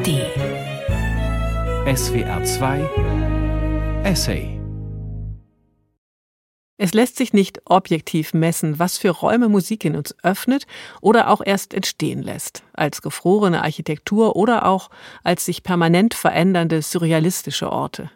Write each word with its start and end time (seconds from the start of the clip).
ARD 0.00 0.08
SWR 1.94 2.42
2 2.42 4.02
Essay 4.04 4.58
Es 6.78 6.94
lässt 6.94 7.16
sich 7.16 7.34
nicht 7.34 7.60
objektiv 7.66 8.32
messen, 8.32 8.78
was 8.78 8.96
für 8.96 9.10
Räume 9.10 9.50
Musik 9.50 9.84
in 9.84 9.96
uns 9.96 10.14
öffnet 10.22 10.66
oder 11.02 11.28
auch 11.28 11.42
erst 11.44 11.74
entstehen 11.74 12.22
lässt, 12.22 12.62
als 12.72 13.02
gefrorene 13.02 13.62
Architektur 13.62 14.36
oder 14.36 14.64
auch 14.64 14.88
als 15.22 15.44
sich 15.44 15.62
permanent 15.62 16.14
verändernde 16.14 16.80
surrealistische 16.80 17.70
Orte. 17.70 18.10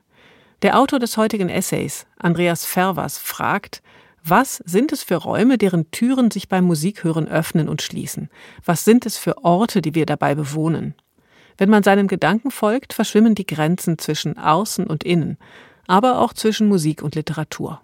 Der 0.63 0.79
Autor 0.79 1.01
des 1.01 1.19
heutigen 1.19 1.51
Essays, 1.51 2.07
Andreas 2.17 2.65
Fervers, 2.65 3.19
fragt, 3.19 3.83
was 4.23 4.63
sind 4.65 4.91
es 4.93 5.03
für 5.03 5.17
Räume, 5.17 5.59
deren 5.59 5.91
Türen 5.91 6.31
sich 6.31 6.49
beim 6.49 6.65
Musikhören 6.65 7.29
öffnen 7.29 7.69
und 7.69 7.83
schließen? 7.83 8.31
Was 8.65 8.87
sind 8.87 9.05
es 9.05 9.19
für 9.19 9.45
Orte, 9.45 9.83
die 9.83 9.95
wir 9.95 10.07
dabei 10.07 10.35
bewohnen? 10.35 10.95
Wenn 11.57 11.71
man 11.71 11.83
seinen 11.83 12.09
Gedanken 12.09 12.51
folgt, 12.51 12.93
verschwimmen 12.93 13.35
die 13.35 13.47
Grenzen 13.47 13.99
zwischen 13.99 14.39
Außen 14.39 14.87
und 14.87 15.05
Innen, 15.05 15.39
aber 15.87 16.21
auch 16.21 16.33
zwischen 16.33 16.69
Musik 16.69 17.03
und 17.03 17.15
Literatur. 17.15 17.81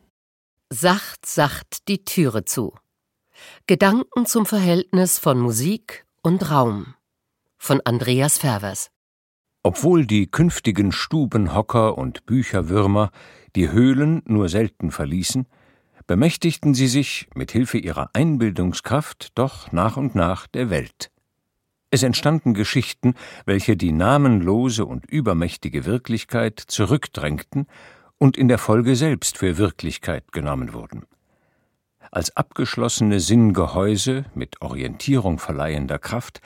Sacht, 0.71 1.27
sacht 1.27 1.89
die 1.89 2.05
Türe 2.05 2.45
zu. 2.45 2.75
Gedanken 3.67 4.27
zum 4.27 4.47
Verhältnis 4.47 5.19
von 5.19 5.39
Musik 5.39 6.05
und 6.23 6.51
Raum 6.51 6.95
von 7.59 7.81
Andreas 7.85 8.39
Fervers. 8.39 8.91
Obwohl 9.63 10.07
die 10.07 10.27
künftigen 10.27 10.93
Stubenhocker 10.93 11.99
und 11.99 12.25
Bücherwürmer 12.25 13.11
die 13.55 13.71
Höhlen 13.71 14.23
nur 14.25 14.49
selten 14.49 14.91
verließen, 14.91 15.47
bemächtigten 16.07 16.73
sie 16.73 16.89
sich 16.89 17.29
mit 17.35 17.53
Hilfe 17.53 17.79
ihrer 17.79 18.11
Einbildungskraft 18.15 19.37
doch 19.37 19.71
nach 19.73 19.97
und 19.99 20.15
nach 20.15 20.47
der 20.47 20.71
Welt. 20.71 21.10
Es 21.91 22.05
entstanden 22.05 22.55
Geschichten, 22.55 23.15
welche 23.47 23.77
die 23.77 23.91
namenlose 23.91 24.85
und 24.85 25.07
übermächtige 25.07 25.85
Wirklichkeit 25.85 26.61
zurückdrängten 26.61 27.67
und 28.17 28.37
in 28.37 28.47
der 28.47 28.59
Folge 28.59 28.95
selbst 28.95 29.39
für 29.39 29.59
Wirklichkeit 29.59 30.31
genommen 30.31 30.73
wurden. 30.73 31.05
Als 32.13 32.37
abgeschlossene 32.37 33.19
Sinngehäuse 33.19 34.25
mit 34.35 34.63
Orientierung 34.63 35.39
verleihender 35.39 35.99
Kraft 35.99 36.41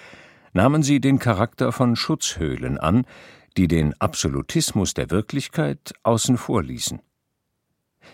nahmen 0.55 0.83
sie 0.83 1.01
den 1.01 1.19
Charakter 1.19 1.73
von 1.73 1.97
Schutzhöhlen 1.97 2.79
an, 2.79 3.07
die 3.57 3.69
den 3.69 3.99
Absolutismus 4.01 4.95
der 4.95 5.11
Wirklichkeit 5.11 5.93
außen 6.05 6.39
vor 6.39 6.63
ließen. 6.63 7.01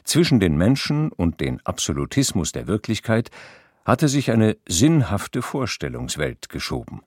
Zwischen 0.04 0.40
den 0.40 0.56
Menschen 0.56 1.12
und 1.12 1.40
den 1.40 1.64
Absolutismus 1.64 2.52
der 2.52 2.66
Wirklichkeit 2.66 3.30
hatte 3.84 4.08
sich 4.08 4.30
eine 4.30 4.56
sinnhafte 4.66 5.42
Vorstellungswelt 5.42 6.48
geschoben. 6.48 7.02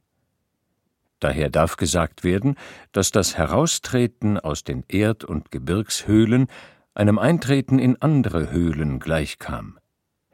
Daher 1.24 1.50
darf 1.50 1.78
gesagt 1.78 2.26
werden, 2.26 2.56
dass 2.92 3.12
das 3.12 3.38
Heraustreten 3.38 4.38
aus 4.38 4.66
den 4.66 4.84
Erd- 4.90 5.24
und 5.24 5.52
Gebirgshöhlen 5.52 6.48
einem 6.94 7.18
Eintreten 7.18 7.80
in 7.80 7.96
andere 8.02 8.52
Höhlen 8.52 9.00
gleichkam. 9.00 9.80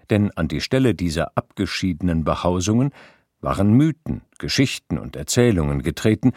Denn 0.10 0.32
an 0.32 0.48
die 0.48 0.62
Stelle 0.62 0.96
dieser 0.96 1.38
abgeschiedenen 1.38 2.24
Behausungen 2.24 2.90
waren 3.40 3.74
Mythen, 3.74 4.22
Geschichten 4.40 4.98
und 4.98 5.16
Erzählungen 5.16 5.84
getreten, 5.84 6.32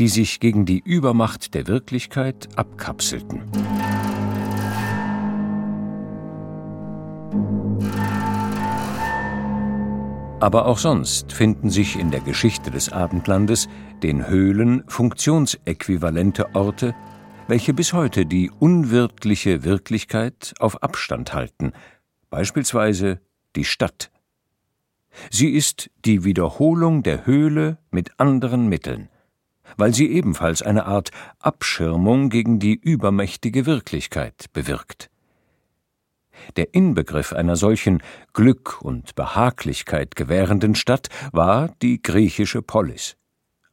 die 0.00 0.08
sich 0.08 0.40
gegen 0.40 0.66
die 0.66 0.82
Übermacht 0.84 1.54
der 1.54 1.68
Wirklichkeit 1.68 2.48
abkapselten. 2.56 3.42
Aber 10.42 10.66
auch 10.66 10.78
sonst 10.78 11.32
finden 11.32 11.70
sich 11.70 11.96
in 11.96 12.10
der 12.10 12.18
Geschichte 12.18 12.72
des 12.72 12.90
Abendlandes, 12.90 13.68
den 14.02 14.26
Höhlen, 14.26 14.82
funktionsäquivalente 14.88 16.56
Orte, 16.56 16.96
welche 17.46 17.72
bis 17.72 17.92
heute 17.92 18.26
die 18.26 18.50
unwirtliche 18.50 19.62
Wirklichkeit 19.62 20.52
auf 20.58 20.82
Abstand 20.82 21.32
halten, 21.32 21.72
beispielsweise 22.28 23.20
die 23.54 23.64
Stadt. 23.64 24.10
Sie 25.30 25.50
ist 25.50 25.90
die 26.04 26.24
Wiederholung 26.24 27.04
der 27.04 27.24
Höhle 27.24 27.78
mit 27.92 28.18
anderen 28.18 28.68
Mitteln, 28.68 29.10
weil 29.76 29.94
sie 29.94 30.10
ebenfalls 30.10 30.60
eine 30.60 30.86
Art 30.86 31.12
Abschirmung 31.38 32.30
gegen 32.30 32.58
die 32.58 32.74
übermächtige 32.74 33.64
Wirklichkeit 33.64 34.46
bewirkt. 34.52 35.11
Der 36.56 36.74
Inbegriff 36.74 37.32
einer 37.32 37.56
solchen 37.56 38.02
Glück 38.32 38.80
und 38.82 39.14
Behaglichkeit 39.14 40.16
gewährenden 40.16 40.74
Stadt 40.74 41.08
war 41.32 41.70
die 41.82 42.02
griechische 42.02 42.62
Polis, 42.62 43.16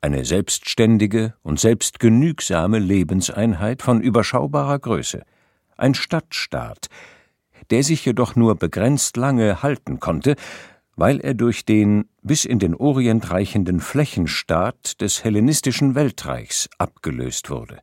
eine 0.02 0.26
selbstständige 0.26 1.34
und 1.42 1.60
selbstgenügsame 1.60 2.80
Lebenseinheit 2.80 3.82
von 3.82 4.02
überschaubarer 4.02 4.80
Größe, 4.80 5.24
ein 5.78 5.94
Stadtstaat, 5.94 6.88
der 7.70 7.84
sich 7.84 8.06
jedoch 8.06 8.36
nur 8.36 8.56
begrenzt 8.56 9.18
lange 9.18 9.62
halten 9.62 10.00
konnte, 10.00 10.36
weil 10.96 11.22
er 11.22 11.34
durch 11.34 11.66
den 11.66 12.10
bis 12.22 12.46
in 12.46 12.60
den 12.60 12.76
Orient 12.76 13.32
reichenden 13.32 13.80
Flächenstaat 13.80 15.00
des 15.02 15.24
hellenistischen 15.24 15.96
Weltreichs 15.96 16.70
abgelöst 16.78 17.50
wurde. 17.50 17.80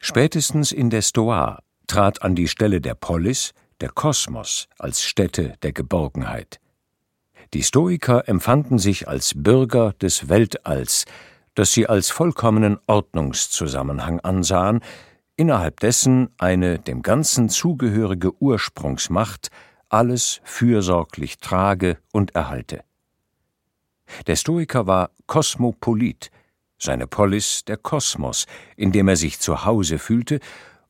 Spätestens 0.00 0.72
in 0.72 0.90
der 0.90 1.02
Stoa 1.02 1.60
trat 1.86 2.22
an 2.22 2.34
die 2.34 2.48
Stelle 2.48 2.80
der 2.80 2.94
Polis 2.94 3.52
der 3.80 3.90
Kosmos 3.90 4.68
als 4.78 5.02
Stätte 5.02 5.54
der 5.62 5.72
Geborgenheit. 5.72 6.60
Die 7.52 7.62
Stoiker 7.62 8.28
empfanden 8.28 8.78
sich 8.78 9.08
als 9.08 9.32
Bürger 9.36 9.92
des 9.94 10.28
Weltalls, 10.28 11.04
das 11.54 11.72
sie 11.72 11.86
als 11.86 12.10
vollkommenen 12.10 12.78
Ordnungszusammenhang 12.86 14.20
ansahen, 14.20 14.80
innerhalb 15.36 15.80
dessen 15.80 16.30
eine 16.38 16.78
dem 16.78 17.02
Ganzen 17.02 17.48
zugehörige 17.48 18.32
Ursprungsmacht 18.40 19.50
alles 19.88 20.40
fürsorglich 20.44 21.38
trage 21.38 21.98
und 22.12 22.34
erhalte. 22.34 22.82
Der 24.26 24.36
Stoiker 24.36 24.86
war 24.86 25.10
Kosmopolit, 25.26 26.30
seine 26.78 27.06
Polis 27.06 27.64
der 27.64 27.76
Kosmos, 27.76 28.46
in 28.76 28.92
dem 28.92 29.08
er 29.08 29.16
sich 29.16 29.38
zu 29.38 29.64
Hause 29.64 29.98
fühlte 29.98 30.40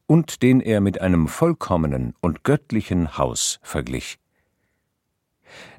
und 0.07 0.43
den 0.43 0.61
er 0.61 0.81
mit 0.81 1.01
einem 1.01 1.29
vollkommenen 1.29 2.15
und 2.21 2.45
göttlichen 2.45 3.17
Haus 3.17 3.59
verglich. 3.63 4.19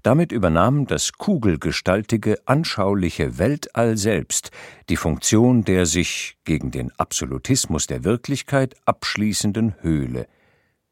Damit 0.04 0.32
übernahm 0.32 0.88
das 0.88 1.14
kugelgestaltige, 1.14 2.40
anschauliche 2.46 3.38
Weltall 3.38 3.98
selbst 3.98 4.52
die 4.90 4.98
Funktion 4.98 5.64
der 5.64 5.86
sich 5.86 6.38
gegen 6.44 6.72
den 6.72 6.92
Absolutismus 6.98 7.88
der 7.88 8.04
Wirklichkeit 8.04 8.76
abschließenden 8.86 9.76
Höhle. 9.82 10.28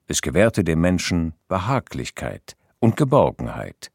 Es 0.08 0.22
gewährte 0.22 0.64
dem 0.64 0.82
Menschen 0.82 1.34
Behaglichkeit 1.48 2.56
und 2.80 2.98
Geborgenheit. 2.98 3.92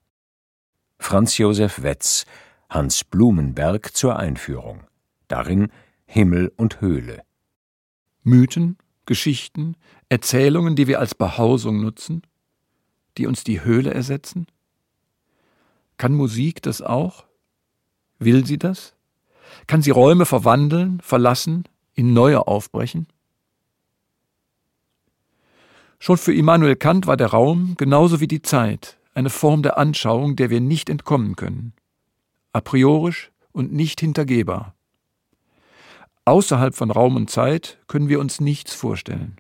Franz 0.99 1.39
Josef 1.39 1.83
Wetz, 1.83 2.25
Hans 2.71 3.05
Blumenberg 3.05 3.95
zur 3.95 4.19
Einführung. 4.19 4.85
Darin 5.29 5.71
Himmel 6.07 6.53
und 6.57 6.81
Höhle. 6.81 7.23
Mythen 8.23 8.79
Geschichten, 9.09 9.75
Erzählungen, 10.11 10.77
die 10.77 10.87
wir 10.87 11.01
als 11.01 11.15
Behausung 11.15 11.81
nutzen, 11.81 12.23
die 13.17 13.27
uns 13.27 13.43
die 13.43 13.65
Höhle 13.65 13.93
ersetzen? 13.93 14.47
Kann 15.97 16.13
Musik 16.13 16.63
das 16.63 16.83
auch? 16.83 17.25
Will 18.19 18.45
sie 18.47 18.59
das? 18.59 18.95
Kann 19.67 19.81
sie 19.81 19.91
Räume 19.91 20.27
verwandeln, 20.27 21.01
verlassen, 21.01 21.65
in 21.95 22.13
neue 22.13 22.47
aufbrechen? 22.47 23.07
Schon 25.99 26.19
für 26.19 26.35
Immanuel 26.35 26.77
Kant 26.77 27.07
war 27.07 27.17
der 27.17 27.29
Raum 27.29 27.77
genauso 27.79 28.21
wie 28.21 28.29
die 28.29 28.43
Zeit 28.43 28.99
eine 29.15 29.31
Form 29.31 29.63
der 29.63 29.79
Anschauung, 29.79 30.37
der 30.37 30.51
wir 30.51 30.61
nicht 30.61 30.91
entkommen 30.91 31.35
können. 31.35 31.73
A 32.53 32.61
priorisch 32.61 33.33
und 33.53 33.73
nicht 33.73 34.01
hintergehbar. 34.01 34.75
Außerhalb 36.29 36.75
von 36.75 36.91
Raum 36.91 37.17
und 37.17 37.31
Zeit 37.31 37.79
können 37.87 38.11
wir 38.11 38.21
uns 38.21 38.39
nichts 38.39 38.75
vorstellen. 38.75 39.37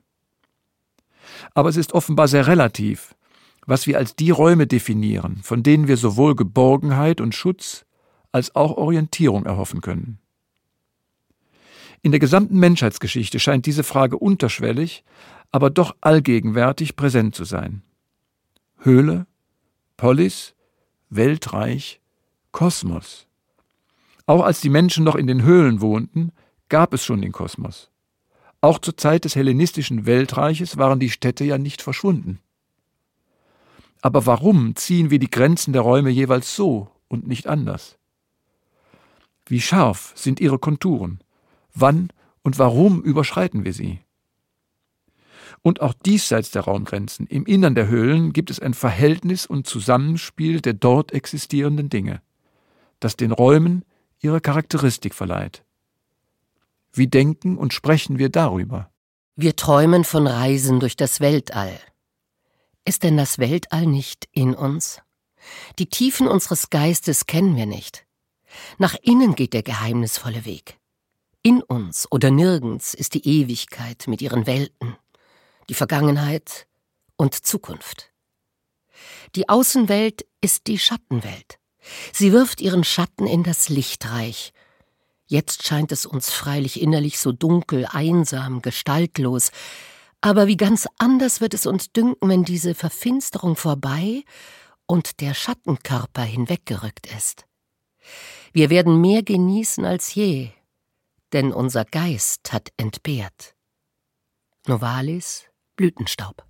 Aber 1.52 1.68
es 1.68 1.76
ist 1.76 1.92
offenbar 1.92 2.28
sehr 2.28 2.46
relativ, 2.46 3.14
was 3.66 3.86
wir 3.86 3.98
als 3.98 4.16
die 4.16 4.30
Räume 4.30 4.66
definieren, 4.66 5.40
von 5.42 5.62
denen 5.62 5.86
wir 5.86 5.98
sowohl 5.98 6.34
Geborgenheit 6.34 7.20
und 7.20 7.34
Schutz 7.34 7.84
als 8.32 8.56
auch 8.56 8.78
Orientierung 8.78 9.44
erhoffen 9.44 9.82
können. 9.82 10.18
In 12.00 12.10
der 12.10 12.20
gesamten 12.20 12.58
Menschheitsgeschichte 12.58 13.38
scheint 13.38 13.66
diese 13.66 13.84
Frage 13.84 14.16
unterschwellig, 14.16 15.04
aber 15.52 15.68
doch 15.68 15.94
allgegenwärtig 16.00 16.96
präsent 16.96 17.34
zu 17.34 17.44
sein. 17.44 17.82
Höhle, 18.78 19.26
Polis, 19.98 20.54
Weltreich, 21.10 22.00
Kosmos. 22.50 23.26
Auch 24.24 24.42
als 24.42 24.62
die 24.62 24.70
Menschen 24.70 25.04
noch 25.04 25.16
in 25.16 25.26
den 25.26 25.42
Höhlen 25.42 25.82
wohnten, 25.82 26.32
gab 26.68 26.94
es 26.94 27.04
schon 27.04 27.22
den 27.22 27.32
Kosmos. 27.32 27.90
Auch 28.60 28.78
zur 28.78 28.96
Zeit 28.96 29.24
des 29.24 29.36
hellenistischen 29.36 30.06
Weltreiches 30.06 30.76
waren 30.76 30.98
die 30.98 31.10
Städte 31.10 31.44
ja 31.44 31.58
nicht 31.58 31.80
verschwunden. 31.82 32.40
Aber 34.00 34.26
warum 34.26 34.76
ziehen 34.76 35.10
wir 35.10 35.18
die 35.18 35.30
Grenzen 35.30 35.72
der 35.72 35.82
Räume 35.82 36.10
jeweils 36.10 36.54
so 36.54 36.90
und 37.08 37.26
nicht 37.26 37.46
anders? 37.46 37.98
Wie 39.46 39.60
scharf 39.60 40.12
sind 40.14 40.40
ihre 40.40 40.58
Konturen? 40.58 41.20
Wann 41.74 42.10
und 42.42 42.58
warum 42.58 43.02
überschreiten 43.02 43.64
wir 43.64 43.72
sie? 43.72 44.00
Und 45.62 45.80
auch 45.80 45.94
diesseits 45.94 46.50
der 46.50 46.62
Raumgrenzen, 46.62 47.26
im 47.26 47.46
Innern 47.46 47.74
der 47.74 47.88
Höhlen, 47.88 48.32
gibt 48.32 48.50
es 48.50 48.60
ein 48.60 48.74
Verhältnis 48.74 49.46
und 49.46 49.66
Zusammenspiel 49.66 50.60
der 50.60 50.74
dort 50.74 51.12
existierenden 51.12 51.88
Dinge, 51.88 52.20
das 53.00 53.16
den 53.16 53.32
Räumen 53.32 53.84
ihre 54.20 54.40
Charakteristik 54.40 55.14
verleiht. 55.14 55.64
Wie 56.92 57.06
denken 57.06 57.56
und 57.56 57.72
sprechen 57.72 58.18
wir 58.18 58.28
darüber? 58.28 58.90
Wir 59.36 59.54
träumen 59.56 60.04
von 60.04 60.26
Reisen 60.26 60.80
durch 60.80 60.96
das 60.96 61.20
Weltall. 61.20 61.78
Ist 62.84 63.02
denn 63.02 63.16
das 63.16 63.38
Weltall 63.38 63.86
nicht 63.86 64.28
in 64.32 64.54
uns? 64.54 65.00
Die 65.78 65.86
Tiefen 65.86 66.26
unseres 66.26 66.70
Geistes 66.70 67.26
kennen 67.26 67.56
wir 67.56 67.66
nicht. 67.66 68.06
Nach 68.78 68.94
innen 69.02 69.34
geht 69.34 69.52
der 69.52 69.62
geheimnisvolle 69.62 70.44
Weg. 70.44 70.78
In 71.42 71.62
uns 71.62 72.10
oder 72.10 72.30
nirgends 72.30 72.94
ist 72.94 73.14
die 73.14 73.26
Ewigkeit 73.26 74.06
mit 74.08 74.20
ihren 74.22 74.46
Welten, 74.46 74.96
die 75.68 75.74
Vergangenheit 75.74 76.66
und 77.16 77.34
Zukunft. 77.34 78.10
Die 79.34 79.48
Außenwelt 79.48 80.26
ist 80.40 80.66
die 80.66 80.78
Schattenwelt. 80.78 81.58
Sie 82.12 82.32
wirft 82.32 82.60
ihren 82.60 82.84
Schatten 82.84 83.26
in 83.26 83.42
das 83.44 83.68
Lichtreich. 83.68 84.52
Jetzt 85.30 85.66
scheint 85.66 85.92
es 85.92 86.06
uns 86.06 86.30
freilich 86.30 86.80
innerlich 86.80 87.18
so 87.18 87.32
dunkel, 87.32 87.86
einsam, 87.90 88.62
gestaltlos, 88.62 89.50
aber 90.22 90.46
wie 90.46 90.56
ganz 90.56 90.88
anders 90.96 91.42
wird 91.42 91.52
es 91.52 91.66
uns 91.66 91.92
dünken, 91.92 92.30
wenn 92.30 92.44
diese 92.44 92.74
Verfinsterung 92.74 93.54
vorbei 93.54 94.24
und 94.86 95.20
der 95.20 95.34
Schattenkörper 95.34 96.22
hinweggerückt 96.22 97.06
ist. 97.14 97.44
Wir 98.54 98.70
werden 98.70 99.02
mehr 99.02 99.22
genießen 99.22 99.84
als 99.84 100.14
je, 100.14 100.48
denn 101.34 101.52
unser 101.52 101.84
Geist 101.84 102.50
hat 102.50 102.70
entbehrt. 102.78 103.54
Novalis, 104.66 105.44
Blütenstaub. 105.76 106.42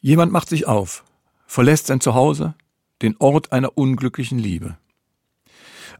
Jemand 0.00 0.30
macht 0.30 0.48
sich 0.48 0.66
auf, 0.68 1.04
verlässt 1.46 1.88
sein 1.88 2.00
Zuhause, 2.00 2.54
den 3.02 3.16
Ort 3.18 3.50
einer 3.50 3.76
unglücklichen 3.76 4.38
Liebe. 4.38 4.78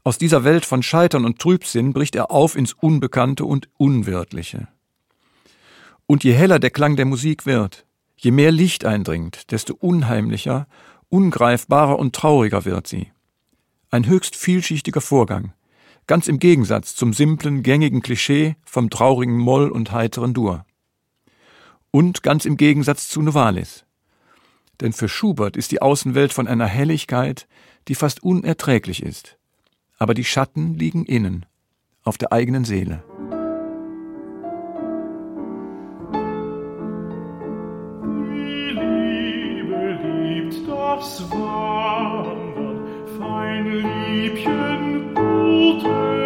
Aus 0.05 0.17
dieser 0.17 0.43
Welt 0.43 0.65
von 0.65 0.83
Scheitern 0.83 1.23
und 1.23 1.39
Trübsinn 1.39 1.93
bricht 1.93 2.15
er 2.15 2.29
auf 2.29 2.57
ins 2.57 2.73
Unbekannte 2.73 3.45
und 3.45 3.69
Unwirtliche. 3.77 4.67
Und 6.07 6.25
je 6.25 6.33
heller 6.33 6.59
der 6.59 6.71
Klang 6.71 6.97
der 6.97 7.05
Musik 7.05 7.45
wird, 7.45 7.85
je 8.17 8.31
mehr 8.31 8.51
Licht 8.51 8.83
eindringt, 8.83 9.51
desto 9.51 9.73
unheimlicher, 9.73 10.67
ungreifbarer 11.07 11.97
und 11.97 12.13
trauriger 12.13 12.65
wird 12.65 12.85
sie. 12.85 13.13
Ein 13.91 14.05
höchst 14.05 14.35
vielschichtiger 14.35 14.99
Vorgang, 14.99 15.53
ganz 16.05 16.27
im 16.27 16.39
Gegensatz 16.39 16.95
zum 16.95 17.13
simplen, 17.13 17.63
gängigen 17.63 18.01
Klischee 18.01 18.57
vom 18.65 18.89
traurigen 18.89 19.37
Moll 19.37 19.69
und 19.69 19.93
heiteren 19.93 20.33
Dur. 20.33 20.65
Und 21.91 22.23
ganz 22.23 22.43
im 22.43 22.57
Gegensatz 22.57 23.07
zu 23.07 23.21
Novalis. 23.21 23.85
Denn 24.81 24.91
für 24.91 25.07
Schubert 25.07 25.55
ist 25.55 25.71
die 25.71 25.81
Außenwelt 25.81 26.33
von 26.33 26.47
einer 26.49 26.65
Helligkeit, 26.65 27.47
die 27.87 27.95
fast 27.95 28.21
unerträglich 28.23 29.01
ist. 29.01 29.37
Aber 30.03 30.13
die 30.13 30.25
Schatten 30.25 30.73
liegen 30.73 31.05
innen, 31.05 31.45
auf 32.03 32.17
der 32.17 32.33
eigenen 32.33 32.65
Seele. 32.65 33.05
aufs 40.67 41.23
Wandern, 41.31 42.81
fein 43.17 43.65
Liebchen, 43.65 45.15
gute 45.15 46.22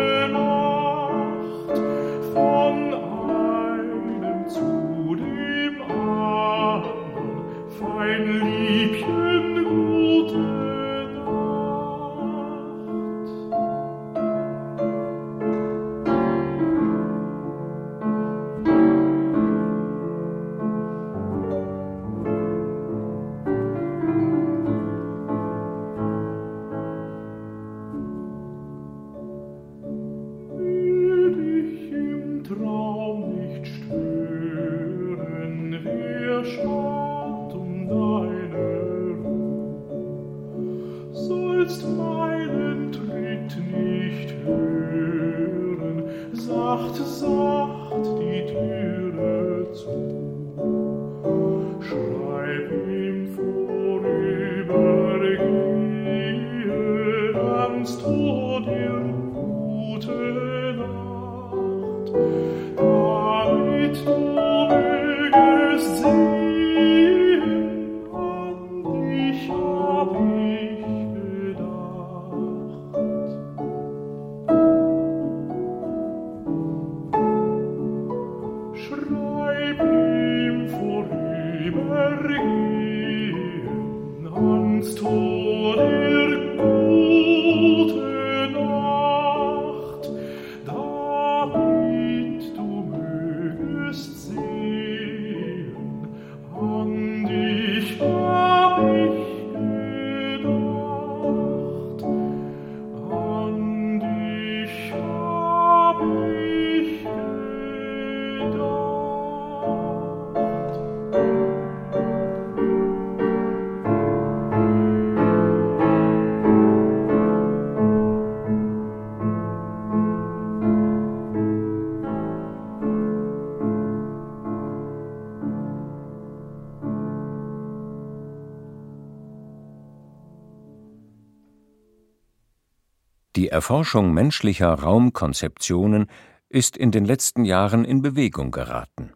Die 133.48 133.54
Erforschung 133.54 134.13
menschlicher 134.13 134.74
Raumkonzeptionen 134.74 136.08
ist 136.50 136.75
in 136.75 136.92
den 136.92 137.06
letzten 137.06 137.46
Jahren 137.46 137.86
in 137.86 138.01
Bewegung 138.01 138.51
geraten. 138.51 139.13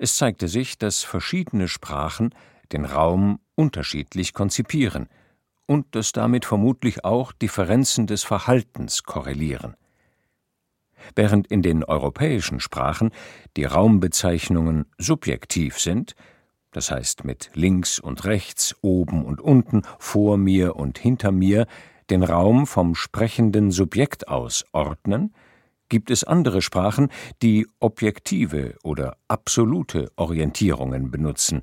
Es 0.00 0.16
zeigte 0.16 0.48
sich, 0.48 0.78
dass 0.78 1.04
verschiedene 1.04 1.68
Sprachen 1.68 2.34
den 2.72 2.84
Raum 2.84 3.38
unterschiedlich 3.54 4.34
konzipieren 4.34 5.08
und 5.64 5.94
dass 5.94 6.10
damit 6.10 6.44
vermutlich 6.44 7.04
auch 7.04 7.30
Differenzen 7.30 8.08
des 8.08 8.24
Verhaltens 8.24 9.04
korrelieren. 9.04 9.76
Während 11.14 11.46
in 11.46 11.62
den 11.62 11.84
europäischen 11.84 12.58
Sprachen 12.58 13.12
die 13.56 13.64
Raumbezeichnungen 13.64 14.86
subjektiv 14.98 15.78
sind, 15.78 16.16
das 16.72 16.90
heißt 16.90 17.22
mit 17.22 17.52
links 17.54 18.00
und 18.00 18.24
rechts, 18.24 18.74
oben 18.80 19.24
und 19.24 19.40
unten, 19.40 19.82
vor 20.00 20.36
mir 20.36 20.74
und 20.74 20.98
hinter 20.98 21.30
mir, 21.30 21.68
den 22.10 22.22
Raum 22.22 22.66
vom 22.66 22.94
sprechenden 22.94 23.70
Subjekt 23.70 24.28
aus 24.28 24.64
ordnen, 24.72 25.34
gibt 25.88 26.10
es 26.10 26.24
andere 26.24 26.62
Sprachen, 26.62 27.10
die 27.42 27.66
objektive 27.80 28.76
oder 28.82 29.16
absolute 29.28 30.10
Orientierungen 30.16 31.10
benutzen, 31.10 31.62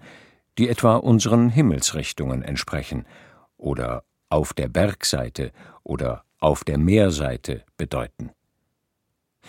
die 0.58 0.70
etwa 0.70 0.96
unseren 0.96 1.50
Himmelsrichtungen 1.50 2.42
entsprechen 2.42 3.06
oder 3.58 4.04
auf 4.30 4.54
der 4.54 4.70
Bergseite 4.70 5.52
oder 5.84 6.24
auf 6.40 6.64
der 6.64 6.78
Meerseite 6.78 7.64
bedeuten. 7.78 8.32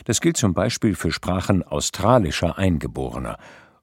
Das 0.04 0.20
gilt 0.20 0.36
zum 0.36 0.54
Beispiel 0.54 0.94
für 0.94 1.12
Sprachen 1.12 1.62
australischer 1.62 2.58
Eingeborener 2.58 3.38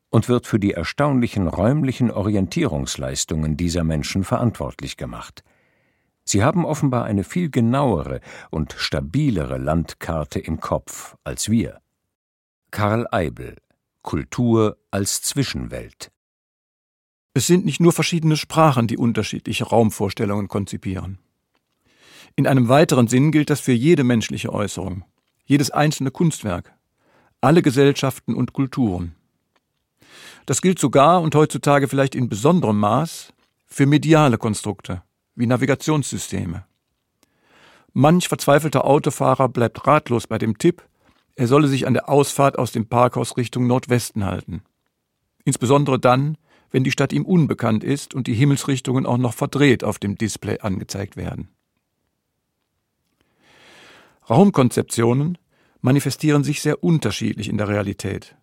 und 0.09 0.27
wird 0.27 0.45
für 0.45 0.59
die 0.59 0.73
erstaunlichen 0.73 1.47
räumlichen 1.47 2.11
Orientierungsleistungen 2.11 3.55
dieser 3.55 3.83
Menschen 3.83 4.23
verantwortlich 4.23 4.97
gemacht. 4.97 5.43
Sie 6.23 6.43
haben 6.43 6.65
offenbar 6.65 7.05
eine 7.05 7.23
viel 7.23 7.49
genauere 7.49 8.21
und 8.49 8.75
stabilere 8.77 9.57
Landkarte 9.57 10.39
im 10.39 10.59
Kopf 10.59 11.15
als 11.23 11.49
wir. 11.49 11.81
Karl 12.69 13.07
Eibel 13.11 13.57
Kultur 14.01 14.77
als 14.89 15.21
Zwischenwelt 15.21 16.11
Es 17.33 17.47
sind 17.47 17.65
nicht 17.65 17.79
nur 17.79 17.91
verschiedene 17.91 18.35
Sprachen, 18.35 18.87
die 18.87 18.97
unterschiedliche 18.97 19.65
Raumvorstellungen 19.65 20.47
konzipieren. 20.47 21.19
In 22.35 22.47
einem 22.47 22.67
weiteren 22.67 23.07
Sinn 23.07 23.31
gilt 23.31 23.49
das 23.49 23.59
für 23.59 23.73
jede 23.73 24.03
menschliche 24.03 24.51
Äußerung, 24.51 25.03
jedes 25.45 25.69
einzelne 25.69 26.11
Kunstwerk, 26.11 26.73
alle 27.41 27.61
Gesellschaften 27.61 28.33
und 28.33 28.53
Kulturen. 28.53 29.15
Das 30.45 30.61
gilt 30.61 30.79
sogar 30.79 31.21
und 31.21 31.35
heutzutage 31.35 31.87
vielleicht 31.87 32.15
in 32.15 32.29
besonderem 32.29 32.79
Maß 32.79 33.33
für 33.67 33.85
mediale 33.85 34.37
Konstrukte 34.37 35.03
wie 35.41 35.47
Navigationssysteme. 35.47 36.65
Manch 37.93 38.29
verzweifelter 38.29 38.85
Autofahrer 38.85 39.49
bleibt 39.49 39.85
ratlos 39.85 40.27
bei 40.27 40.37
dem 40.37 40.57
Tipp, 40.57 40.83
er 41.35 41.47
solle 41.47 41.67
sich 41.67 41.87
an 41.87 41.93
der 41.93 42.07
Ausfahrt 42.07 42.59
aus 42.59 42.71
dem 42.71 42.87
Parkhaus 42.87 43.35
Richtung 43.35 43.67
Nordwesten 43.67 44.25
halten. 44.25 44.61
Insbesondere 45.43 45.99
dann, 45.99 46.37
wenn 46.69 46.83
die 46.83 46.91
Stadt 46.91 47.11
ihm 47.11 47.25
unbekannt 47.25 47.83
ist 47.83 48.13
und 48.13 48.27
die 48.27 48.33
Himmelsrichtungen 48.33 49.05
auch 49.05 49.17
noch 49.17 49.33
verdreht 49.33 49.83
auf 49.83 49.97
dem 49.97 50.15
Display 50.15 50.59
angezeigt 50.59 51.17
werden. 51.17 51.49
Raumkonzeptionen 54.29 55.37
manifestieren 55.81 56.43
sich 56.43 56.61
sehr 56.61 56.83
unterschiedlich 56.83 57.49
in 57.49 57.57
der 57.57 57.67
Realität. 57.67 58.35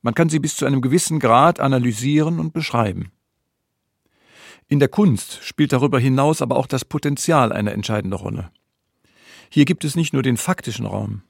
Man 0.00 0.14
kann 0.14 0.28
sie 0.28 0.38
bis 0.38 0.56
zu 0.56 0.64
einem 0.64 0.80
gewissen 0.80 1.18
Grad 1.18 1.58
analysieren 1.58 2.38
und 2.38 2.52
beschreiben. 2.52 3.10
In 4.68 4.80
der 4.80 4.88
Kunst 4.88 5.38
spielt 5.42 5.72
darüber 5.72 5.98
hinaus 6.00 6.42
aber 6.42 6.56
auch 6.56 6.66
das 6.66 6.84
Potenzial 6.84 7.52
eine 7.52 7.72
entscheidende 7.72 8.16
Rolle. 8.16 8.50
Hier 9.48 9.64
gibt 9.64 9.84
es 9.84 9.94
nicht 9.94 10.12
nur 10.12 10.22
den 10.22 10.36
faktischen 10.36 10.86
Raum, 10.86 11.22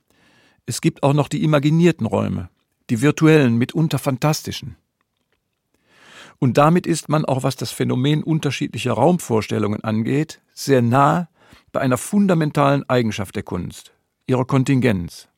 es 0.68 0.80
gibt 0.80 1.04
auch 1.04 1.12
noch 1.12 1.28
die 1.28 1.44
imaginierten 1.44 2.06
Räume, 2.06 2.50
die 2.90 3.00
virtuellen, 3.00 3.56
mitunter 3.56 3.98
fantastischen. 3.98 4.76
Und 6.38 6.58
damit 6.58 6.86
ist 6.86 7.08
man 7.08 7.24
auch, 7.24 7.44
was 7.44 7.56
das 7.56 7.70
Phänomen 7.70 8.22
unterschiedlicher 8.24 8.92
Raumvorstellungen 8.92 9.84
angeht, 9.84 10.40
sehr 10.52 10.82
nah 10.82 11.28
bei 11.72 11.80
einer 11.80 11.98
fundamentalen 11.98 12.88
Eigenschaft 12.88 13.36
der 13.36 13.44
Kunst, 13.44 13.92
ihrer 14.26 14.44
Kontingenz. 14.44 15.28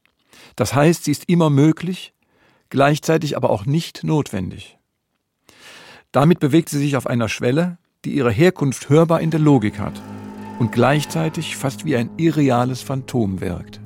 Das 0.56 0.74
heißt, 0.74 1.04
sie 1.04 1.12
ist 1.12 1.28
immer 1.28 1.50
möglich, 1.50 2.14
gleichzeitig 2.70 3.36
aber 3.36 3.50
auch 3.50 3.66
nicht 3.66 4.02
notwendig. 4.02 4.78
Damit 6.10 6.40
bewegt 6.40 6.70
sie 6.70 6.78
sich 6.78 6.96
auf 6.96 7.06
einer 7.06 7.28
Schwelle, 7.28 7.78
die 8.04 8.14
ihre 8.14 8.30
Herkunft 8.30 8.88
hörbar 8.88 9.20
in 9.20 9.30
der 9.30 9.40
Logik 9.40 9.78
hat 9.78 10.00
und 10.58 10.72
gleichzeitig 10.72 11.56
fast 11.56 11.84
wie 11.84 11.96
ein 11.96 12.10
irreales 12.16 12.82
Phantom 12.82 13.40
wirkt. 13.40 13.80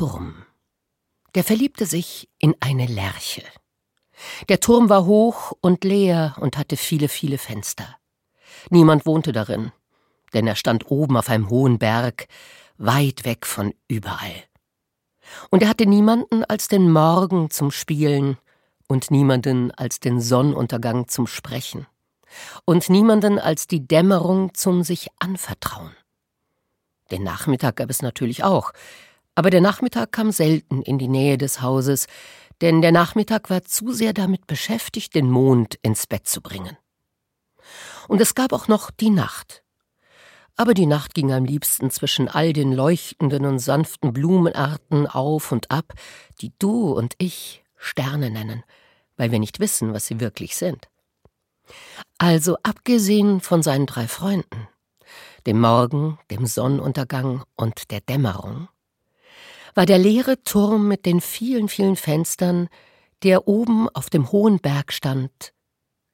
Turm. 0.00 0.46
Der 1.34 1.44
verliebte 1.44 1.84
sich 1.84 2.30
in 2.38 2.54
eine 2.60 2.86
Lerche. 2.86 3.42
Der 4.48 4.58
Turm 4.58 4.88
war 4.88 5.04
hoch 5.04 5.52
und 5.60 5.84
leer 5.84 6.36
und 6.40 6.56
hatte 6.56 6.78
viele, 6.78 7.06
viele 7.06 7.36
Fenster. 7.36 7.98
Niemand 8.70 9.04
wohnte 9.04 9.32
darin, 9.32 9.72
denn 10.32 10.46
er 10.46 10.56
stand 10.56 10.90
oben 10.90 11.18
auf 11.18 11.28
einem 11.28 11.50
hohen 11.50 11.78
Berg, 11.78 12.28
weit 12.78 13.26
weg 13.26 13.44
von 13.44 13.74
überall. 13.88 14.44
Und 15.50 15.62
er 15.62 15.68
hatte 15.68 15.84
niemanden 15.84 16.44
als 16.44 16.68
den 16.68 16.90
Morgen 16.90 17.50
zum 17.50 17.70
Spielen 17.70 18.38
und 18.88 19.10
niemanden 19.10 19.70
als 19.70 20.00
den 20.00 20.22
Sonnenuntergang 20.22 21.08
zum 21.08 21.26
Sprechen 21.26 21.86
und 22.64 22.88
niemanden 22.88 23.38
als 23.38 23.66
die 23.66 23.86
Dämmerung 23.86 24.54
zum 24.54 24.82
sich 24.82 25.08
anvertrauen. 25.18 25.94
Den 27.10 27.22
Nachmittag 27.22 27.76
gab 27.76 27.90
es 27.90 28.00
natürlich 28.00 28.44
auch, 28.44 28.72
aber 29.40 29.48
der 29.48 29.62
Nachmittag 29.62 30.12
kam 30.12 30.32
selten 30.32 30.82
in 30.82 30.98
die 30.98 31.08
Nähe 31.08 31.38
des 31.38 31.62
Hauses, 31.62 32.08
denn 32.60 32.82
der 32.82 32.92
Nachmittag 32.92 33.48
war 33.48 33.62
zu 33.62 33.90
sehr 33.90 34.12
damit 34.12 34.46
beschäftigt, 34.46 35.14
den 35.14 35.30
Mond 35.30 35.78
ins 35.80 36.06
Bett 36.06 36.28
zu 36.28 36.42
bringen. 36.42 36.76
Und 38.06 38.20
es 38.20 38.34
gab 38.34 38.52
auch 38.52 38.68
noch 38.68 38.90
die 38.90 39.08
Nacht. 39.08 39.62
Aber 40.56 40.74
die 40.74 40.84
Nacht 40.84 41.14
ging 41.14 41.32
am 41.32 41.46
liebsten 41.46 41.90
zwischen 41.90 42.28
all 42.28 42.52
den 42.52 42.70
leuchtenden 42.70 43.46
und 43.46 43.60
sanften 43.60 44.12
Blumenarten 44.12 45.06
auf 45.06 45.52
und 45.52 45.70
ab, 45.70 45.94
die 46.42 46.52
du 46.58 46.92
und 46.92 47.14
ich 47.16 47.64
Sterne 47.76 48.28
nennen, 48.30 48.62
weil 49.16 49.32
wir 49.32 49.38
nicht 49.38 49.58
wissen, 49.58 49.94
was 49.94 50.06
sie 50.06 50.20
wirklich 50.20 50.54
sind. 50.54 50.90
Also 52.18 52.58
abgesehen 52.62 53.40
von 53.40 53.62
seinen 53.62 53.86
drei 53.86 54.06
Freunden, 54.06 54.68
dem 55.46 55.60
Morgen, 55.62 56.18
dem 56.30 56.44
Sonnenuntergang 56.44 57.44
und 57.56 57.90
der 57.90 58.02
Dämmerung, 58.02 58.68
war 59.74 59.86
der 59.86 59.98
leere 59.98 60.42
Turm 60.42 60.88
mit 60.88 61.06
den 61.06 61.20
vielen, 61.20 61.68
vielen 61.68 61.96
Fenstern, 61.96 62.68
der 63.22 63.48
oben 63.48 63.88
auf 63.90 64.10
dem 64.10 64.32
hohen 64.32 64.58
Berg 64.58 64.92
stand, 64.92 65.52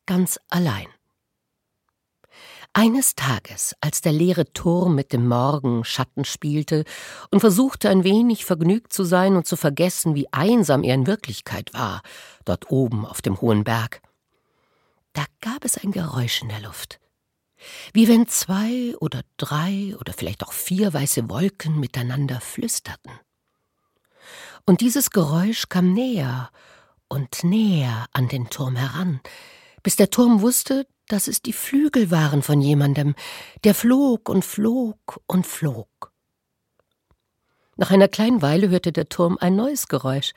ganz 0.06 0.38
allein. 0.48 0.86
Eines 2.72 3.14
Tages, 3.14 3.74
als 3.80 4.02
der 4.02 4.12
leere 4.12 4.52
Turm 4.52 4.94
mit 4.94 5.12
dem 5.12 5.26
Morgen 5.26 5.84
Schatten 5.84 6.26
spielte 6.26 6.84
und 7.30 7.40
versuchte 7.40 7.88
ein 7.88 8.04
wenig 8.04 8.44
vergnügt 8.44 8.92
zu 8.92 9.04
sein 9.04 9.36
und 9.36 9.46
zu 9.46 9.56
vergessen, 9.56 10.14
wie 10.14 10.30
einsam 10.32 10.82
er 10.82 10.94
in 10.94 11.06
Wirklichkeit 11.06 11.72
war, 11.72 12.02
dort 12.44 12.70
oben 12.70 13.06
auf 13.06 13.22
dem 13.22 13.40
hohen 13.40 13.64
Berg, 13.64 14.02
da 15.14 15.24
gab 15.40 15.64
es 15.64 15.78
ein 15.78 15.92
Geräusch 15.92 16.42
in 16.42 16.48
der 16.48 16.60
Luft 16.60 17.00
wie 17.92 18.08
wenn 18.08 18.28
zwei 18.28 18.94
oder 19.00 19.22
drei 19.36 19.94
oder 19.98 20.12
vielleicht 20.12 20.42
auch 20.44 20.52
vier 20.52 20.92
weiße 20.92 21.28
Wolken 21.28 21.78
miteinander 21.78 22.40
flüsterten. 22.40 23.12
Und 24.66 24.80
dieses 24.80 25.10
Geräusch 25.10 25.68
kam 25.68 25.92
näher 25.92 26.50
und 27.08 27.44
näher 27.44 28.06
an 28.12 28.26
den 28.26 28.50
Turm 28.50 28.74
heran, 28.74 29.20
bis 29.84 29.94
der 29.94 30.10
Turm 30.10 30.40
wusste, 30.40 30.88
dass 31.06 31.28
es 31.28 31.40
die 31.40 31.52
Flügel 31.52 32.10
waren 32.10 32.42
von 32.42 32.60
jemandem, 32.60 33.14
der 33.62 33.76
flog 33.76 34.28
und 34.28 34.44
flog 34.44 35.20
und 35.26 35.46
flog. 35.46 36.12
Nach 37.76 37.92
einer 37.92 38.08
kleinen 38.08 38.42
Weile 38.42 38.68
hörte 38.68 38.90
der 38.90 39.08
Turm 39.08 39.38
ein 39.40 39.54
neues 39.54 39.86
Geräusch, 39.86 40.32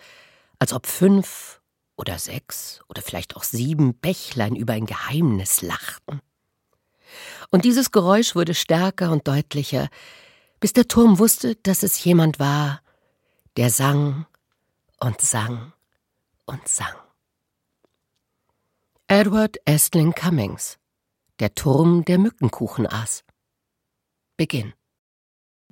als 0.59 0.74
ob 0.74 0.86
fünf 0.86 1.59
oder 1.98 2.19
sechs 2.19 2.81
oder 2.88 3.01
vielleicht 3.01 3.36
auch 3.36 3.43
sieben 3.43 3.95
Bächlein 3.95 4.55
über 4.55 4.74
ein 4.74 4.86
Geheimnis 4.86 5.63
lachten. 5.63 6.21
Und 7.50 7.65
dieses 7.65 7.89
Geräusch 7.91 8.36
wurde 8.36 8.53
stärker 8.53 9.12
und 9.12 9.27
deutlicher, 9.27 9.89
bis 10.59 10.74
der 10.74 10.88
Turm 10.88 11.17
wusste, 11.17 11.55
dass 11.55 11.81
es 11.81 12.03
jemand 12.03 12.38
war, 12.38 12.81
der 13.60 13.70
sang 13.70 14.25
und 15.01 15.20
sang 15.20 15.74
und 16.46 16.66
sang. 16.66 16.96
Edward 19.08 19.58
Estling 19.66 20.13
Cummings 20.13 20.80
Der 21.39 21.54
Turm, 21.56 22.06
der 22.06 22.20
Mückenkuchen 22.20 22.88
aß. 22.88 23.25
Beginn. 24.38 24.72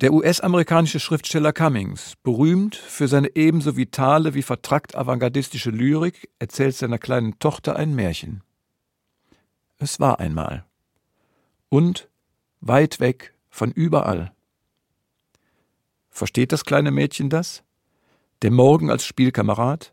Der 0.02 0.12
US-amerikanische 0.12 1.00
Schriftsteller 1.00 1.54
Cummings, 1.54 2.12
berühmt 2.22 2.76
für 2.76 3.08
seine 3.08 3.34
ebenso 3.34 3.78
vitale 3.78 4.34
wie 4.34 4.42
vertrackt 4.42 4.94
avantgardistische 4.94 5.70
Lyrik, 5.70 6.28
erzählt 6.38 6.76
seiner 6.76 6.98
kleinen 6.98 7.38
Tochter 7.38 7.76
ein 7.76 7.94
Märchen. 7.94 8.42
Es 9.78 9.98
war 9.98 10.20
einmal 10.20 10.66
und 11.70 12.10
weit 12.60 13.00
weg 13.00 13.32
von 13.48 13.72
überall. 13.72 14.34
Versteht 16.10 16.52
das 16.52 16.66
kleine 16.66 16.90
Mädchen 16.90 17.30
das? 17.30 17.64
Der 18.42 18.52
Morgen 18.52 18.88
als 18.88 19.04
Spielkamerad, 19.04 19.92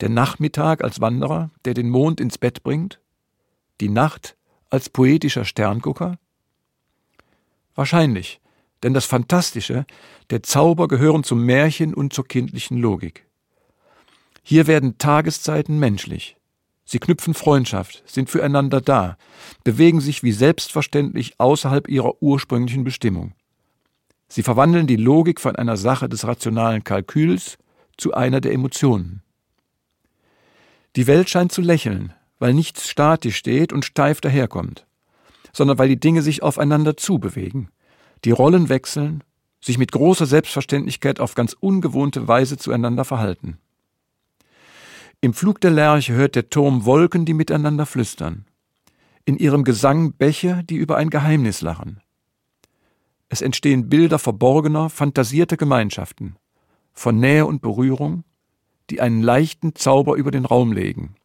der 0.00 0.08
Nachmittag 0.08 0.82
als 0.82 1.02
Wanderer, 1.02 1.50
der 1.66 1.74
den 1.74 1.90
Mond 1.90 2.18
ins 2.18 2.38
Bett 2.38 2.62
bringt, 2.62 2.98
die 3.82 3.90
Nacht 3.90 4.36
als 4.70 4.88
poetischer 4.88 5.44
Sterngucker? 5.44 6.18
Wahrscheinlich, 7.74 8.40
denn 8.82 8.94
das 8.94 9.04
Fantastische, 9.04 9.84
der 10.30 10.42
Zauber 10.42 10.88
gehören 10.88 11.24
zum 11.24 11.44
Märchen 11.44 11.92
und 11.92 12.14
zur 12.14 12.26
kindlichen 12.26 12.78
Logik. 12.78 13.26
Hier 14.42 14.66
werden 14.66 14.96
Tageszeiten 14.96 15.78
menschlich. 15.78 16.38
Sie 16.86 16.98
knüpfen 16.98 17.34
Freundschaft, 17.34 18.02
sind 18.06 18.30
füreinander 18.30 18.80
da, 18.80 19.18
bewegen 19.62 20.00
sich 20.00 20.22
wie 20.22 20.32
selbstverständlich 20.32 21.38
außerhalb 21.38 21.86
ihrer 21.88 22.22
ursprünglichen 22.22 22.84
Bestimmung. 22.84 23.34
Sie 24.28 24.42
verwandeln 24.42 24.86
die 24.86 24.96
Logik 24.96 25.38
von 25.38 25.54
einer 25.54 25.76
Sache 25.76 26.08
des 26.08 26.26
rationalen 26.26 26.82
Kalküls 26.82 27.58
zu 27.96 28.14
einer 28.14 28.40
der 28.40 28.52
Emotionen. 28.52 29.22
Die 30.96 31.06
Welt 31.06 31.28
scheint 31.28 31.52
zu 31.52 31.60
lächeln, 31.60 32.12
weil 32.38 32.54
nichts 32.54 32.88
statisch 32.88 33.36
steht 33.36 33.72
und 33.72 33.84
steif 33.84 34.20
daherkommt, 34.20 34.86
sondern 35.52 35.78
weil 35.78 35.88
die 35.88 36.00
Dinge 36.00 36.22
sich 36.22 36.42
aufeinander 36.42 36.96
zubewegen, 36.96 37.68
die 38.24 38.30
Rollen 38.30 38.68
wechseln, 38.68 39.24
sich 39.60 39.78
mit 39.78 39.92
großer 39.92 40.26
Selbstverständlichkeit 40.26 41.20
auf 41.20 41.34
ganz 41.34 41.56
ungewohnte 41.58 42.28
Weise 42.28 42.56
zueinander 42.56 43.04
verhalten. 43.04 43.58
Im 45.20 45.32
Flug 45.32 45.60
der 45.60 45.70
Lerche 45.70 46.12
hört 46.12 46.34
der 46.34 46.50
Turm 46.50 46.84
Wolken, 46.84 47.24
die 47.24 47.32
miteinander 47.32 47.86
flüstern. 47.86 48.44
In 49.24 49.38
ihrem 49.38 49.64
Gesang 49.64 50.12
Bäche, 50.12 50.62
die 50.64 50.76
über 50.76 50.98
ein 50.98 51.08
Geheimnis 51.08 51.62
lachen. 51.62 52.02
Es 53.30 53.40
entstehen 53.40 53.88
Bilder 53.88 54.18
verborgener, 54.18 54.90
fantasierter 54.90 55.56
Gemeinschaften, 55.56 56.36
von 56.94 57.18
Nähe 57.18 57.46
und 57.46 57.60
Berührung, 57.60 58.24
die 58.90 59.00
einen 59.00 59.22
leichten 59.22 59.74
Zauber 59.74 60.16
über 60.16 60.30
den 60.30 60.44
Raum 60.44 60.72
legen, 60.72 61.16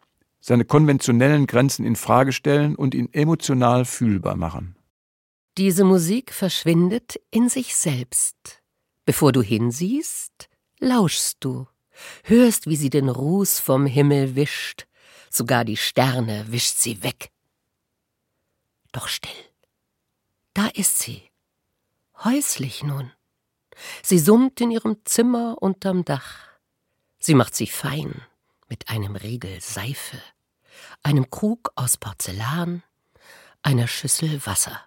seine 0.41 0.65
konventionellen 0.65 1.47
Grenzen 1.47 1.85
in 1.85 1.95
Frage 1.95 2.33
stellen 2.33 2.75
und 2.75 2.93
ihn 2.93 3.09
emotional 3.13 3.85
fühlbar 3.85 4.35
machen. 4.35 4.75
Diese 5.57 5.83
Musik 5.83 6.33
verschwindet 6.33 7.19
in 7.31 7.49
sich 7.49 7.75
selbst. 7.75 8.61
Bevor 9.05 9.31
du 9.31 9.41
hinsiehst, 9.41 10.49
lauschst 10.79 11.37
du 11.39 11.67
hörst, 12.23 12.67
wie 12.67 12.75
sie 12.75 12.89
den 12.89 13.09
Ruß 13.09 13.59
vom 13.59 13.85
Himmel 13.85 14.35
wischt, 14.35 14.87
sogar 15.29 15.65
die 15.65 15.77
Sterne 15.77 16.45
wischt 16.49 16.77
sie 16.77 17.03
weg. 17.03 17.31
Doch 18.91 19.07
still, 19.07 19.31
da 20.53 20.67
ist 20.67 20.99
sie, 20.99 21.21
häuslich 22.23 22.83
nun. 22.83 23.11
Sie 24.03 24.19
summt 24.19 24.59
in 24.61 24.71
ihrem 24.71 24.97
Zimmer 25.05 25.57
unterm 25.61 26.05
Dach. 26.05 26.37
Sie 27.19 27.33
macht 27.33 27.55
sie 27.55 27.67
fein 27.67 28.21
mit 28.69 28.89
einem 28.89 29.15
Riegel 29.15 29.59
Seife, 29.61 30.21
einem 31.03 31.29
Krug 31.29 31.71
aus 31.75 31.97
Porzellan, 31.97 32.83
einer 33.61 33.87
Schüssel 33.87 34.45
Wasser. 34.45 34.79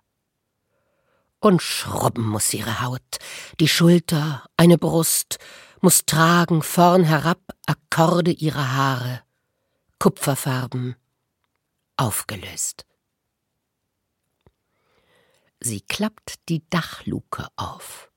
Und 1.40 1.61
schrubben 1.61 2.28
muss 2.28 2.54
ihre 2.54 2.80
Haut, 2.82 3.18
die 3.58 3.68
Schulter, 3.68 4.44
eine 4.56 4.78
Brust, 4.78 5.38
muss 5.80 6.06
tragen 6.06 6.62
vorn 6.62 7.02
herab 7.02 7.40
Akkorde 7.66 8.30
ihrer 8.30 8.72
Haare, 8.72 9.22
Kupferfarben, 9.99 10.94
aufgelöst. 11.96 12.87
Sie 15.58 15.80
klappt 15.80 16.49
die 16.49 16.68
Dachluke 16.70 17.49
auf. 17.56 18.12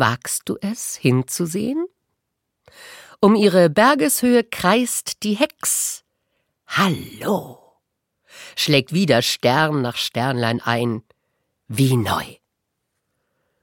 Wagst 0.00 0.48
du 0.48 0.56
es, 0.60 0.94
hinzusehen? 0.94 1.84
Um 3.20 3.34
ihre 3.34 3.68
Bergeshöhe 3.68 4.44
kreist 4.44 5.24
die 5.24 5.34
Hex. 5.34 6.04
Hallo! 6.68 7.58
schlägt 8.54 8.92
wieder 8.92 9.22
Stern 9.22 9.82
nach 9.82 9.96
Sternlein 9.96 10.60
ein, 10.60 11.02
wie 11.66 11.96
neu. 11.96 12.36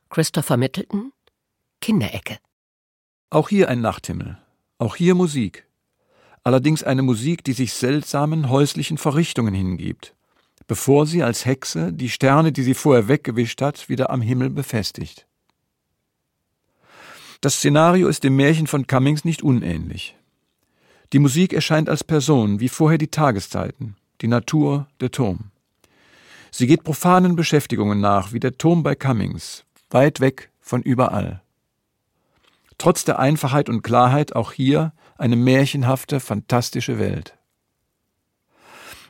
Christopher 0.09 0.57
Middleton, 0.57 1.13
Kinderecke. 1.79 2.39
Auch 3.29 3.47
hier 3.47 3.69
ein 3.69 3.79
Nachthimmel, 3.79 4.37
auch 4.77 4.97
hier 4.97 5.15
Musik. 5.15 5.65
Allerdings 6.43 6.83
eine 6.83 7.01
Musik, 7.01 7.45
die 7.45 7.53
sich 7.53 7.71
seltsamen 7.71 8.49
häuslichen 8.49 8.97
Verrichtungen 8.97 9.53
hingibt, 9.53 10.13
bevor 10.67 11.05
sie 11.05 11.23
als 11.23 11.45
Hexe 11.45 11.93
die 11.93 12.09
Sterne, 12.09 12.51
die 12.51 12.63
sie 12.63 12.73
vorher 12.73 13.07
weggewischt 13.07 13.61
hat, 13.61 13.87
wieder 13.87 14.09
am 14.09 14.21
Himmel 14.21 14.49
befestigt. 14.49 15.25
Das 17.41 17.55
Szenario 17.55 18.07
ist 18.07 18.23
dem 18.23 18.35
Märchen 18.35 18.67
von 18.67 18.87
Cummings 18.87 19.25
nicht 19.25 19.43
unähnlich. 19.43 20.15
Die 21.13 21.19
Musik 21.19 21.53
erscheint 21.53 21.89
als 21.89 22.03
Person, 22.03 22.59
wie 22.59 22.69
vorher 22.69 22.97
die 22.97 23.09
Tageszeiten, 23.09 23.95
die 24.21 24.27
Natur, 24.27 24.87
der 24.99 25.11
Turm. 25.11 25.51
Sie 26.51 26.67
geht 26.67 26.83
profanen 26.83 27.35
Beschäftigungen 27.35 27.99
nach, 27.99 28.33
wie 28.33 28.39
der 28.39 28.57
Turm 28.57 28.81
bei 28.81 28.95
Cummings, 28.95 29.65
weit 29.89 30.19
weg 30.19 30.49
von 30.61 30.81
überall. 30.81 31.41
Trotz 32.77 33.05
der 33.05 33.19
Einfachheit 33.19 33.69
und 33.69 33.81
Klarheit 33.81 34.35
auch 34.35 34.51
hier 34.51 34.93
eine 35.17 35.35
märchenhafte, 35.35 36.19
fantastische 36.19 36.99
Welt. 36.99 37.37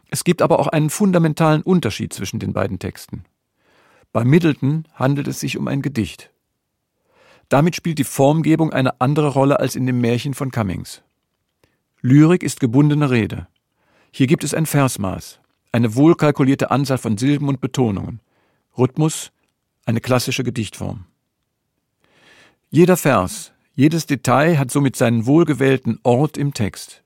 Es 0.10 0.24
gibt 0.24 0.42
aber 0.42 0.60
auch 0.60 0.68
einen 0.68 0.90
fundamentalen 0.90 1.62
Unterschied 1.62 2.14
zwischen 2.14 2.40
den 2.40 2.54
beiden 2.54 2.80
Texten. 2.80 3.26
Bei 4.12 4.24
Middleton 4.24 4.86
handelt 4.94 5.28
es 5.28 5.40
sich 5.40 5.58
um 5.58 5.68
ein 5.68 5.82
Gedicht. 5.82 6.32
Damit 7.50 7.76
spielt 7.76 8.00
die 8.00 8.04
Formgebung 8.04 8.74
eine 8.74 9.00
andere 9.02 9.30
Rolle 9.30 9.60
als 9.60 9.76
in 9.76 9.86
dem 9.86 10.02
Märchen 10.02 10.34
von 10.34 10.52
Cummings. 10.52 11.04
Lyrik 12.02 12.44
ist 12.44 12.60
gebundene 12.60 13.10
Rede. 13.10 13.48
Hier 14.12 14.28
gibt 14.28 14.44
es 14.44 14.54
ein 14.54 14.66
Versmaß, 14.66 15.40
eine 15.72 15.96
wohlkalkulierte 15.96 16.72
Anzahl 16.72 16.98
von 16.98 17.18
Silben 17.18 17.50
und 17.50 17.60
Betonungen, 17.60 18.22
Rhythmus, 18.78 19.32
eine 19.86 20.00
klassische 20.00 20.44
Gedichtform. 20.44 21.06
Jeder 22.70 22.96
Vers, 22.96 23.52
jedes 23.74 24.06
Detail 24.06 24.58
hat 24.58 24.72
somit 24.72 24.96
seinen 24.96 25.26
wohlgewählten 25.26 26.00
Ort 26.04 26.38
im 26.38 26.54
Text. 26.54 27.04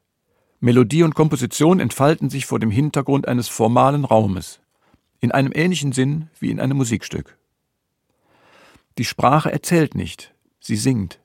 Melodie 0.59 1.01
und 1.01 1.15
Komposition 1.15 1.79
entfalten 1.79 2.29
sich 2.29 2.45
vor 2.45 2.59
dem 2.59 2.69
Hintergrund 2.69 3.27
eines 3.27 3.47
formalen 3.47 4.05
Raumes, 4.05 4.59
in 5.19 5.31
einem 5.31 5.51
ähnlichen 5.55 5.93
Sinn 5.93 6.29
wie 6.39 6.51
in 6.51 6.59
einem 6.59 6.77
Musikstück. 6.77 7.38
Die 8.99 9.05
Sprache 9.05 9.49
erzählt 9.49 9.95
nicht, 9.95 10.35
sie 10.59 10.75
singt. 10.75 11.21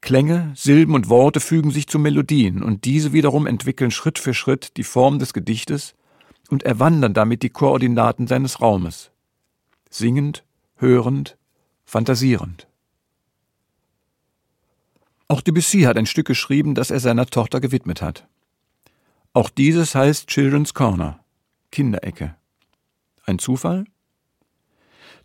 Klänge, 0.00 0.52
Silben 0.54 0.94
und 0.94 1.08
Worte 1.08 1.40
fügen 1.40 1.72
sich 1.72 1.88
zu 1.88 1.98
Melodien, 1.98 2.62
und 2.62 2.84
diese 2.84 3.12
wiederum 3.12 3.48
entwickeln 3.48 3.90
Schritt 3.90 4.16
für 4.16 4.32
Schritt 4.32 4.76
die 4.76 4.84
Form 4.84 5.18
des 5.18 5.32
Gedichtes 5.32 5.96
und 6.50 6.62
erwandern 6.62 7.14
damit 7.14 7.42
die 7.42 7.50
Koordinaten 7.50 8.28
seines 8.28 8.60
Raumes. 8.60 9.10
Singend, 9.90 10.44
hörend, 10.76 11.36
fantasierend. 11.84 12.68
Auch 15.26 15.40
Debussy 15.40 15.80
hat 15.80 15.96
ein 15.96 16.06
Stück 16.06 16.28
geschrieben, 16.28 16.76
das 16.76 16.92
er 16.92 17.00
seiner 17.00 17.26
Tochter 17.26 17.58
gewidmet 17.58 18.02
hat. 18.02 18.28
Auch 19.32 19.50
dieses 19.50 19.96
heißt 19.96 20.28
Children's 20.28 20.74
Corner, 20.74 21.24
Kinderecke. 21.72 22.36
Ein 23.24 23.40
Zufall? 23.40 23.84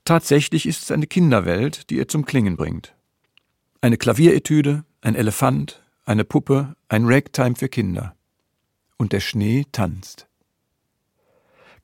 Tatsächlich 0.06 0.66
ist 0.66 0.84
es 0.84 0.92
eine 0.92 1.08
Kinderwelt, 1.08 1.90
die 1.90 1.98
er 1.98 2.10
zum 2.10 2.26
Klingen 2.26 2.58
bringt. 2.58 2.94
Eine 3.80 3.98
Klavieretüde, 3.98 4.84
ein 5.02 5.16
Elefant, 5.16 5.82
eine 6.06 6.26
Puppe, 6.26 6.76
ein 6.90 7.06
Ragtime 7.06 7.56
für 7.56 7.70
Kinder. 7.70 8.16
Und 8.98 9.14
der 9.14 9.22
Schnee 9.22 9.66
tanzt. 9.72 10.28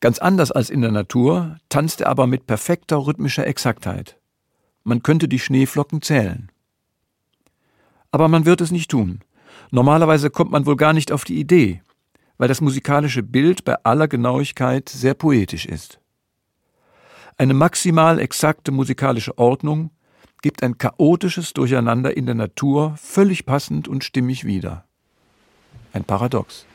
Ganz 0.01 0.19
anders 0.19 0.51
als 0.51 0.69
in 0.69 0.81
der 0.81 0.91
Natur 0.91 1.57
tanzt 1.69 2.01
er 2.01 2.07
aber 2.07 2.27
mit 2.27 2.45
perfekter 2.45 3.05
rhythmischer 3.05 3.47
Exaktheit. 3.47 4.17
Man 4.83 5.03
könnte 5.03 5.27
die 5.27 5.39
Schneeflocken 5.39 6.01
zählen. 6.01 6.51
Aber 8.11 8.27
man 8.27 8.45
wird 8.45 8.61
es 8.61 8.71
nicht 8.71 8.91
tun. 8.91 9.21
Normalerweise 9.71 10.29
kommt 10.29 10.51
man 10.51 10.65
wohl 10.65 10.77
gar 10.77 10.93
nicht 10.93 11.11
auf 11.11 11.23
die 11.23 11.39
Idee, 11.39 11.81
weil 12.37 12.47
das 12.47 12.61
musikalische 12.61 13.23
Bild 13.23 13.65
bei 13.65 13.75
aller 13.83 14.07
Genauigkeit 14.07 14.89
sehr 14.89 15.13
poetisch 15.13 15.65
ist. 15.65 15.99
Eine 17.39 17.53
maximal 17.53 18.19
exakte 18.19 18.73
musikalische 18.73 19.37
Ordnung 19.37 19.91
gibt 20.41 20.61
ein 20.61 20.77
chaotisches 20.77 21.53
Durcheinander 21.53 22.17
in 22.17 22.25
der 22.25 22.35
Natur 22.35 22.95
völlig 22.97 23.45
passend 23.45 23.87
und 23.87 24.03
stimmig 24.03 24.43
wieder. 24.43 24.83
Ein 25.93 26.03
Paradox. 26.03 26.65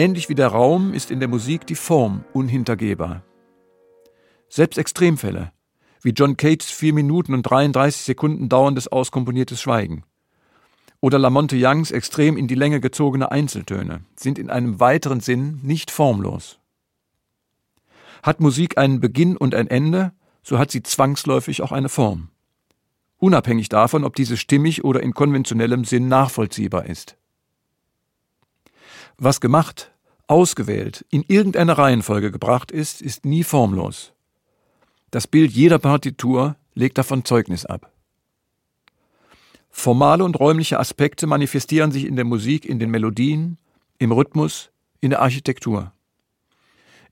Ähnlich 0.00 0.30
wie 0.30 0.34
der 0.34 0.48
Raum 0.48 0.94
ist 0.94 1.10
in 1.10 1.20
der 1.20 1.28
Musik 1.28 1.66
die 1.66 1.74
Form 1.74 2.24
unhintergehbar. 2.32 3.22
Selbst 4.48 4.78
Extremfälle, 4.78 5.52
wie 6.00 6.12
John 6.12 6.38
Cates 6.38 6.70
4 6.70 6.94
Minuten 6.94 7.34
und 7.34 7.42
33 7.42 8.00
Sekunden 8.00 8.48
dauerndes 8.48 8.88
auskomponiertes 8.88 9.60
Schweigen 9.60 10.04
oder 11.02 11.18
Lamonte 11.18 11.54
Youngs 11.58 11.90
extrem 11.90 12.38
in 12.38 12.48
die 12.48 12.54
Länge 12.54 12.80
gezogene 12.80 13.30
Einzeltöne, 13.30 14.02
sind 14.16 14.38
in 14.38 14.48
einem 14.48 14.80
weiteren 14.80 15.20
Sinn 15.20 15.60
nicht 15.62 15.90
formlos. 15.90 16.60
Hat 18.22 18.40
Musik 18.40 18.78
einen 18.78 19.00
Beginn 19.00 19.36
und 19.36 19.54
ein 19.54 19.66
Ende, 19.66 20.12
so 20.42 20.58
hat 20.58 20.70
sie 20.70 20.82
zwangsläufig 20.82 21.60
auch 21.60 21.72
eine 21.72 21.90
Form. 21.90 22.30
Unabhängig 23.18 23.68
davon, 23.68 24.04
ob 24.04 24.16
diese 24.16 24.38
stimmig 24.38 24.82
oder 24.82 25.02
in 25.02 25.12
konventionellem 25.12 25.84
Sinn 25.84 26.08
nachvollziehbar 26.08 26.86
ist. 26.86 27.18
Was 29.22 29.42
gemacht, 29.42 29.92
ausgewählt, 30.28 31.04
in 31.10 31.24
irgendeine 31.28 31.76
Reihenfolge 31.76 32.30
gebracht 32.32 32.70
ist, 32.70 33.02
ist 33.02 33.26
nie 33.26 33.44
formlos. 33.44 34.14
Das 35.10 35.26
Bild 35.26 35.52
jeder 35.52 35.78
Partitur 35.78 36.56
legt 36.72 36.96
davon 36.96 37.26
Zeugnis 37.26 37.66
ab. 37.66 37.92
Formale 39.68 40.24
und 40.24 40.40
räumliche 40.40 40.80
Aspekte 40.80 41.26
manifestieren 41.26 41.92
sich 41.92 42.06
in 42.06 42.16
der 42.16 42.24
Musik, 42.24 42.64
in 42.64 42.78
den 42.78 42.90
Melodien, 42.90 43.58
im 43.98 44.10
Rhythmus, 44.10 44.70
in 45.02 45.10
der 45.10 45.20
Architektur. 45.20 45.92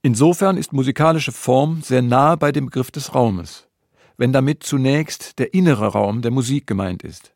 Insofern 0.01 0.57
ist 0.57 0.73
musikalische 0.73 1.33
Form 1.33 1.83
sehr 1.83 2.01
nahe 2.01 2.39
bei 2.39 2.53
dem 2.53 2.67
Begriff 2.67 2.91
des 2.91 3.15
Raumes, 3.15 3.69
wenn 4.17 4.33
damit 4.33 4.63
zunächst 4.63 5.39
der 5.39 5.53
innere 5.53 5.89
Raum 5.89 6.23
der 6.23 6.31
Musik 6.31 6.67
gemeint 6.67 7.03
ist, 7.03 7.35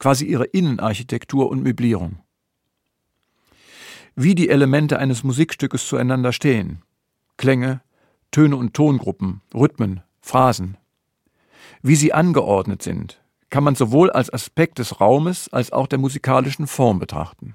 quasi 0.00 0.24
ihre 0.24 0.46
Innenarchitektur 0.46 1.48
und 1.48 1.62
Möblierung 1.62 2.18
wie 4.20 4.34
die 4.34 4.48
Elemente 4.48 4.98
eines 4.98 5.22
Musikstückes 5.22 5.86
zueinander 5.86 6.32
stehen. 6.32 6.82
Klänge, 7.36 7.82
Töne 8.32 8.56
und 8.56 8.74
Tongruppen, 8.74 9.42
Rhythmen, 9.54 10.02
Phrasen. 10.20 10.76
Wie 11.82 11.94
sie 11.94 12.12
angeordnet 12.12 12.82
sind, 12.82 13.22
kann 13.48 13.62
man 13.62 13.76
sowohl 13.76 14.10
als 14.10 14.32
Aspekt 14.32 14.80
des 14.80 15.00
Raumes 15.00 15.48
als 15.52 15.70
auch 15.70 15.86
der 15.86 16.00
musikalischen 16.00 16.66
Form 16.66 16.98
betrachten. 16.98 17.54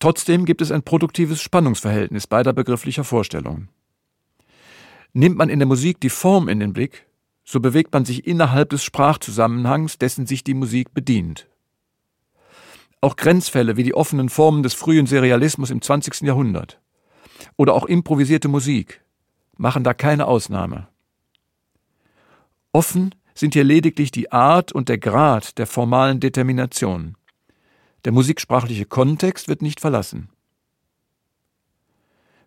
Trotzdem 0.00 0.44
gibt 0.44 0.60
es 0.60 0.70
ein 0.70 0.82
produktives 0.82 1.40
Spannungsverhältnis 1.40 2.26
beider 2.26 2.52
begrifflicher 2.52 3.04
Vorstellungen. 3.04 3.70
Nimmt 5.14 5.38
man 5.38 5.48
in 5.48 5.60
der 5.60 5.68
Musik 5.68 5.98
die 6.02 6.10
Form 6.10 6.46
in 6.46 6.60
den 6.60 6.74
Blick, 6.74 7.06
so 7.42 7.58
bewegt 7.58 7.94
man 7.94 8.04
sich 8.04 8.26
innerhalb 8.26 8.68
des 8.68 8.84
Sprachzusammenhangs, 8.84 9.96
dessen 9.96 10.26
sich 10.26 10.44
die 10.44 10.52
Musik 10.52 10.92
bedient. 10.92 11.48
Auch 13.04 13.16
Grenzfälle 13.16 13.76
wie 13.76 13.82
die 13.82 13.92
offenen 13.92 14.30
Formen 14.30 14.62
des 14.62 14.72
frühen 14.72 15.04
Serialismus 15.04 15.68
im 15.68 15.82
20. 15.82 16.22
Jahrhundert 16.22 16.80
oder 17.58 17.74
auch 17.74 17.84
improvisierte 17.84 18.48
Musik 18.48 19.04
machen 19.58 19.84
da 19.84 19.92
keine 19.92 20.26
Ausnahme. 20.26 20.88
Offen 22.72 23.14
sind 23.34 23.52
hier 23.52 23.62
lediglich 23.62 24.10
die 24.10 24.32
Art 24.32 24.72
und 24.72 24.88
der 24.88 24.96
Grad 24.96 25.58
der 25.58 25.66
formalen 25.66 26.18
Determination. 26.18 27.18
Der 28.06 28.12
musiksprachliche 28.12 28.86
Kontext 28.86 29.48
wird 29.48 29.60
nicht 29.60 29.80
verlassen. 29.80 30.30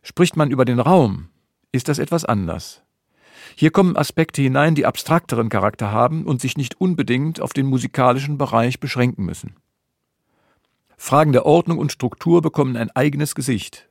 Spricht 0.02 0.38
man 0.38 0.50
über 0.50 0.66
den 0.66 0.80
Raum, 0.80 1.28
ist 1.72 1.88
das 1.88 2.00
etwas 2.00 2.26
anders. 2.26 2.82
Hier 3.56 3.70
kommen 3.70 3.96
Aspekte 3.96 4.42
hinein, 4.42 4.74
die 4.74 4.88
abstrakteren 4.88 5.50
Charakter 5.50 5.92
haben 5.92 6.26
und 6.26 6.42
sich 6.42 6.58
nicht 6.58 6.82
unbedingt 6.82 7.42
auf 7.42 7.54
den 7.54 7.68
musikalischen 7.68 8.40
Bereich 8.40 8.80
beschränken 8.80 9.24
müssen. 9.24 9.54
Fragen 10.98 11.32
der 11.32 11.46
Ordnung 11.46 11.78
und 11.78 11.92
Struktur 11.92 12.42
bekommen 12.42 12.76
ein 12.76 12.92
eigenes 12.92 13.36
Gesicht. 13.36 13.88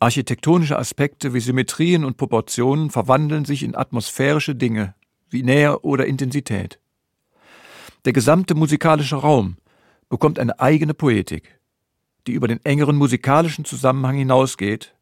Architektonische 0.00 0.78
Aspekte 0.78 1.34
wie 1.34 1.40
Symmetrien 1.40 2.04
und 2.04 2.16
Proportionen 2.16 2.90
verwandeln 2.90 3.44
sich 3.44 3.62
in 3.62 3.76
atmosphärische 3.76 4.56
Dinge 4.56 4.94
wie 5.30 5.44
Nähe 5.44 5.80
oder 5.80 6.06
Intensität. 6.06 6.80
Der 8.04 8.12
gesamte 8.12 8.56
musikalische 8.56 9.16
Raum 9.16 9.56
bekommt 10.08 10.40
eine 10.40 10.58
eigene 10.58 10.94
Poetik, 10.94 11.60
die 12.26 12.32
über 12.32 12.48
den 12.48 12.64
engeren 12.64 12.96
musikalischen 12.96 13.64
Zusammenhang 13.64 14.16
hinausgeht, 14.16 14.94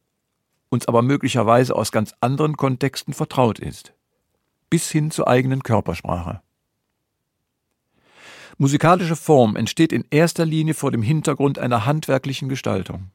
uns 0.68 0.86
aber 0.86 1.00
möglicherweise 1.00 1.74
aus 1.74 1.92
ganz 1.92 2.14
anderen 2.20 2.56
Kontexten 2.56 3.14
vertraut 3.14 3.58
ist, 3.58 3.94
bis 4.68 4.90
hin 4.90 5.10
zur 5.10 5.28
eigenen 5.28 5.62
Körpersprache. 5.62 6.42
Musikalische 8.60 9.16
Form 9.16 9.56
entsteht 9.56 9.90
in 9.90 10.04
erster 10.10 10.44
Linie 10.44 10.74
vor 10.74 10.90
dem 10.90 11.00
Hintergrund 11.00 11.58
einer 11.58 11.86
handwerklichen 11.86 12.50
Gestaltung. 12.50 13.10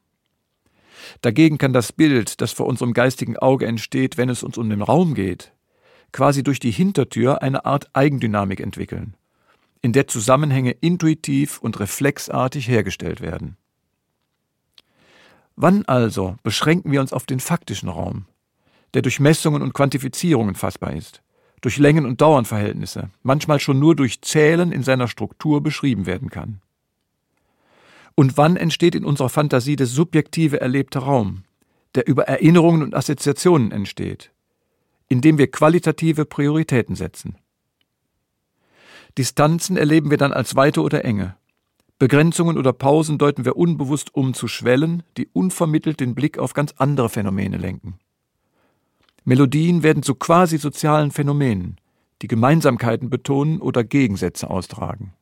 Dagegen 1.22 1.60
kann 1.60 1.72
das 1.72 1.94
Bild, 1.94 2.42
das 2.42 2.52
vor 2.52 2.66
unserem 2.66 2.94
geistigen 2.94 3.38
Auge 3.38 3.68
entsteht, 3.68 4.18
wenn 4.18 4.30
es 4.30 4.42
uns 4.42 4.58
um 4.58 4.68
den 4.72 4.82
Raum 4.82 5.14
geht, 5.14 5.54
quasi 6.12 6.42
durch 6.42 6.60
die 6.60 6.72
Hintertür 6.72 7.44
eine 7.44 7.64
Art 7.64 7.92
Eigendynamik 7.94 8.60
entwickeln, 8.60 9.14
in 9.82 9.94
der 9.94 10.08
Zusammenhänge 10.08 10.72
intuitiv 10.72 11.60
und 11.60 11.80
reflexartig 11.80 12.68
hergestellt 12.68 13.22
werden. 13.22 13.56
Wann 15.56 15.86
also 15.86 16.38
beschränken 16.42 16.92
wir 16.92 17.02
uns 17.02 17.14
auf 17.14 17.28
den 17.28 17.40
faktischen 17.40 17.90
Raum, 17.90 18.26
der 18.96 19.04
durch 19.04 19.20
Messungen 19.20 19.62
und 19.62 19.74
Quantifizierungen 19.76 20.56
fassbar 20.56 20.94
ist? 20.94 21.22
Durch 21.66 21.80
Längen- 21.80 22.06
und 22.06 22.22
Dauernverhältnisse, 22.22 23.10
manchmal 23.24 23.60
schon 23.60 23.80
nur 23.80 23.96
durch 23.96 24.22
Zählen 24.22 24.72
in 24.72 24.84
seiner 24.84 25.08
Struktur 25.08 25.64
beschrieben 25.64 26.06
werden 26.06 26.30
kann. 26.30 26.62
Und 28.14 28.38
wann 28.38 28.56
entsteht 28.56 28.94
in 28.94 29.04
unserer 29.04 29.30
Fantasie 29.30 29.76
der 29.76 29.88
subjektive 29.88 30.62
erlebte 30.62 31.00
Raum, 31.00 31.42
der 31.96 32.08
über 32.08 32.28
Erinnerungen 32.28 32.84
und 32.84 32.94
Assoziationen 32.94 33.72
entsteht, 33.72 34.32
indem 35.08 35.40
wir 35.40 35.50
qualitative 35.50 36.26
Prioritäten 36.26 36.96
setzen. 36.96 37.36
Distanzen 39.18 39.76
erleben 39.76 40.12
wir 40.12 40.20
dann 40.20 40.34
als 40.34 40.56
Weite 40.56 40.84
oder 40.84 41.04
Enge. 41.04 41.36
Begrenzungen 41.98 42.60
oder 42.60 42.74
Pausen 42.74 43.18
deuten 43.18 43.44
wir 43.44 43.58
unbewusst 43.58 44.14
um 44.14 44.36
zu 44.36 44.48
Schwellen, 44.48 45.02
die 45.18 45.30
unvermittelt 45.34 46.00
den 46.00 46.14
Blick 46.14 46.38
auf 46.38 46.54
ganz 46.54 46.76
andere 46.78 47.10
Phänomene 47.10 47.58
lenken. 47.58 47.98
Melodien 49.28 49.82
werden 49.82 50.04
zu 50.04 50.14
quasi 50.14 50.60
sozialen 50.60 51.10
Phänomenen, 51.10 51.78
die 52.22 52.28
Gemeinsamkeiten 52.28 53.10
betonen 53.10 53.60
oder 53.60 53.84
Gegensätze 53.84 54.52
austragen. 54.52 55.14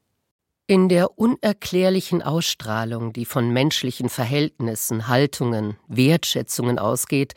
In 0.68 0.90
der 0.90 1.18
unerklärlichen 1.18 2.22
Ausstrahlung, 2.22 3.14
die 3.14 3.24
von 3.24 3.52
menschlichen 3.52 4.10
Verhältnissen, 4.10 5.08
Haltungen, 5.08 5.78
Wertschätzungen 5.88 6.80
ausgeht, 6.80 7.34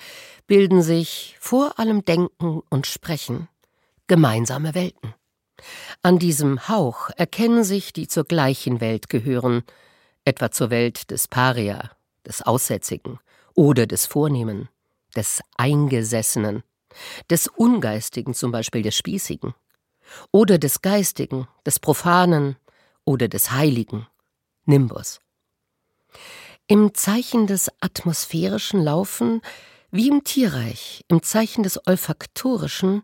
bilden 0.48 0.82
sich 0.82 1.36
vor 1.38 1.78
allem 1.78 2.04
Denken 2.04 2.62
und 2.68 2.86
Sprechen 2.86 3.48
gemeinsame 4.08 4.74
Welten. 4.74 5.14
An 6.02 6.18
diesem 6.18 6.68
Hauch 6.68 7.10
erkennen 7.16 7.62
sich, 7.62 7.92
die 7.92 8.08
zur 8.08 8.24
gleichen 8.24 8.80
Welt 8.80 9.08
gehören, 9.08 9.62
etwa 10.24 10.50
zur 10.50 10.70
Welt 10.70 11.12
des 11.12 11.28
Paria, 11.28 11.90
des 12.26 12.42
Aussätzigen 12.42 13.20
oder 13.54 13.86
des 13.86 14.06
Vornehmen 14.06 14.68
des 15.16 15.40
Eingesessenen, 15.56 16.62
des 17.30 17.48
Ungeistigen 17.48 18.34
zum 18.34 18.52
Beispiel 18.52 18.82
des 18.82 18.96
Spießigen, 18.96 19.54
oder 20.30 20.58
des 20.58 20.82
Geistigen, 20.82 21.48
des 21.64 21.80
Profanen 21.80 22.56
oder 23.04 23.28
des 23.28 23.50
Heiligen, 23.50 24.06
Nimbus. 24.64 25.20
Im 26.68 26.94
Zeichen 26.94 27.46
des 27.46 27.70
Atmosphärischen 27.80 28.82
laufen, 28.82 29.40
wie 29.90 30.08
im 30.08 30.24
Tierreich, 30.24 31.04
im 31.08 31.22
Zeichen 31.22 31.62
des 31.62 31.86
Olfaktorischen, 31.86 33.02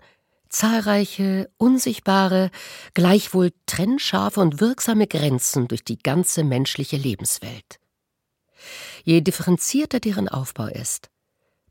zahlreiche, 0.48 1.48
unsichtbare, 1.56 2.50
gleichwohl 2.94 3.52
trennscharfe 3.66 4.40
und 4.40 4.60
wirksame 4.60 5.06
Grenzen 5.06 5.68
durch 5.68 5.84
die 5.84 5.98
ganze 5.98 6.44
menschliche 6.44 6.96
Lebenswelt. 6.96 7.78
Je 9.04 9.20
differenzierter 9.20 10.00
deren 10.00 10.28
Aufbau 10.28 10.66
ist, 10.66 11.10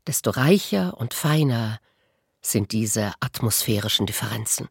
desto 0.06 0.30
reicher 0.30 0.98
und 0.98 1.14
feiner 1.14 1.80
sind 2.40 2.72
diese 2.72 3.12
atmosphärischen 3.20 4.06
Differenzen. 4.06 4.68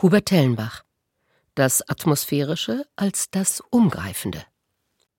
Hubert 0.00 0.26
Tellenbach 0.26 0.84
Das 1.54 1.86
Atmosphärische 1.88 2.86
als 2.96 3.30
das 3.30 3.60
Umgreifende. 3.70 4.44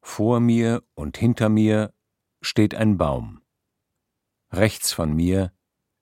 Vor 0.01 0.39
mir 0.39 0.83
und 0.95 1.17
hinter 1.17 1.49
mir 1.49 1.93
steht 2.41 2.75
ein 2.75 2.97
Baum. 2.97 3.41
Rechts 4.51 4.91
von 4.91 5.13
mir 5.13 5.51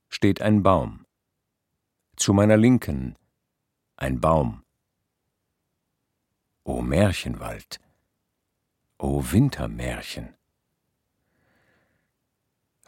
steht 0.10 0.42
ein 0.42 0.64
Baum. 0.64 1.06
Zu 2.16 2.34
meiner 2.34 2.58
Linken 2.58 3.18
ein 3.96 4.20
Baum. 4.20 4.64
O 6.64 6.82
Märchenwald, 6.82 7.80
o 8.98 9.24
Wintermärchen. 9.32 10.36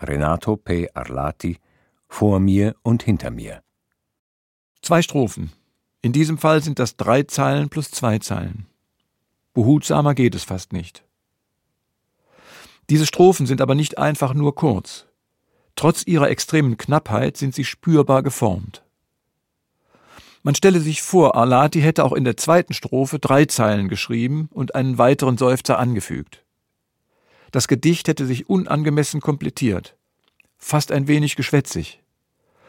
Renato 0.04 0.58
P. 0.58 0.89
Arlati, 0.94 1.58
vor 2.08 2.39
mir 2.39 2.76
und 2.84 3.04
hinter 3.04 3.32
mir. 3.32 3.63
Zwei 4.82 5.02
Strophen. 5.02 5.52
In 6.02 6.12
diesem 6.12 6.38
Fall 6.38 6.62
sind 6.62 6.80
das 6.80 6.98
drei 6.98 7.24
Zeilen 7.24 7.70
plus 7.70 7.89
zwei 7.89 8.20
Zeilen. 8.20 8.68
Behutsamer 9.54 10.13
geht 10.13 10.36
es 10.36 10.44
fast 10.44 10.74
nicht. 10.74 11.04
Diese 12.89 13.06
Strophen 13.06 13.46
sind 13.46 13.62
aber 13.62 13.76
nicht 13.76 13.98
einfach 13.98 14.34
nur 14.34 14.56
kurz. 14.56 15.08
Trotz 15.76 16.06
ihrer 16.06 16.30
extremen 16.30 16.78
Knappheit 16.78 17.38
sind 17.38 17.56
sie 17.56 17.63
spürbar 17.63 18.24
geformt. 18.24 18.84
Man 20.44 20.56
stelle 20.56 20.82
sich 20.82 21.02
vor, 21.02 21.36
Arlati 21.36 21.80
hätte 21.80 22.04
auch 22.04 22.12
in 22.12 22.26
der 22.26 22.36
zweiten 22.36 22.74
Strophe 22.74 23.18
drei 23.18 23.46
Zeilen 23.46 23.88
geschrieben 23.88 24.50
und 24.52 24.76
einen 24.76 24.98
weiteren 24.98 25.38
Seufzer 25.38 25.80
angefügt. 25.80 26.42
Das 27.54 27.68
Gedicht 27.68 28.08
hätte 28.08 28.26
sich 28.26 28.50
unangemessen 28.50 29.22
komplettiert, 29.22 29.96
fast 30.58 30.92
ein 30.92 31.08
wenig 31.08 31.36
geschwätzig, 31.36 32.02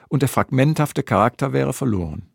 und 0.09 0.21
der 0.21 0.29
fragmenthafte 0.29 1.03
Charakter 1.03 1.55
wäre 1.55 1.73
verloren. 1.73 2.29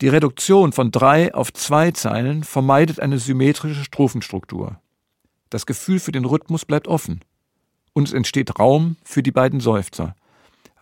Die 0.00 0.08
Reduktion 0.08 0.72
von 0.72 0.90
drei 0.90 1.34
auf 1.34 1.52
zwei 1.52 1.90
Zeilen 1.90 2.42
vermeidet 2.42 3.00
eine 3.00 3.18
symmetrische 3.18 3.84
Strophenstruktur. 3.84 4.80
Das 5.50 5.66
Gefühl 5.66 6.00
für 6.00 6.10
den 6.10 6.24
Rhythmus 6.24 6.64
bleibt 6.64 6.88
offen. 6.88 7.20
Und 7.92 8.08
es 8.08 8.14
entsteht 8.14 8.58
Raum 8.58 8.96
für 9.04 9.22
die 9.22 9.30
beiden 9.30 9.60
Seufzer. 9.60 10.16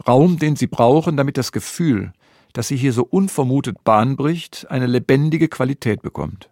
Raum, 0.07 0.39
den 0.39 0.55
sie 0.55 0.69
brauchen, 0.69 1.17
damit 1.17 1.37
das 1.37 1.51
Gefühl, 1.51 2.13
das 2.53 2.69
sie 2.69 2.77
hier 2.77 2.93
so 2.93 3.03
unvermutet 3.03 3.83
Bahn 3.83 4.15
bricht, 4.15 4.71
eine 4.71 4.87
lebendige 4.87 5.49
Qualität 5.49 6.01
bekommt. 6.01 6.49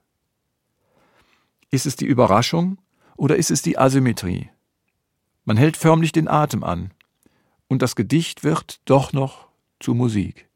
Ist 1.71 1.87
es 1.87 1.95
die 1.95 2.07
Überraschung 2.07 2.79
oder 3.21 3.37
ist 3.37 3.51
es 3.51 3.61
die 3.61 3.77
Asymmetrie? 3.77 4.49
Man 5.45 5.59
hält 5.59 5.77
förmlich 5.77 6.11
den 6.11 6.27
Atem 6.27 6.65
an. 6.65 6.91
Und 7.69 7.83
das 7.83 7.95
Gedicht 7.95 8.45
wird 8.45 8.81
doch 8.87 9.13
noch 9.13 9.49
zu 9.79 9.93
Musik. 9.93 10.49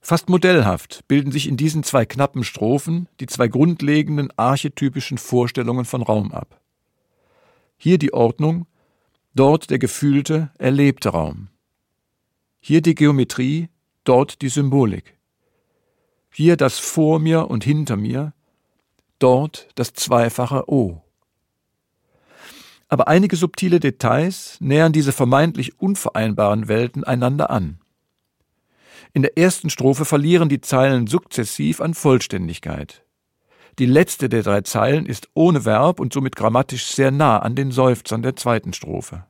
Fast 0.00 0.28
modellhaft 0.28 1.06
bilden 1.08 1.32
sich 1.32 1.48
in 1.48 1.56
diesen 1.56 1.82
zwei 1.82 2.06
knappen 2.06 2.44
Strophen 2.44 3.08
die 3.18 3.26
zwei 3.26 3.48
grundlegenden 3.48 4.32
archetypischen 4.36 5.18
Vorstellungen 5.18 5.86
von 5.86 6.02
Raum 6.02 6.30
ab. 6.30 6.60
Hier 7.76 7.98
die 7.98 8.14
Ordnung, 8.14 8.66
dort 9.34 9.70
der 9.70 9.80
gefühlte, 9.80 10.52
erlebte 10.56 11.08
Raum. 11.08 11.48
Hier 12.60 12.80
die 12.80 12.94
Geometrie, 12.94 13.70
dort 14.04 14.40
die 14.40 14.50
Symbolik. 14.50 15.16
Hier 16.30 16.56
das 16.56 16.78
vor 16.78 17.18
mir 17.18 17.50
und 17.50 17.64
hinter 17.64 17.96
mir, 17.96 18.34
dort 19.22 19.68
das 19.74 19.92
zweifache 19.92 20.68
O. 20.68 21.02
Aber 22.88 23.08
einige 23.08 23.36
subtile 23.36 23.80
Details 23.80 24.58
nähern 24.60 24.92
diese 24.92 25.12
vermeintlich 25.12 25.80
unvereinbaren 25.80 26.68
Welten 26.68 27.04
einander 27.04 27.50
an. 27.50 27.80
In 29.14 29.22
der 29.22 29.38
ersten 29.38 29.70
Strophe 29.70 30.04
verlieren 30.04 30.48
die 30.48 30.60
Zeilen 30.60 31.06
sukzessiv 31.06 31.80
an 31.80 31.94
Vollständigkeit. 31.94 33.04
Die 33.78 33.86
letzte 33.86 34.28
der 34.28 34.42
drei 34.42 34.60
Zeilen 34.62 35.06
ist 35.06 35.28
ohne 35.34 35.64
Verb 35.64 36.00
und 36.00 36.12
somit 36.12 36.36
grammatisch 36.36 36.86
sehr 36.86 37.10
nah 37.10 37.38
an 37.38 37.54
den 37.54 37.70
Seufzern 37.72 38.22
der 38.22 38.36
zweiten 38.36 38.72
Strophe. 38.72 39.24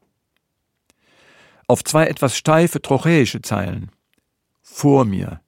Auf 1.68 1.84
zwei 1.84 2.06
etwas 2.06 2.36
steife 2.36 2.82
trochäische 2.82 3.42
Zeilen 3.42 3.90
vor 4.62 5.04
mir, 5.04 5.40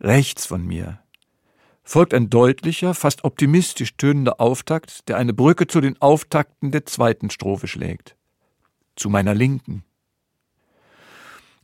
rechts 0.00 0.46
von 0.46 0.64
mir, 0.64 1.00
folgt 1.88 2.12
ein 2.12 2.28
deutlicher, 2.28 2.92
fast 2.92 3.24
optimistisch 3.24 3.96
tönender 3.96 4.42
Auftakt, 4.42 5.08
der 5.08 5.16
eine 5.16 5.32
Brücke 5.32 5.66
zu 5.66 5.80
den 5.80 5.98
Auftakten 6.02 6.70
der 6.70 6.84
zweiten 6.84 7.30
Strophe 7.30 7.66
schlägt. 7.66 8.14
Zu 8.94 9.08
meiner 9.08 9.34
Linken. 9.34 9.84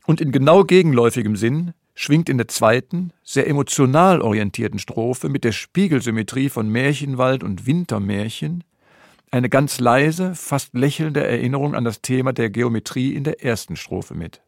Und 0.07 0.21
in 0.21 0.31
genau 0.31 0.63
gegenläufigem 0.63 1.35
Sinn 1.35 1.73
schwingt 1.93 2.27
in 2.27 2.39
der 2.39 2.47
zweiten, 2.47 3.13
sehr 3.23 3.47
emotional 3.47 4.19
orientierten 4.21 4.79
Strophe 4.79 5.29
mit 5.29 5.43
der 5.43 5.51
Spiegelsymmetrie 5.51 6.49
von 6.49 6.69
Märchenwald 6.69 7.43
und 7.43 7.67
Wintermärchen 7.67 8.63
eine 9.29 9.49
ganz 9.49 9.79
leise, 9.79 10.33
fast 10.33 10.73
lächelnde 10.73 11.23
Erinnerung 11.23 11.75
an 11.75 11.83
das 11.83 12.01
Thema 12.01 12.33
der 12.33 12.49
Geometrie 12.49 13.13
in 13.13 13.25
der 13.25 13.43
ersten 13.43 13.75
Strophe 13.75 14.15
mit. 14.15 14.41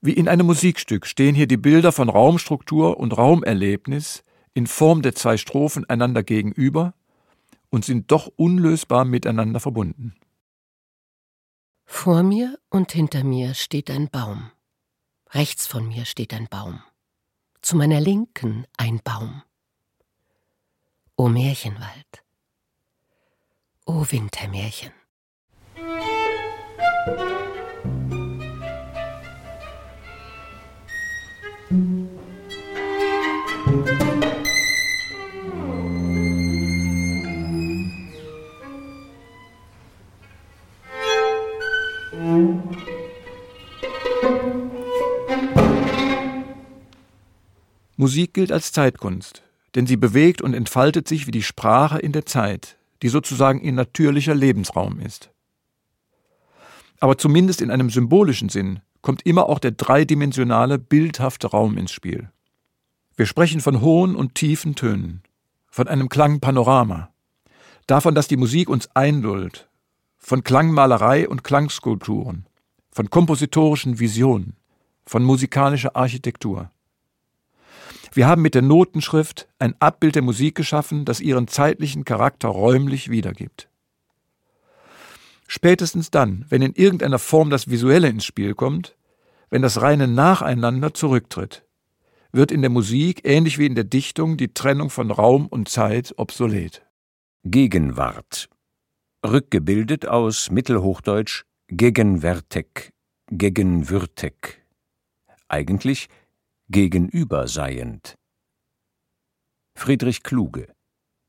Wie 0.00 0.12
in 0.12 0.28
einem 0.28 0.46
Musikstück 0.46 1.06
stehen 1.06 1.34
hier 1.34 1.48
die 1.48 1.56
Bilder 1.56 1.90
von 1.92 2.08
Raumstruktur 2.08 2.98
und 2.98 3.16
Raumerlebnis 3.16 4.22
in 4.54 4.66
Form 4.66 5.02
der 5.02 5.14
zwei 5.14 5.36
Strophen 5.36 5.88
einander 5.88 6.22
gegenüber 6.22 6.94
und 7.70 7.84
sind 7.84 8.10
doch 8.10 8.30
unlösbar 8.36 9.04
miteinander 9.04 9.60
verbunden. 9.60 10.14
Vor 11.84 12.22
mir 12.22 12.58
und 12.70 12.92
hinter 12.92 13.24
mir 13.24 13.54
steht 13.54 13.90
ein 13.90 14.08
Baum. 14.08 14.50
Rechts 15.30 15.66
von 15.66 15.88
mir 15.88 16.04
steht 16.04 16.32
ein 16.32 16.48
Baum. 16.48 16.80
Zu 17.60 17.76
meiner 17.76 18.00
Linken 18.00 18.66
ein 18.76 19.00
Baum. 19.02 19.42
O 21.16 21.28
Märchenwald. 21.28 22.24
O 23.84 24.04
Wintermärchen. 24.08 24.92
Musik 25.76 27.37
gilt 48.08 48.52
als 48.52 48.72
Zeitkunst, 48.72 49.42
denn 49.74 49.86
sie 49.86 49.96
bewegt 49.96 50.42
und 50.42 50.54
entfaltet 50.54 51.06
sich 51.08 51.26
wie 51.26 51.32
die 51.32 51.42
Sprache 51.42 51.98
in 51.98 52.12
der 52.12 52.26
Zeit, 52.26 52.76
die 53.02 53.08
sozusagen 53.08 53.60
ihr 53.60 53.72
natürlicher 53.72 54.34
Lebensraum 54.34 55.00
ist. 55.00 55.30
Aber 57.00 57.16
zumindest 57.16 57.60
in 57.60 57.70
einem 57.70 57.90
symbolischen 57.90 58.48
Sinn 58.48 58.80
kommt 59.02 59.24
immer 59.24 59.48
auch 59.48 59.58
der 59.58 59.72
dreidimensionale, 59.72 60.78
bildhafte 60.78 61.48
Raum 61.48 61.78
ins 61.78 61.92
Spiel. 61.92 62.30
Wir 63.16 63.26
sprechen 63.26 63.60
von 63.60 63.80
hohen 63.80 64.16
und 64.16 64.34
tiefen 64.34 64.74
Tönen, 64.74 65.22
von 65.70 65.88
einem 65.88 66.08
Klangpanorama, 66.08 67.10
davon, 67.86 68.14
dass 68.14 68.28
die 68.28 68.36
Musik 68.36 68.68
uns 68.68 68.88
einduldt, 68.94 69.68
von 70.18 70.44
Klangmalerei 70.44 71.28
und 71.28 71.44
Klangskulpturen, 71.44 72.46
von 72.90 73.10
kompositorischen 73.10 73.98
Visionen, 73.98 74.56
von 75.06 75.22
musikalischer 75.24 75.96
Architektur. 75.96 76.70
Wir 78.18 78.26
haben 78.26 78.42
mit 78.42 78.56
der 78.56 78.62
Notenschrift 78.62 79.46
ein 79.60 79.80
Abbild 79.80 80.16
der 80.16 80.22
Musik 80.22 80.56
geschaffen, 80.56 81.04
das 81.04 81.20
ihren 81.20 81.46
zeitlichen 81.46 82.04
Charakter 82.04 82.48
räumlich 82.48 83.10
wiedergibt. 83.10 83.68
Spätestens 85.46 86.10
dann, 86.10 86.44
wenn 86.48 86.60
in 86.60 86.72
irgendeiner 86.72 87.20
Form 87.20 87.48
das 87.48 87.70
Visuelle 87.70 88.08
ins 88.08 88.24
Spiel 88.24 88.56
kommt, 88.56 88.96
wenn 89.50 89.62
das 89.62 89.82
reine 89.82 90.08
Nacheinander 90.08 90.94
zurücktritt, 90.94 91.64
wird 92.32 92.50
in 92.50 92.60
der 92.60 92.70
Musik, 92.70 93.20
ähnlich 93.22 93.56
wie 93.56 93.66
in 93.66 93.76
der 93.76 93.84
Dichtung, 93.84 94.36
die 94.36 94.52
Trennung 94.52 94.90
von 94.90 95.12
Raum 95.12 95.46
und 95.46 95.68
Zeit 95.68 96.12
obsolet. 96.16 96.84
Gegenwart. 97.44 98.48
Rückgebildet 99.24 100.08
aus 100.08 100.50
Mittelhochdeutsch 100.50 101.44
gegenwärtig, 101.68 102.90
gegenwürtig. 103.30 104.58
Eigentlich 105.46 106.08
gegenüberseiend. 106.70 108.14
Friedrich 109.74 110.22
Kluge 110.22 110.68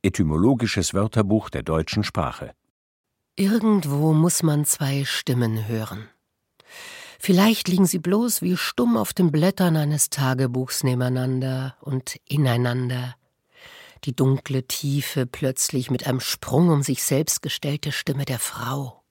Etymologisches 0.04 0.94
Wörterbuch 0.94 1.50
der 1.50 1.64
deutschen 1.64 2.04
Sprache 2.04 2.52
Irgendwo 3.38 4.12
muss 4.12 4.44
man 4.44 4.66
zwei 4.66 5.06
Stimmen 5.06 5.70
hören. 5.70 6.10
Vielleicht 7.20 7.70
liegen 7.70 7.86
sie 7.86 8.00
bloß 8.00 8.42
wie 8.42 8.58
stumm 8.58 8.98
auf 8.98 9.14
den 9.14 9.32
Blättern 9.32 9.78
eines 9.78 10.10
Tagebuchs 10.10 10.84
nebeneinander 10.84 11.78
und 11.80 12.18
ineinander. 12.28 13.16
Die 14.04 14.14
dunkle 14.14 14.68
Tiefe 14.68 15.26
plötzlich 15.26 15.90
mit 15.90 16.06
einem 16.06 16.20
Sprung 16.20 16.68
um 16.68 16.84
sich 16.84 17.02
selbst 17.02 17.42
gestellte 17.42 17.94
Stimme 17.94 18.26
der 18.26 18.40
Frau. 18.40 19.04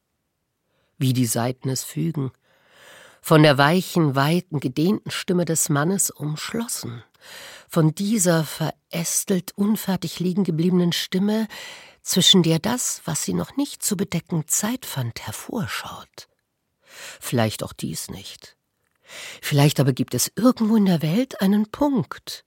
Wie 0.99 1.15
die 1.15 1.27
Saiten 1.27 1.71
es 1.71 1.85
fügen, 1.85 2.33
von 3.21 3.43
der 3.43 3.59
weichen, 3.59 4.15
weiten, 4.15 4.61
gedehnten 4.61 5.11
Stimme 5.11 5.45
des 5.45 5.69
Mannes 5.69 6.11
umschlossen, 6.11 7.03
von 7.69 7.95
dieser 7.95 8.45
verästelt 8.45 9.53
unfertig 9.57 10.21
liegen 10.21 10.45
gebliebenen 10.45 10.93
Stimme, 10.93 11.49
zwischen 12.03 12.43
der 12.43 12.59
das, 12.59 13.03
was 13.05 13.23
sie 13.23 13.35
noch 13.35 13.57
nicht 13.57 13.83
zu 13.83 13.97
bedecken 13.97 14.49
Zeit 14.49 14.87
fand, 14.87 15.27
hervorschaut. 15.27 16.29
Vielleicht 17.21 17.63
auch 17.63 17.75
dies 17.75 18.09
nicht. 18.09 18.57
Vielleicht 19.43 19.79
aber 19.81 19.93
gibt 19.93 20.15
es 20.15 20.33
irgendwo 20.35 20.77
in 20.77 20.87
der 20.87 21.03
Welt 21.03 21.41
einen 21.43 21.71
Punkt, 21.71 22.45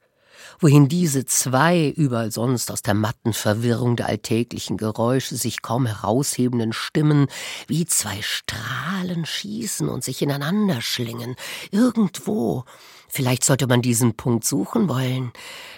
wohin 0.59 0.87
diese 0.87 1.25
zwei 1.25 1.89
überall 1.89 2.31
sonst 2.31 2.71
aus 2.71 2.81
der 2.81 2.93
matten 2.93 3.33
Verwirrung 3.33 3.95
der 3.95 4.07
alltäglichen 4.07 4.77
Geräusche 4.77 5.35
sich 5.35 5.61
kaum 5.61 5.85
heraushebenden 5.85 6.73
Stimmen 6.73 7.27
wie 7.67 7.85
zwei 7.85 8.21
Strahlen 8.21 9.25
schießen 9.25 9.89
und 9.89 10.03
sich 10.03 10.21
ineinander 10.21 10.81
schlingen, 10.81 11.35
irgendwo. 11.71 12.65
Vielleicht 13.13 13.43
sollte 13.43 13.67
man 13.67 13.81
diesen 13.81 14.15
Punkt 14.15 14.45
suchen 14.45 14.87
wollen, 14.87 15.33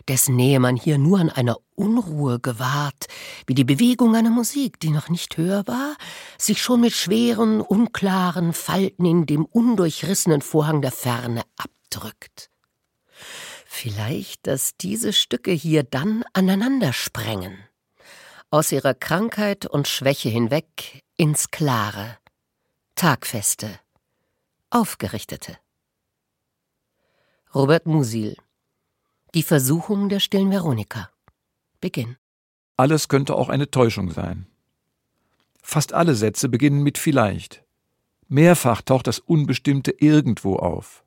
dessen 0.08 0.36
Nähe 0.36 0.60
man 0.60 0.76
hier 0.76 1.00
nur 1.00 1.20
an 1.20 1.32
einer 1.32 1.58
Unruhe 1.74 2.40
gewahrt, 2.40 3.08
wie 3.48 3.56
die 3.56 3.64
Bewegung 3.64 4.16
einer 4.16 4.30
Musik, 4.30 4.80
die 4.80 4.92
noch 4.92 5.10
nicht 5.10 5.38
hörbar, 5.38 5.96
sich 6.38 6.62
schon 6.62 6.82
mit 6.82 6.94
schweren, 6.94 7.60
unklaren 7.60 8.54
Falten 8.54 9.06
in 9.06 9.26
dem 9.26 9.46
undurchrissenen 9.46 10.42
Vorhang 10.42 10.84
der 10.84 10.92
Ferne 10.92 11.42
abdrückt. 11.58 12.53
Vielleicht, 13.76 14.46
dass 14.46 14.78
diese 14.78 15.12
Stücke 15.14 15.52
hier 15.52 15.82
dann 15.82 16.24
aneinander 16.34 16.94
sprengen. 16.94 17.58
Aus 18.52 18.72
ihrer 18.72 18.94
Krankheit 18.94 19.66
und 19.66 19.88
Schwäche 19.88 20.30
hinweg 20.30 21.02
ins 21.18 21.50
Klare. 21.50 22.20
Tagfeste. 22.94 23.80
Aufgerichtete. 24.70 25.58
Robert 27.56 27.88
Musil. 27.88 28.38
Die 29.34 29.44
Versuchung 29.44 30.08
der 30.08 30.20
stillen 30.20 30.52
Veronika. 30.52 31.10
Beginn. 31.82 32.16
Alles 32.78 33.08
könnte 33.08 33.34
auch 33.34 33.50
eine 33.50 33.72
Täuschung 33.72 34.12
sein. 34.12 34.46
Fast 35.64 35.94
alle 35.94 36.14
Sätze 36.14 36.48
beginnen 36.48 36.84
mit 36.84 37.00
vielleicht. 37.00 37.66
Mehrfach 38.28 38.84
taucht 38.84 39.08
das 39.08 39.18
Unbestimmte 39.18 39.92
irgendwo 39.98 40.58
auf 40.58 41.03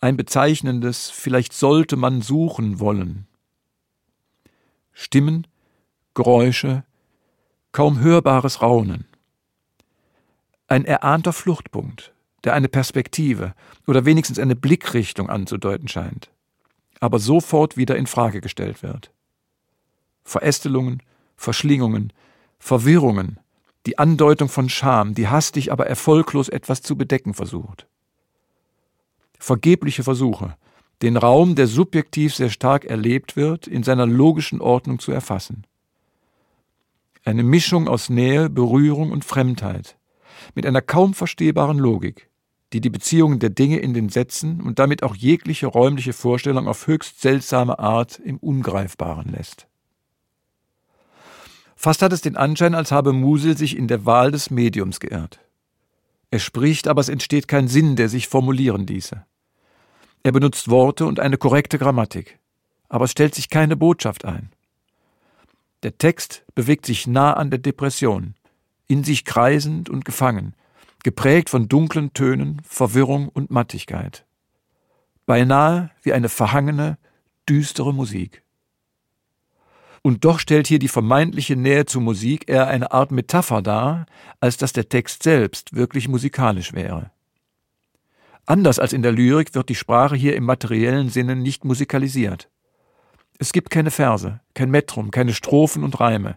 ein 0.00 0.16
bezeichnendes 0.16 1.10
vielleicht 1.10 1.52
sollte 1.52 1.96
man 1.96 2.22
suchen 2.22 2.80
wollen. 2.80 3.26
Stimmen, 4.92 5.46
Geräusche, 6.14 6.84
kaum 7.72 8.00
hörbares 8.00 8.62
Raunen. 8.62 9.06
Ein 10.68 10.84
erahnter 10.84 11.32
Fluchtpunkt, 11.32 12.12
der 12.44 12.54
eine 12.54 12.68
Perspektive 12.68 13.54
oder 13.86 14.04
wenigstens 14.04 14.38
eine 14.38 14.56
Blickrichtung 14.56 15.28
anzudeuten 15.28 15.88
scheint, 15.88 16.30
aber 17.00 17.18
sofort 17.18 17.76
wieder 17.76 17.96
in 17.96 18.06
Frage 18.06 18.40
gestellt 18.40 18.82
wird. 18.82 19.12
Verästelungen, 20.24 21.02
Verschlingungen, 21.36 22.12
Verwirrungen, 22.58 23.38
die 23.86 23.98
Andeutung 23.98 24.48
von 24.48 24.68
Scham, 24.68 25.14
die 25.14 25.28
hastig 25.28 25.72
aber 25.72 25.86
erfolglos 25.86 26.48
etwas 26.48 26.82
zu 26.82 26.96
bedecken 26.96 27.34
versucht 27.34 27.86
vergebliche 29.40 30.02
Versuche, 30.02 30.56
den 31.02 31.16
Raum, 31.16 31.54
der 31.54 31.66
subjektiv 31.66 32.34
sehr 32.34 32.50
stark 32.50 32.84
erlebt 32.84 33.36
wird, 33.36 33.66
in 33.66 33.82
seiner 33.82 34.06
logischen 34.06 34.60
Ordnung 34.60 34.98
zu 34.98 35.12
erfassen. 35.12 35.64
Eine 37.24 37.42
Mischung 37.42 37.88
aus 37.88 38.10
Nähe, 38.10 38.48
Berührung 38.48 39.10
und 39.10 39.24
Fremdheit, 39.24 39.96
mit 40.54 40.66
einer 40.66 40.82
kaum 40.82 41.14
verstehbaren 41.14 41.78
Logik, 41.78 42.30
die 42.72 42.80
die 42.80 42.90
Beziehungen 42.90 43.38
der 43.38 43.50
Dinge 43.50 43.78
in 43.78 43.94
den 43.94 44.08
Sätzen 44.08 44.60
und 44.60 44.78
damit 44.78 45.02
auch 45.02 45.16
jegliche 45.16 45.66
räumliche 45.66 46.12
Vorstellung 46.12 46.68
auf 46.68 46.86
höchst 46.86 47.20
seltsame 47.20 47.78
Art 47.78 48.18
im 48.18 48.38
Ungreifbaren 48.38 49.30
lässt. 49.32 49.66
Fast 51.76 52.02
hat 52.02 52.12
es 52.12 52.20
den 52.20 52.36
Anschein, 52.36 52.74
als 52.74 52.92
habe 52.92 53.14
Musel 53.14 53.56
sich 53.56 53.76
in 53.76 53.88
der 53.88 54.04
Wahl 54.04 54.30
des 54.30 54.50
Mediums 54.50 55.00
geirrt. 55.00 55.40
Er 56.30 56.38
spricht, 56.38 56.86
aber 56.86 57.00
es 57.00 57.08
entsteht 57.08 57.48
kein 57.48 57.68
Sinn, 57.68 57.96
der 57.96 58.08
sich 58.08 58.28
formulieren 58.28 58.86
ließe. 58.86 59.24
Er 60.22 60.32
benutzt 60.32 60.68
Worte 60.68 61.06
und 61.06 61.18
eine 61.18 61.38
korrekte 61.38 61.78
Grammatik, 61.78 62.38
aber 62.88 63.06
es 63.06 63.12
stellt 63.12 63.34
sich 63.34 63.48
keine 63.48 63.76
Botschaft 63.76 64.24
ein. 64.24 64.50
Der 65.82 65.96
Text 65.96 66.44
bewegt 66.54 66.84
sich 66.84 67.06
nah 67.06 67.32
an 67.32 67.50
der 67.50 67.58
Depression, 67.58 68.34
in 68.86 69.02
sich 69.02 69.24
kreisend 69.24 69.88
und 69.88 70.04
gefangen, 70.04 70.54
geprägt 71.02 71.48
von 71.48 71.68
dunklen 71.68 72.12
Tönen, 72.12 72.60
Verwirrung 72.64 73.28
und 73.28 73.50
Mattigkeit. 73.50 74.26
Beinahe 75.24 75.90
wie 76.02 76.12
eine 76.12 76.28
verhangene, 76.28 76.98
düstere 77.48 77.94
Musik. 77.94 78.42
Und 80.02 80.24
doch 80.24 80.38
stellt 80.38 80.66
hier 80.66 80.78
die 80.78 80.88
vermeintliche 80.88 81.56
Nähe 81.56 81.86
zur 81.86 82.02
Musik 82.02 82.48
eher 82.48 82.66
eine 82.66 82.92
Art 82.92 83.10
Metapher 83.10 83.62
dar, 83.62 84.06
als 84.40 84.56
dass 84.56 84.72
der 84.72 84.88
Text 84.88 85.22
selbst 85.22 85.74
wirklich 85.74 86.08
musikalisch 86.08 86.72
wäre. 86.72 87.10
Anders 88.50 88.80
als 88.80 88.92
in 88.92 89.02
der 89.02 89.12
Lyrik 89.12 89.54
wird 89.54 89.68
die 89.68 89.76
Sprache 89.76 90.16
hier 90.16 90.34
im 90.34 90.42
materiellen 90.42 91.08
Sinne 91.08 91.36
nicht 91.36 91.64
musikalisiert. 91.64 92.50
Es 93.38 93.52
gibt 93.52 93.70
keine 93.70 93.92
Verse, 93.92 94.40
kein 94.54 94.72
Metrum, 94.72 95.12
keine 95.12 95.34
Strophen 95.34 95.84
und 95.84 96.00
Reime, 96.00 96.34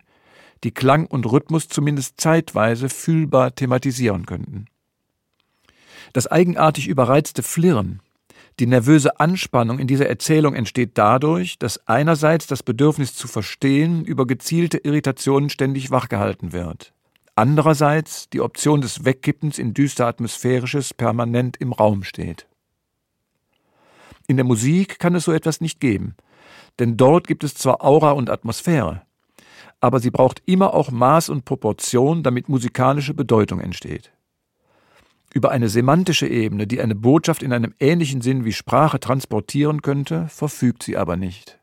die 0.64 0.70
Klang 0.70 1.08
und 1.08 1.26
Rhythmus 1.26 1.70
zumindest 1.70 2.22
zeitweise 2.22 2.90
fühlbar 2.90 3.56
thematisieren 3.56 4.28
könnten. 4.28 4.66
Das 6.14 6.28
eigenartig 6.28 6.88
überreizte 6.88 7.42
Flirren, 7.42 8.00
die 8.60 8.68
nervöse 8.68 9.20
Anspannung 9.20 9.80
in 9.80 9.88
dieser 9.88 10.08
Erzählung 10.08 10.54
entsteht 10.54 10.92
dadurch, 10.94 11.58
dass 11.58 11.88
einerseits 11.88 12.46
das 12.46 12.62
Bedürfnis 12.62 13.16
zu 13.16 13.28
verstehen 13.28 14.06
über 14.06 14.28
gezielte 14.28 14.78
Irritationen 14.78 15.50
ständig 15.50 15.90
wachgehalten 15.90 16.54
wird, 16.54 16.93
andererseits 17.36 18.30
die 18.30 18.42
Option 18.42 18.82
des 18.82 19.06
Wegkippens 19.06 19.58
in 19.58 19.74
düster 19.74 20.08
atmosphärisches 20.08 20.94
permanent 20.94 21.58
im 21.58 21.74
Raum 21.74 22.04
steht. 22.04 22.48
In 24.28 24.38
der 24.38 24.46
Musik 24.46 25.00
kann 25.00 25.16
es 25.16 25.26
so 25.26 25.32
etwas 25.32 25.60
nicht 25.60 25.80
geben, 25.80 26.16
denn 26.80 26.98
dort 26.98 27.28
gibt 27.28 27.44
es 27.44 27.56
zwar 27.56 27.84
Aura 27.84 28.12
und 28.12 28.30
Atmosphäre, 28.30 29.02
aber 29.82 30.00
sie 30.00 30.12
braucht 30.12 30.42
immer 30.46 30.74
auch 30.74 30.92
Maß 30.92 31.30
und 31.30 31.46
Proportion, 31.46 32.24
damit 32.24 32.48
musikalische 32.48 33.14
Bedeutung 33.14 33.60
entsteht. 33.60 34.12
Über 35.34 35.50
eine 35.52 35.68
semantische 35.68 36.28
Ebene, 36.28 36.68
die 36.68 36.80
eine 36.80 36.96
Botschaft 36.96 37.42
in 37.42 37.52
einem 37.52 37.74
ähnlichen 37.80 38.22
Sinn 38.22 38.46
wie 38.46 38.54
Sprache 38.54 39.00
transportieren 39.00 39.82
könnte, 39.82 40.28
verfügt 40.30 40.84
sie 40.84 40.96
aber 40.96 41.18
nicht. 41.18 41.60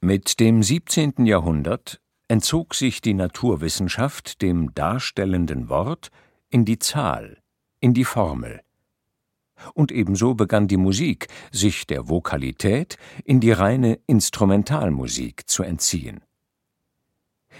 Mit 0.00 0.38
dem 0.38 0.62
17. 0.62 1.26
Jahrhundert 1.26 2.00
entzog 2.28 2.74
sich 2.74 3.00
die 3.00 3.14
Naturwissenschaft 3.14 4.40
dem 4.40 4.74
darstellenden 4.74 5.68
Wort 5.68 6.10
in 6.48 6.64
die 6.64 6.78
Zahl, 6.78 7.38
in 7.80 7.94
die 7.94 8.04
Formel. 8.04 8.60
Und 9.74 9.92
ebenso 9.92 10.34
begann 10.34 10.66
die 10.66 10.76
Musik 10.76 11.28
sich 11.52 11.86
der 11.86 12.08
Vokalität 12.08 12.96
in 13.24 13.40
die 13.40 13.52
reine 13.52 13.98
Instrumentalmusik 14.06 15.48
zu 15.48 15.62
entziehen. 15.62 16.22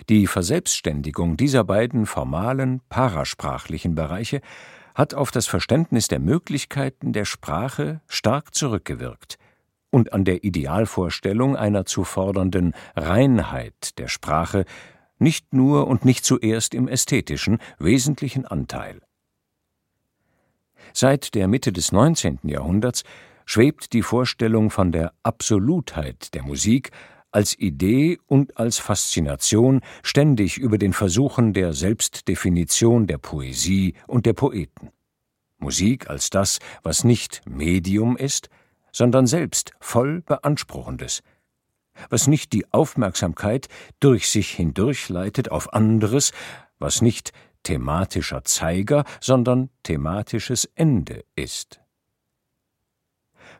Die 0.09 0.27
Verselbstständigung 0.27 1.37
dieser 1.37 1.63
beiden 1.63 2.07
formalen, 2.07 2.81
parasprachlichen 2.89 3.95
Bereiche 3.95 4.41
hat 4.95 5.15
auf 5.15 5.31
das 5.31 5.47
Verständnis 5.47 6.09
der 6.09 6.19
Möglichkeiten 6.19 7.13
der 7.13 7.25
Sprache 7.25 8.01
stark 8.09 8.55
zurückgewirkt 8.55 9.39
und 9.95 10.13
an 10.13 10.25
der 10.25 10.43
Idealvorstellung 10.43 11.55
einer 11.55 11.87
zu 11.87 12.03
fordernden 12.03 12.75
Reinheit 12.97 13.97
der 13.97 14.09
Sprache 14.09 14.65
nicht 15.21 15.55
nur 15.55 15.87
und 15.87 16.05
nicht 16.05 16.25
zuerst 16.25 16.75
im 16.75 16.89
ästhetischen 16.89 17.59
wesentlichen 17.79 18.45
Anteil. 18.45 19.01
Seit 20.93 21.37
der 21.37 21.47
Mitte 21.47 21.73
des 21.73 21.93
19. 21.93 22.41
Jahrhunderts 22.43 23.05
schwebt 23.47 23.93
die 23.93 24.03
Vorstellung 24.03 24.71
von 24.71 24.91
der 24.91 25.13
Absolutheit 25.23 26.35
der 26.35 26.43
Musik 26.43 26.91
als 27.31 27.57
Idee 27.57 28.19
und 28.27 28.59
als 28.59 28.79
Faszination 28.79 29.81
ständig 30.03 30.59
über 30.59 30.77
den 30.77 30.93
Versuchen 30.93 31.53
der 31.53 31.73
Selbstdefinition 31.73 33.07
der 33.07 33.19
Poesie 33.19 33.95
und 34.09 34.27
der 34.27 34.33
Poeten. 34.33 34.91
Musik 35.59 36.11
als 36.11 36.31
das, 36.31 36.59
was 36.83 37.05
nicht 37.05 37.43
Medium 37.47 38.17
ist, 38.17 38.49
sondern 38.95 39.27
selbst 39.27 39.73
voll 39.81 40.23
Beanspruchendes, 40.23 41.23
was 42.09 42.29
nicht 42.29 42.53
die 42.53 42.73
Aufmerksamkeit 42.73 43.69
durch 44.01 44.29
sich 44.29 44.51
hindurchleitet 44.51 45.51
auf 45.51 45.75
anderes, 45.75 46.33
was 46.79 47.03
nicht 47.03 47.33
thematischer 47.65 48.45
Zeiger, 48.45 49.05
sondern 49.21 49.71
thematisches 49.83 50.71
Ende 50.77 51.25
ist. 51.35 51.81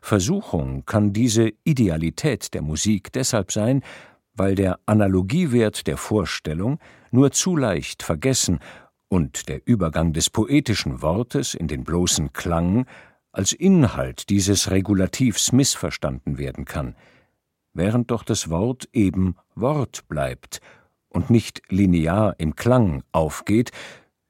Versuchung 0.01 0.85
kann 0.85 1.13
diese 1.13 1.51
Idealität 1.63 2.53
der 2.53 2.61
Musik 2.61 3.11
deshalb 3.11 3.51
sein, 3.51 3.83
weil 4.33 4.55
der 4.55 4.79
Analogiewert 4.85 5.87
der 5.87 5.97
Vorstellung 5.97 6.79
nur 7.11 7.31
zu 7.31 7.55
leicht 7.55 8.03
vergessen 8.03 8.59
und 9.07 9.49
der 9.49 9.61
Übergang 9.65 10.13
des 10.13 10.29
poetischen 10.29 11.01
Wortes 11.01 11.53
in 11.55 11.67
den 11.67 11.83
bloßen 11.83 12.33
Klang 12.33 12.85
als 13.35 13.51
Inhalt 13.51 14.29
dieses 14.29 14.71
Regulativs 14.71 15.51
missverstanden 15.51 16.37
werden 16.37 16.63
kann, 16.63 16.95
während 17.73 18.09
doch 18.11 18.23
das 18.23 18.49
Wort 18.49 18.87
eben 18.93 19.35
Wort 19.55 20.07
bleibt 20.07 20.61
und 21.09 21.29
nicht 21.29 21.61
linear 21.69 22.35
im 22.37 22.55
Klang 22.55 23.03
aufgeht, 23.11 23.71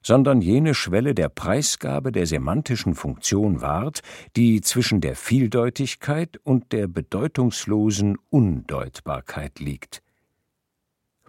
sondern 0.02 0.42
jene 0.42 0.74
Schwelle 0.74 1.16
der 1.16 1.30
Preisgabe 1.30 2.12
der 2.12 2.28
semantischen 2.28 2.94
Funktion 2.96 3.62
ward, 3.62 4.02
die 4.36 4.62
zwischen 4.62 5.02
der 5.02 5.16
Vieldeutigkeit 5.16 6.38
und 6.44 6.72
der 6.72 6.88
bedeutungslosen 6.88 8.18
Undeutbarkeit 8.30 9.60
liegt. 9.60 10.02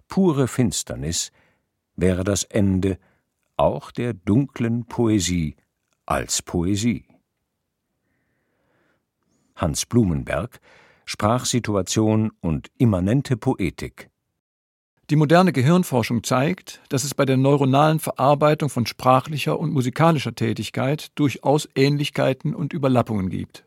Pure 0.07 0.47
Finsternis 0.47 1.31
wäre 1.95 2.23
das 2.23 2.43
Ende 2.43 2.97
auch 3.55 3.91
der 3.91 4.13
dunklen 4.13 4.85
Poesie 4.85 5.55
als 6.05 6.41
Poesie. 6.41 7.06
Hans 9.57 9.85
Blumenberg 9.85 10.59
Sprachsituation 11.05 12.31
und 12.41 12.69
immanente 12.77 13.37
Poetik 13.37 14.09
die 15.09 15.15
moderne 15.15 15.53
Gehirnforschung 15.53 16.23
zeigt, 16.23 16.81
dass 16.89 17.05
es 17.05 17.13
bei 17.13 17.23
der 17.23 17.37
neuronalen 17.37 17.99
Verarbeitung 17.99 18.69
von 18.69 18.85
sprachlicher 18.85 19.57
und 19.57 19.71
musikalischer 19.71 20.35
Tätigkeit 20.35 21.11
durchaus 21.15 21.69
Ähnlichkeiten 21.75 22.53
und 22.53 22.73
Überlappungen 22.73 23.29
gibt. 23.29 23.63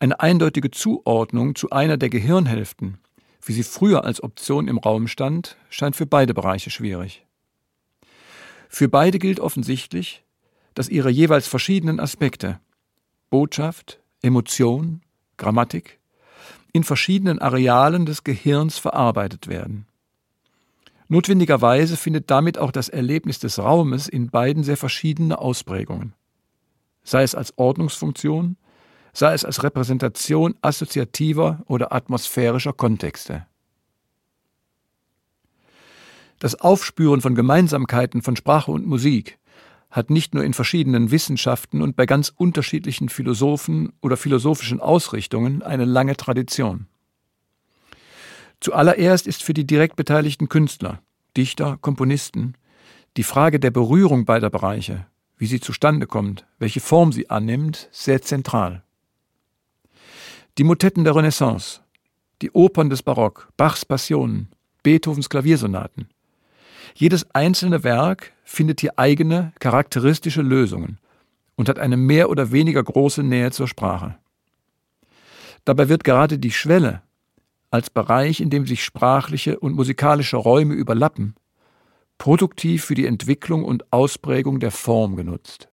Eine 0.00 0.18
eindeutige 0.18 0.72
Zuordnung 0.72 1.54
zu 1.54 1.70
einer 1.70 1.96
der 1.96 2.08
Gehirnhälften, 2.08 2.98
wie 3.40 3.52
sie 3.52 3.62
früher 3.62 4.04
als 4.04 4.20
Option 4.20 4.66
im 4.66 4.78
Raum 4.78 5.06
stand, 5.06 5.56
scheint 5.70 5.94
für 5.94 6.06
beide 6.06 6.34
Bereiche 6.34 6.70
schwierig. 6.70 7.24
Für 8.68 8.88
beide 8.88 9.20
gilt 9.20 9.38
offensichtlich, 9.38 10.24
dass 10.74 10.88
ihre 10.88 11.10
jeweils 11.10 11.46
verschiedenen 11.46 12.00
Aspekte 12.00 12.58
Botschaft, 13.30 14.00
Emotion, 14.24 15.02
Grammatik 15.36 16.00
in 16.72 16.82
verschiedenen 16.82 17.38
Arealen 17.38 18.04
des 18.04 18.24
Gehirns 18.24 18.78
verarbeitet 18.78 19.46
werden. 19.46 19.86
Notwendigerweise 21.06 21.96
findet 21.96 22.30
damit 22.30 22.58
auch 22.58 22.72
das 22.72 22.88
Erlebnis 22.88 23.38
des 23.38 23.58
Raumes 23.58 24.08
in 24.08 24.30
beiden 24.30 24.64
sehr 24.64 24.76
verschiedene 24.76 25.38
Ausprägungen. 25.38 26.14
Sei 27.04 27.22
es 27.22 27.34
als 27.34 27.56
Ordnungsfunktion, 27.56 28.56
sei 29.12 29.34
es 29.34 29.44
als 29.44 29.62
Repräsentation 29.62 30.56
assoziativer 30.62 31.62
oder 31.66 31.92
atmosphärischer 31.92 32.72
Kontexte. 32.72 33.46
Das 36.40 36.60
Aufspüren 36.60 37.20
von 37.20 37.36
Gemeinsamkeiten 37.36 38.22
von 38.22 38.34
Sprache 38.34 38.72
und 38.72 38.86
Musik 38.86 39.38
hat 39.94 40.10
nicht 40.10 40.34
nur 40.34 40.42
in 40.42 40.54
verschiedenen 40.54 41.12
Wissenschaften 41.12 41.80
und 41.80 41.94
bei 41.94 42.04
ganz 42.04 42.32
unterschiedlichen 42.34 43.08
Philosophen 43.08 43.92
oder 44.02 44.16
philosophischen 44.16 44.80
Ausrichtungen 44.80 45.62
eine 45.62 45.84
lange 45.84 46.16
Tradition. 46.16 46.88
Zuallererst 48.58 49.28
ist 49.28 49.44
für 49.44 49.54
die 49.54 49.64
direkt 49.64 49.94
beteiligten 49.94 50.48
Künstler, 50.48 51.00
Dichter, 51.36 51.78
Komponisten 51.80 52.54
die 53.16 53.22
Frage 53.22 53.60
der 53.60 53.70
Berührung 53.70 54.24
beider 54.24 54.50
Bereiche, 54.50 55.06
wie 55.36 55.46
sie 55.46 55.60
zustande 55.60 56.08
kommt, 56.08 56.44
welche 56.58 56.80
Form 56.80 57.12
sie 57.12 57.30
annimmt, 57.30 57.88
sehr 57.92 58.20
zentral. 58.20 58.82
Die 60.58 60.64
Motetten 60.64 61.04
der 61.04 61.14
Renaissance, 61.14 61.82
die 62.42 62.50
Opern 62.50 62.90
des 62.90 63.04
Barock, 63.04 63.48
Bachs 63.56 63.84
Passionen, 63.84 64.48
Beethovens 64.82 65.28
Klaviersonaten, 65.28 66.08
jedes 66.94 67.28
einzelne 67.34 67.84
Werk 67.84 68.32
findet 68.44 68.80
hier 68.80 68.98
eigene, 68.98 69.52
charakteristische 69.58 70.42
Lösungen 70.42 70.98
und 71.56 71.68
hat 71.68 71.78
eine 71.78 71.96
mehr 71.96 72.30
oder 72.30 72.52
weniger 72.52 72.82
große 72.82 73.22
Nähe 73.22 73.50
zur 73.50 73.68
Sprache. 73.68 74.16
Dabei 75.64 75.88
wird 75.88 76.04
gerade 76.04 76.38
die 76.38 76.52
Schwelle 76.52 77.02
als 77.70 77.90
Bereich, 77.90 78.40
in 78.40 78.50
dem 78.50 78.66
sich 78.66 78.84
sprachliche 78.84 79.58
und 79.58 79.74
musikalische 79.74 80.36
Räume 80.36 80.74
überlappen, 80.74 81.34
produktiv 82.18 82.84
für 82.84 82.94
die 82.94 83.06
Entwicklung 83.06 83.64
und 83.64 83.92
Ausprägung 83.92 84.60
der 84.60 84.70
Form 84.70 85.16
genutzt. 85.16 85.68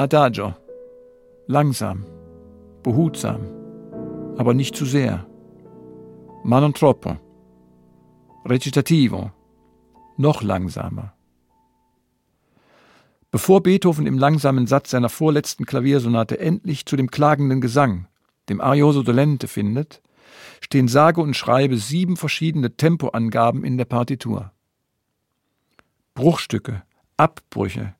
Adagio. 0.00 0.54
Langsam, 1.46 2.06
behutsam, 2.82 3.42
aber 4.38 4.54
nicht 4.54 4.74
zu 4.74 4.86
sehr. 4.86 5.26
Ma 6.42 6.58
non 6.58 6.72
troppo. 6.72 7.18
Recitativo. 8.46 9.30
Noch 10.16 10.42
langsamer. 10.42 11.12
Bevor 13.30 13.62
Beethoven 13.62 14.06
im 14.06 14.16
langsamen 14.16 14.66
Satz 14.66 14.88
seiner 14.88 15.10
vorletzten 15.10 15.66
Klaviersonate 15.66 16.40
endlich 16.40 16.86
zu 16.86 16.96
dem 16.96 17.10
klagenden 17.10 17.60
Gesang, 17.60 18.06
dem 18.48 18.62
Arioso 18.62 19.02
dolente, 19.02 19.48
findet, 19.48 20.00
stehen 20.62 20.88
sage 20.88 21.20
und 21.20 21.36
schreibe 21.36 21.76
sieben 21.76 22.16
verschiedene 22.16 22.74
Tempoangaben 22.74 23.64
in 23.64 23.76
der 23.76 23.84
Partitur. 23.84 24.50
Bruchstücke, 26.14 26.84
Abbrüche, 27.18 27.94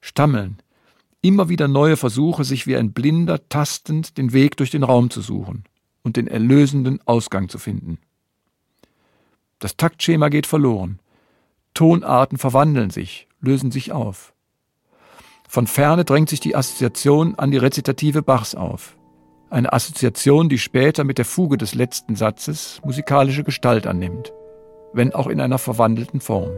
Stammeln, 0.00 0.62
immer 1.22 1.48
wieder 1.48 1.68
neue 1.68 1.96
Versuche, 1.96 2.44
sich 2.44 2.66
wie 2.66 2.76
ein 2.76 2.92
Blinder 2.92 3.48
tastend 3.48 4.16
den 4.18 4.32
Weg 4.32 4.56
durch 4.56 4.70
den 4.70 4.82
Raum 4.82 5.10
zu 5.10 5.20
suchen 5.20 5.64
und 6.02 6.16
den 6.16 6.26
erlösenden 6.26 7.00
Ausgang 7.06 7.48
zu 7.48 7.58
finden. 7.58 7.98
Das 9.58 9.76
Taktschema 9.76 10.28
geht 10.28 10.46
verloren. 10.46 10.98
Tonarten 11.74 12.38
verwandeln 12.38 12.90
sich, 12.90 13.28
lösen 13.40 13.70
sich 13.70 13.92
auf. 13.92 14.32
Von 15.48 15.66
ferne 15.66 16.04
drängt 16.04 16.30
sich 16.30 16.40
die 16.40 16.56
Assoziation 16.56 17.34
an 17.34 17.50
die 17.50 17.58
Rezitative 17.58 18.22
Bachs 18.22 18.54
auf. 18.54 18.96
Eine 19.50 19.72
Assoziation, 19.72 20.48
die 20.48 20.58
später 20.58 21.04
mit 21.04 21.18
der 21.18 21.24
Fuge 21.24 21.58
des 21.58 21.74
letzten 21.74 22.14
Satzes 22.14 22.80
musikalische 22.84 23.42
Gestalt 23.42 23.86
annimmt, 23.86 24.32
wenn 24.92 25.12
auch 25.12 25.26
in 25.26 25.40
einer 25.40 25.58
verwandelten 25.58 26.20
Form. 26.20 26.52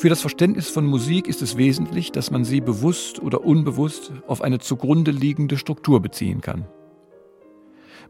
Für 0.00 0.08
das 0.08 0.22
Verständnis 0.22 0.70
von 0.70 0.86
Musik 0.86 1.28
ist 1.28 1.42
es 1.42 1.58
wesentlich, 1.58 2.10
dass 2.10 2.30
man 2.30 2.42
sie 2.42 2.62
bewusst 2.62 3.20
oder 3.20 3.44
unbewusst 3.44 4.12
auf 4.26 4.40
eine 4.40 4.58
zugrunde 4.58 5.10
liegende 5.10 5.58
Struktur 5.58 6.00
beziehen 6.00 6.40
kann. 6.40 6.66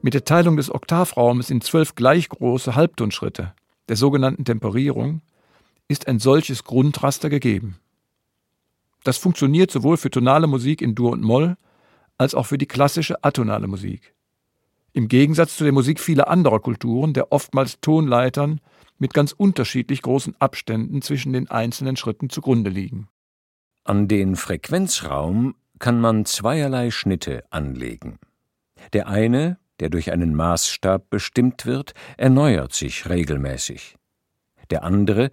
Mit 0.00 0.14
der 0.14 0.24
Teilung 0.24 0.56
des 0.56 0.72
Oktavraumes 0.72 1.50
in 1.50 1.60
zwölf 1.60 1.96
gleich 1.96 2.28
große 2.28 2.76
Halbtonschritte, 2.76 3.54
der 3.88 3.96
sogenannten 3.96 4.44
Temperierung, 4.44 5.22
ist 5.88 6.06
ein 6.06 6.20
solches 6.20 6.62
Grundraster 6.62 7.28
gegeben. 7.28 7.80
Das 9.02 9.16
funktioniert 9.16 9.72
sowohl 9.72 9.96
für 9.96 10.12
tonale 10.12 10.46
Musik 10.46 10.82
in 10.82 10.94
Dur 10.94 11.10
und 11.10 11.22
Moll 11.22 11.56
als 12.18 12.36
auch 12.36 12.46
für 12.46 12.56
die 12.56 12.66
klassische 12.66 13.24
atonale 13.24 13.66
Musik. 13.66 14.14
Im 14.92 15.08
Gegensatz 15.08 15.56
zu 15.56 15.64
der 15.64 15.72
Musik 15.72 16.00
vieler 16.00 16.28
anderer 16.28 16.60
Kulturen, 16.60 17.12
der 17.12 17.32
oftmals 17.32 17.80
Tonleitern 17.80 18.60
mit 18.98 19.14
ganz 19.14 19.32
unterschiedlich 19.32 20.02
großen 20.02 20.34
Abständen 20.40 21.00
zwischen 21.02 21.32
den 21.32 21.50
einzelnen 21.50 21.96
Schritten 21.96 22.28
zugrunde 22.28 22.70
liegen. 22.70 23.08
An 23.84 24.08
den 24.08 24.36
Frequenzraum 24.36 25.54
kann 25.78 26.00
man 26.00 26.26
zweierlei 26.26 26.90
Schnitte 26.90 27.44
anlegen. 27.50 28.18
Der 28.92 29.08
eine, 29.08 29.58
der 29.80 29.88
durch 29.88 30.12
einen 30.12 30.34
Maßstab 30.34 31.08
bestimmt 31.08 31.66
wird, 31.66 31.94
erneuert 32.18 32.74
sich 32.74 33.08
regelmäßig. 33.08 33.96
Der 34.70 34.84
andere, 34.84 35.30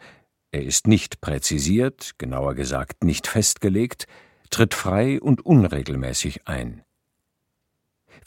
er 0.51 0.64
ist 0.64 0.88
nicht 0.88 1.20
präzisiert, 1.20 2.14
genauer 2.18 2.55
gesagt 2.55 3.03
nicht 3.03 3.28
festgelegt, 3.28 4.08
tritt 4.49 4.74
frei 4.74 5.20
und 5.20 5.45
unregelmäßig 5.45 6.47
ein. 6.47 6.84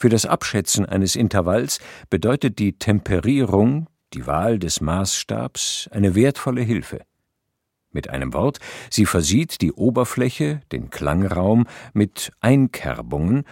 Für 0.01 0.09
das 0.09 0.25
Abschätzen 0.25 0.87
eines 0.87 1.15
Intervalls 1.15 1.79
bedeutet 2.09 2.57
die 2.57 2.73
Temperierung 2.73 3.85
die 4.15 4.25
Wahl 4.25 4.57
des 4.57 4.81
Maßstabs 4.81 5.89
eine 5.91 6.15
wertvolle 6.15 6.63
Hilfe. 6.63 7.01
Mit 7.91 8.09
einem 8.09 8.33
Wort, 8.33 8.57
sie 8.89 9.05
versieht 9.05 9.61
die 9.61 9.71
Oberfläche, 9.71 10.61
den 10.71 10.89
Klangraum 10.89 11.67
mit 11.93 12.31
Einkerbungen 12.39 13.43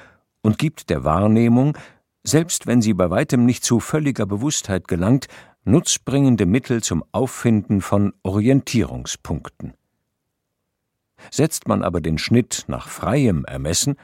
und 0.41 0.57
gibt 0.57 0.89
der 0.89 1.03
Wahrnehmung, 1.03 1.77
selbst 2.23 2.65
wenn 2.65 2.81
sie 2.81 2.95
bei 2.95 3.11
weitem 3.11 3.45
nicht 3.45 3.63
zu 3.63 3.79
völliger 3.79 4.25
Bewusstheit 4.25 4.87
gelangt, 4.87 5.27
nutzbringende 5.65 6.47
Mittel 6.47 6.81
zum 6.81 7.03
Auffinden 7.11 7.79
von 7.79 8.11
Orientierungspunkten. 8.23 9.75
Setzt 11.29 11.67
man 11.67 11.83
aber 11.83 12.01
den 12.01 12.17
Schnitt 12.17 12.63
nach 12.65 12.87
freiem 12.87 13.45
Ermessen, 13.45 13.97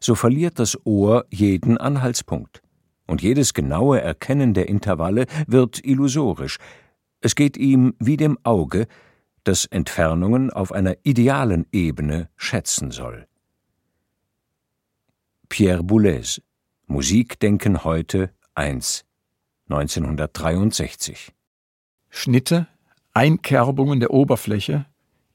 so 0.00 0.14
verliert 0.14 0.58
das 0.58 0.78
Ohr 0.84 1.26
jeden 1.30 1.78
Anhaltspunkt 1.78 2.62
und 3.06 3.22
jedes 3.22 3.54
genaue 3.54 4.00
Erkennen 4.00 4.54
der 4.54 4.68
Intervalle 4.68 5.26
wird 5.46 5.84
illusorisch. 5.84 6.58
Es 7.20 7.34
geht 7.34 7.56
ihm 7.56 7.94
wie 7.98 8.16
dem 8.16 8.38
Auge, 8.42 8.86
das 9.44 9.66
Entfernungen 9.66 10.50
auf 10.50 10.72
einer 10.72 10.96
idealen 11.02 11.66
Ebene 11.72 12.30
schätzen 12.36 12.90
soll. 12.90 13.26
Pierre 15.48 15.82
Boulez 15.82 16.40
Musikdenken 16.86 17.84
heute 17.84 18.30
1 18.54 19.04
1963 19.68 21.32
Schnitte, 22.10 22.68
Einkerbungen 23.12 23.98
der 24.00 24.10
Oberfläche, 24.10 24.86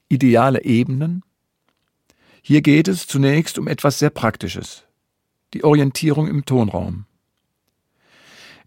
ideale 0.08 0.62
Ebenen. 0.64 1.22
Hier 2.42 2.62
geht 2.62 2.88
es 2.88 3.06
zunächst 3.06 3.58
um 3.58 3.68
etwas 3.68 3.98
sehr 3.98 4.10
Praktisches, 4.10 4.84
die 5.52 5.62
Orientierung 5.64 6.26
im 6.26 6.44
Tonraum. 6.44 7.04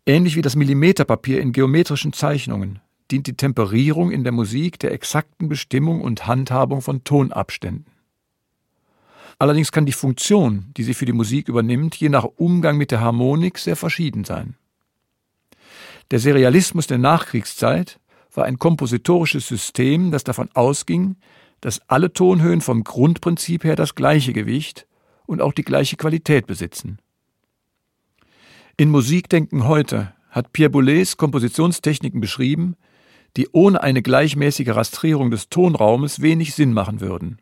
Ähnlich 0.06 0.36
wie 0.36 0.42
das 0.42 0.56
Millimeterpapier 0.56 1.42
in 1.42 1.54
geometrischen 1.54 2.14
Zeichnungen 2.14 2.80
dient 3.10 3.28
die 3.28 3.38
Temperierung 3.38 4.12
in 4.12 4.24
der 4.24 4.34
Musik 4.34 4.80
der 4.80 4.92
exakten 4.92 5.50
Bestimmung 5.50 6.02
und 6.02 6.28
Handhabung 6.28 6.82
von 6.82 7.04
Tonabständen. 7.04 7.86
Allerdings 9.40 9.72
kann 9.72 9.86
die 9.86 9.92
Funktion, 9.92 10.72
die 10.78 10.84
sie 10.84 10.94
für 10.94 11.06
die 11.06 11.14
Musik 11.14 11.48
übernimmt, 11.48 11.96
je 11.96 12.10
nach 12.10 12.26
Umgang 12.36 12.78
mit 12.78 12.92
der 12.92 13.02
Harmonik 13.02 13.58
sehr 13.58 13.76
verschieden 13.76 14.24
sein. 14.24 14.56
Der 16.12 16.20
Serialismus 16.20 16.88
der 16.88 17.00
Nachkriegszeit 17.00 18.00
war 18.34 18.46
ein 18.46 18.60
kompositorisches 18.60 19.48
System, 19.48 20.12
das 20.12 20.24
davon 20.24 20.50
ausging, 20.54 21.16
dass 21.64 21.80
alle 21.88 22.12
Tonhöhen 22.12 22.60
vom 22.60 22.84
Grundprinzip 22.84 23.64
her 23.64 23.78
das 23.78 23.96
gleiche 23.96 24.34
Gewicht 24.34 24.86
und 25.26 25.42
auch 25.42 25.54
die 25.54 25.64
gleiche 25.64 25.96
Qualität 25.96 26.46
besitzen. 26.46 27.00
In 28.76 28.90
Musikdenken 28.90 29.66
heute 29.66 30.14
hat 30.30 30.52
Pierre 30.52 30.72
Boulez 30.72 31.16
Kompositionstechniken 31.16 32.20
beschrieben, 32.20 32.76
die 33.38 33.48
ohne 33.54 33.82
eine 33.82 34.02
gleichmäßige 34.02 34.76
Rastrierung 34.76 35.32
des 35.32 35.48
Tonraumes 35.48 36.22
wenig 36.22 36.54
Sinn 36.54 36.74
machen 36.74 37.00
würden. 37.00 37.42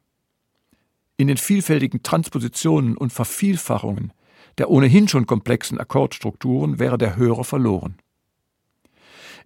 In 1.18 1.28
den 1.28 1.38
vielfältigen 1.38 2.04
Transpositionen 2.04 2.96
und 2.98 3.12
Vervielfachungen 3.12 4.14
der 4.60 4.70
ohnehin 4.70 5.08
schon 5.08 5.26
komplexen 5.26 5.80
Akkordstrukturen 5.80 6.78
wäre 6.78 7.00
der 7.00 7.16
Hörer 7.16 7.44
verloren. 7.44 7.98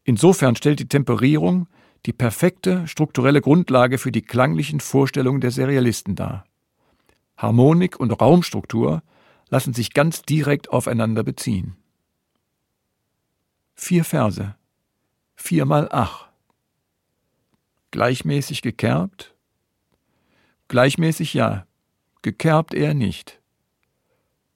Insofern 0.04 0.58
stellt 0.58 0.80
die 0.80 0.90
Temperierung 0.90 1.68
die 2.06 2.14
perfekte 2.14 2.88
strukturelle 2.88 3.42
Grundlage 3.42 3.98
für 3.98 4.12
die 4.12 4.22
klanglichen 4.22 4.80
Vorstellungen 4.80 5.42
der 5.42 5.52
Serialisten 5.52 6.16
dar. 6.16 6.46
Harmonik 7.38 8.00
und 8.00 8.12
Raumstruktur 8.12 9.02
lassen 9.50 9.74
sich 9.74 9.94
ganz 9.94 10.22
direkt 10.22 10.70
aufeinander 10.70 11.24
beziehen. 11.24 11.76
Vier 13.74 14.06
Verse, 14.06 14.56
viermal 15.36 15.90
Ach. 15.92 16.28
Gleichmäßig 17.92 18.62
gekerbt? 18.62 19.34
Gleichmäßig 20.68 21.34
ja, 21.34 21.66
gekerbt 22.22 22.74
eher 22.74 22.94
nicht. 22.94 23.42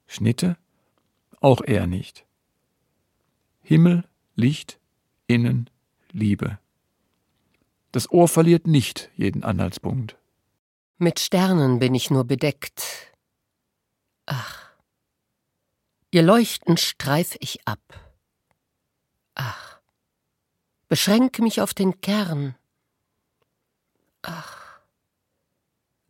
Schnitte? 0.07 0.57
Auch 1.39 1.61
eher 1.61 1.87
nicht. 1.87 2.25
Himmel, 3.61 4.03
Licht, 4.35 4.79
Innen, 5.27 5.69
Liebe. 6.11 6.59
Das 7.91 8.11
Ohr 8.11 8.27
verliert 8.27 8.67
nicht 8.67 9.09
jeden 9.15 9.43
Anhaltspunkt. 9.43 10.17
Mit 10.97 11.19
Sternen 11.19 11.79
bin 11.79 11.95
ich 11.95 12.11
nur 12.11 12.25
bedeckt. 12.25 13.13
Ach. 14.25 14.69
Ihr 16.11 16.23
Leuchten 16.23 16.77
streif 16.77 17.35
ich 17.39 17.67
ab. 17.67 17.79
Ach. 19.35 19.79
Beschränke 20.87 21.41
mich 21.41 21.61
auf 21.61 21.73
den 21.73 22.01
Kern. 22.01 22.55
Ach. 24.21 24.81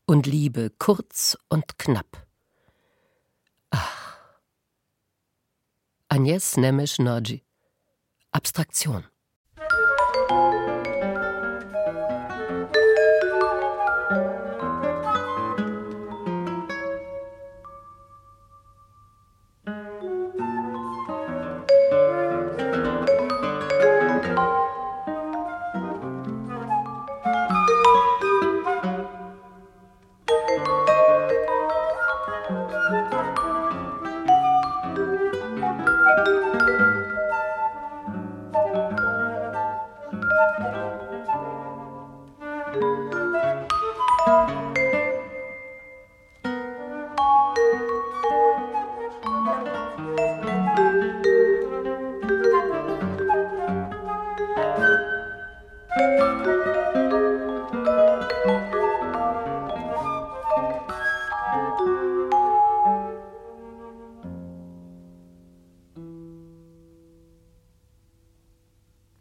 Und 0.05 0.25
Liebe 0.25 0.71
kurz 0.80 1.38
und 1.49 1.77
knapp. 1.77 2.25
Ach. 3.69 4.30
Agnes 6.07 6.57
Nemes 6.57 6.97
Nagy. 6.97 7.43
Abstraktion. 8.32 9.05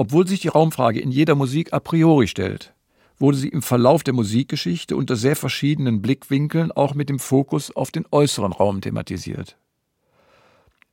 Obwohl 0.09 0.27
sich 0.27 0.41
die 0.41 0.49
Raumfrage 0.49 1.01
in 1.01 1.11
jeder 1.11 1.35
Musik 1.35 1.75
a 1.75 1.81
priori 1.81 2.29
stellt, 2.29 2.73
wurde 3.19 3.37
sie 3.37 3.51
im 3.51 3.61
Verlauf 3.61 4.03
der 4.03 4.15
Musikgeschichte 4.15 4.97
unter 4.97 5.17
sehr 5.17 5.37
verschiedenen 5.37 6.01
Blickwinkeln 6.01 6.73
auch 6.73 6.95
mit 6.95 7.11
dem 7.11 7.19
Fokus 7.19 7.77
auf 7.77 7.91
den 7.91 8.07
äußeren 8.11 8.53
Raum 8.53 8.81
thematisiert. 8.81 9.59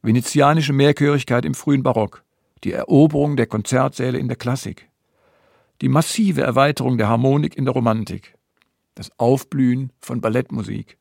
Venezianische 0.02 0.74
Mehrchörigkeit 0.74 1.46
im 1.46 1.54
frühen 1.54 1.82
Barock, 1.82 2.26
die 2.66 2.74
Eroberung 2.74 3.38
der 3.38 3.48
Konzertsäle 3.48 4.18
in 4.18 4.28
der 4.28 4.36
Klassik, 4.36 4.90
die 5.80 5.88
massive 5.88 6.42
Erweiterung 6.42 6.98
der 6.98 7.08
Harmonik 7.08 7.56
in 7.56 7.64
der 7.64 7.74
Romantik, 7.74 8.36
das 8.96 9.18
Aufblühen 9.18 9.94
von 10.02 10.20
Ballettmusik, 10.20 10.98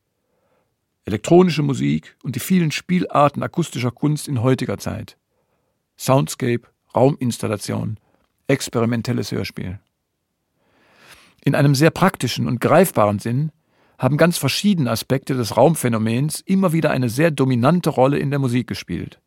elektronische 1.03 1.63
Musik 1.63 2.15
und 2.23 2.37
die 2.37 2.39
vielen 2.39 2.71
Spielarten 2.71 3.43
akustischer 3.43 3.91
Kunst 3.91 4.29
in 4.29 4.41
heutiger 4.41 4.77
Zeit, 4.77 5.17
Soundscape, 5.97 6.61
Rauminstallation, 6.95 7.97
experimentelles 8.47 9.31
Hörspiel. 9.31 9.79
In 11.43 11.55
einem 11.55 11.75
sehr 11.75 11.91
praktischen 11.91 12.47
und 12.47 12.59
greifbaren 12.59 13.19
Sinn 13.19 13.51
haben 13.97 14.17
ganz 14.17 14.37
verschiedene 14.37 14.91
Aspekte 14.91 15.35
des 15.35 15.55
Raumphänomens 15.55 16.41
immer 16.41 16.73
wieder 16.73 16.91
eine 16.91 17.09
sehr 17.09 17.31
dominante 17.31 17.89
Rolle 17.89 18.17
in 18.17 18.29
der 18.29 18.39
Musik 18.39 18.67
gespielt 18.67 19.21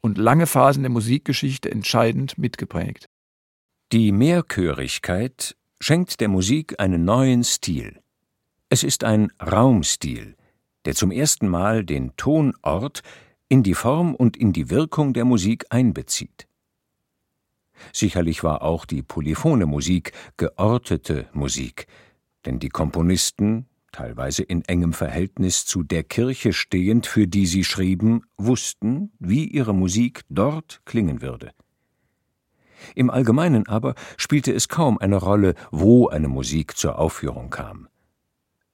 und 0.00 0.18
lange 0.18 0.46
Phasen 0.46 0.82
der 0.82 0.90
Musikgeschichte 0.90 1.70
entscheidend 1.70 2.36
mitgeprägt. 2.36 3.08
Die 3.92 4.10
Mehrchörigkeit 4.10 5.56
schenkt 5.80 6.20
der 6.20 6.28
Musik 6.28 6.80
einen 6.80 7.04
neuen 7.04 7.44
Stil. 7.44 8.00
Es 8.68 8.82
ist 8.82 9.04
ein 9.04 9.30
Raumstil, 9.40 10.36
der 10.84 10.94
zum 10.94 11.10
ersten 11.10 11.46
Mal 11.48 11.84
den 11.84 12.16
Tonort 12.16 13.02
in 13.48 13.62
die 13.62 13.74
Form 13.74 14.14
und 14.14 14.36
in 14.36 14.52
die 14.52 14.70
Wirkung 14.70 15.12
der 15.12 15.24
Musik 15.24 15.66
einbezieht. 15.70 16.48
Sicherlich 17.92 18.44
war 18.44 18.62
auch 18.62 18.84
die 18.84 19.02
polyphone 19.02 19.64
Musik 19.64 20.12
geortete 20.36 21.26
Musik, 21.32 21.86
denn 22.44 22.58
die 22.58 22.68
Komponisten, 22.68 23.66
teilweise 23.92 24.42
in 24.42 24.64
engem 24.64 24.92
Verhältnis 24.92 25.64
zu 25.64 25.82
der 25.82 26.02
Kirche 26.02 26.52
stehend, 26.52 27.06
für 27.06 27.28
die 27.28 27.46
sie 27.46 27.64
schrieben, 27.64 28.22
wussten, 28.36 29.12
wie 29.18 29.46
ihre 29.46 29.74
Musik 29.74 30.22
dort 30.28 30.80
klingen 30.84 31.22
würde. 31.22 31.52
Im 32.94 33.10
Allgemeinen 33.10 33.68
aber 33.68 33.94
spielte 34.16 34.52
es 34.52 34.68
kaum 34.68 34.98
eine 34.98 35.16
Rolle, 35.16 35.54
wo 35.70 36.08
eine 36.08 36.28
Musik 36.28 36.76
zur 36.76 36.98
Aufführung 36.98 37.50
kam. 37.50 37.88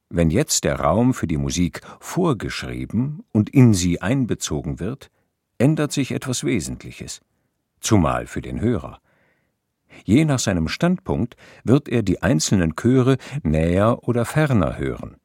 Wenn 0.08 0.30
jetzt 0.30 0.64
der 0.64 0.80
Raum 0.80 1.12
für 1.12 1.26
die 1.26 1.36
Musik 1.36 1.82
vorgeschrieben 2.00 3.24
und 3.30 3.50
in 3.50 3.74
sie 3.74 4.00
einbezogen 4.00 4.80
wird, 4.80 5.10
ändert 5.58 5.92
sich 5.92 6.12
etwas 6.12 6.44
Wesentliches 6.44 7.20
zumal 7.80 8.26
für 8.26 8.40
den 8.40 8.60
Hörer. 8.60 9.00
Je 10.04 10.24
nach 10.24 10.38
seinem 10.38 10.68
Standpunkt 10.68 11.36
wird 11.64 11.88
er 11.88 12.02
die 12.02 12.22
einzelnen 12.22 12.76
Chöre 12.76 13.16
näher 13.42 14.06
oder 14.06 14.24
ferner 14.24 14.78
hören. 14.78 15.16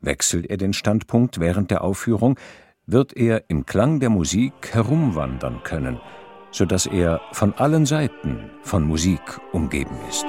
Wechselt 0.00 0.46
er 0.46 0.56
den 0.56 0.72
Standpunkt 0.72 1.38
während 1.38 1.70
der 1.70 1.82
Aufführung, 1.84 2.38
wird 2.86 3.16
er 3.16 3.48
im 3.48 3.66
Klang 3.66 4.00
der 4.00 4.10
Musik 4.10 4.52
herumwandern 4.72 5.62
können, 5.62 6.00
so 6.50 6.64
dass 6.64 6.86
er 6.86 7.20
von 7.32 7.54
allen 7.54 7.86
Seiten 7.86 8.50
von 8.62 8.84
Musik 8.84 9.40
umgeben 9.52 9.96
ist. 10.08 10.26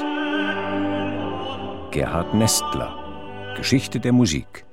Gerhard 1.92 2.34
Nestler 2.34 3.04
Geschichte 3.56 4.00
der 4.00 4.14
Musik 4.14 4.66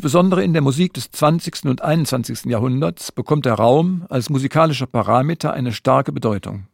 Insbesondere 0.00 0.42
in 0.42 0.54
der 0.54 0.62
Musik 0.62 0.94
des 0.94 1.10
20. 1.10 1.66
und 1.66 1.82
21. 1.82 2.46
Jahrhunderts 2.46 3.12
bekommt 3.12 3.44
der 3.44 3.52
Raum 3.52 4.06
als 4.08 4.30
musikalischer 4.30 4.86
Parameter 4.86 5.52
eine 5.52 5.72
starke 5.72 6.10
Bedeutung. 6.10 6.68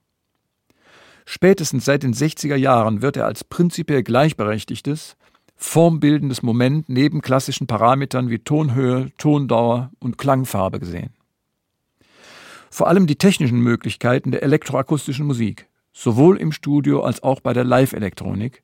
Spätestens 1.25 1.87
seit 1.87 2.05
den 2.05 2.15
60er 2.15 2.55
Jahren 2.55 3.03
wird 3.03 3.17
er 3.17 3.27
als 3.27 3.43
prinzipiell 3.43 4.05
gleichberechtigtes, 4.05 5.17
formbildendes 5.57 6.45
Moment 6.45 6.89
neben 6.89 7.21
klassischen 7.21 7.67
Parametern 7.67 8.31
wie 8.31 8.39
Tonhöhe, 8.39 9.11
Tondauer 9.19 9.91
und 9.99 10.19
Klangfarbe 10.19 10.79
gesehen. 10.79 11.11
Vor 12.71 12.87
allem 12.87 13.09
die 13.09 13.17
technischen 13.17 13.59
Möglichkeiten 13.59 14.31
der 14.31 14.45
elektroakustischen 14.45 15.27
Musik, 15.27 15.67
sowohl 15.93 16.37
im 16.37 16.53
Studio 16.53 17.03
als 17.03 17.25
auch 17.25 17.41
bei 17.41 17.53
der 17.53 17.65
Live-Elektronik, 17.65 18.63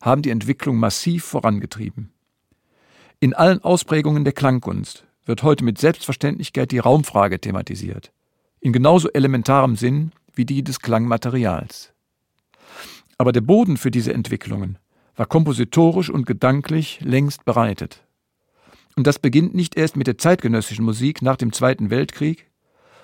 haben 0.00 0.22
die 0.22 0.30
Entwicklung 0.30 0.78
massiv 0.78 1.26
vorangetrieben. 1.26 2.10
In 3.22 3.34
allen 3.34 3.62
Ausprägungen 3.62 4.24
der 4.24 4.32
Klangkunst 4.32 5.06
wird 5.26 5.44
heute 5.44 5.64
mit 5.64 5.78
Selbstverständlichkeit 5.78 6.72
die 6.72 6.80
Raumfrage 6.80 7.40
thematisiert, 7.40 8.10
in 8.58 8.72
genauso 8.72 9.08
elementarem 9.12 9.76
Sinn 9.76 10.10
wie 10.34 10.44
die 10.44 10.64
des 10.64 10.80
Klangmaterials. 10.80 11.92
Aber 13.18 13.30
der 13.30 13.42
Boden 13.42 13.76
für 13.76 13.92
diese 13.92 14.12
Entwicklungen 14.12 14.76
war 15.14 15.26
kompositorisch 15.26 16.10
und 16.10 16.26
gedanklich 16.26 16.98
längst 17.00 17.44
bereitet. 17.44 18.02
Und 18.96 19.06
das 19.06 19.20
beginnt 19.20 19.54
nicht 19.54 19.76
erst 19.76 19.94
mit 19.94 20.08
der 20.08 20.18
zeitgenössischen 20.18 20.84
Musik 20.84 21.22
nach 21.22 21.36
dem 21.36 21.52
Zweiten 21.52 21.90
Weltkrieg, 21.90 22.50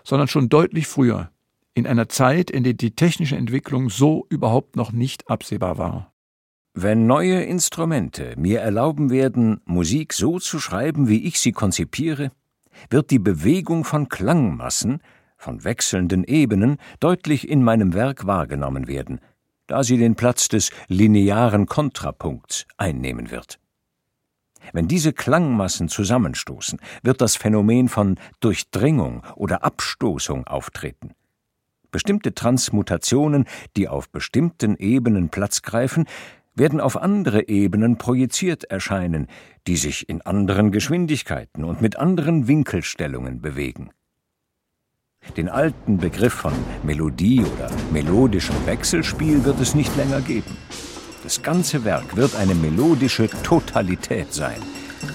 sondern 0.02 0.26
schon 0.26 0.48
deutlich 0.48 0.88
früher, 0.88 1.30
in 1.74 1.86
einer 1.86 2.08
Zeit, 2.08 2.50
in 2.50 2.64
der 2.64 2.72
die 2.72 2.96
technische 2.96 3.36
Entwicklung 3.36 3.88
so 3.88 4.26
überhaupt 4.30 4.74
noch 4.74 4.90
nicht 4.90 5.30
absehbar 5.30 5.78
war. 5.78 6.12
Wenn 6.74 7.06
neue 7.06 7.42
Instrumente 7.42 8.34
mir 8.36 8.60
erlauben 8.60 9.10
werden, 9.10 9.60
Musik 9.64 10.12
so 10.12 10.38
zu 10.38 10.60
schreiben, 10.60 11.08
wie 11.08 11.26
ich 11.26 11.40
sie 11.40 11.52
konzipiere, 11.52 12.30
wird 12.90 13.10
die 13.10 13.18
Bewegung 13.18 13.84
von 13.84 14.08
Klangmassen, 14.08 15.02
von 15.36 15.64
wechselnden 15.64 16.24
Ebenen 16.24 16.78
deutlich 17.00 17.48
in 17.48 17.62
meinem 17.62 17.94
Werk 17.94 18.26
wahrgenommen 18.26 18.88
werden, 18.88 19.20
da 19.66 19.82
sie 19.82 19.96
den 19.96 20.14
Platz 20.14 20.48
des 20.48 20.70
linearen 20.88 21.66
Kontrapunkts 21.66 22.66
einnehmen 22.76 23.30
wird. 23.30 23.58
Wenn 24.72 24.88
diese 24.88 25.12
Klangmassen 25.12 25.88
zusammenstoßen, 25.88 26.78
wird 27.02 27.20
das 27.20 27.36
Phänomen 27.36 27.88
von 27.88 28.16
Durchdringung 28.40 29.22
oder 29.36 29.64
Abstoßung 29.64 30.46
auftreten. 30.46 31.12
Bestimmte 31.90 32.34
Transmutationen, 32.34 33.46
die 33.76 33.88
auf 33.88 34.10
bestimmten 34.10 34.76
Ebenen 34.76 35.30
Platz 35.30 35.62
greifen, 35.62 36.06
werden 36.58 36.80
auf 36.80 36.96
andere 36.96 37.48
Ebenen 37.48 37.98
projiziert 37.98 38.64
erscheinen, 38.64 39.26
die 39.66 39.76
sich 39.76 40.08
in 40.08 40.22
anderen 40.22 40.72
Geschwindigkeiten 40.72 41.64
und 41.64 41.80
mit 41.80 41.96
anderen 41.96 42.48
Winkelstellungen 42.48 43.40
bewegen. 43.40 43.90
Den 45.36 45.48
alten 45.48 45.98
Begriff 45.98 46.32
von 46.32 46.52
Melodie 46.82 47.40
oder 47.40 47.70
melodischem 47.92 48.54
Wechselspiel 48.66 49.44
wird 49.44 49.60
es 49.60 49.74
nicht 49.74 49.94
länger 49.96 50.20
geben. 50.20 50.56
Das 51.22 51.42
ganze 51.42 51.84
Werk 51.84 52.16
wird 52.16 52.34
eine 52.36 52.54
melodische 52.54 53.28
Totalität 53.42 54.32
sein. 54.32 54.60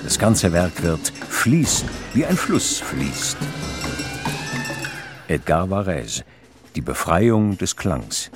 Das 0.04 0.20
ganze 0.20 0.52
Werk 0.54 0.84
wird 0.84 1.10
fließen, 1.30 1.90
wie 2.14 2.26
ein 2.26 2.36
Fluss 2.38 2.80
fließt. 2.80 3.38
Edgar 5.28 5.70
Varese 5.70 6.24
Die 6.76 6.82
Befreiung 6.82 7.58
des 7.58 7.76
Klangs. 7.76 8.30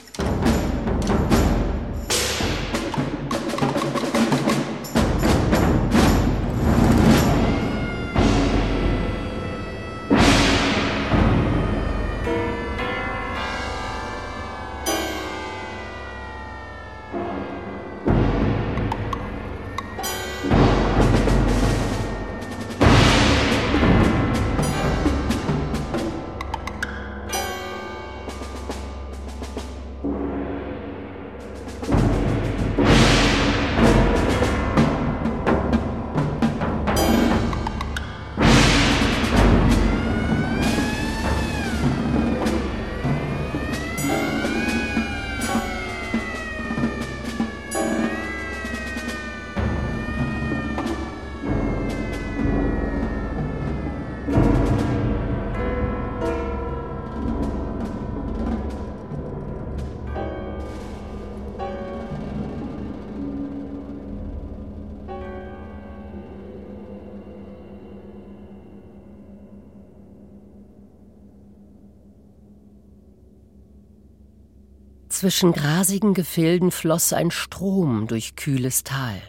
Zwischen 75.18 75.52
grasigen 75.52 76.14
Gefilden 76.14 76.70
floss 76.70 77.12
ein 77.12 77.32
Strom 77.32 78.06
durch 78.06 78.36
kühles 78.36 78.84
Tal, 78.84 79.20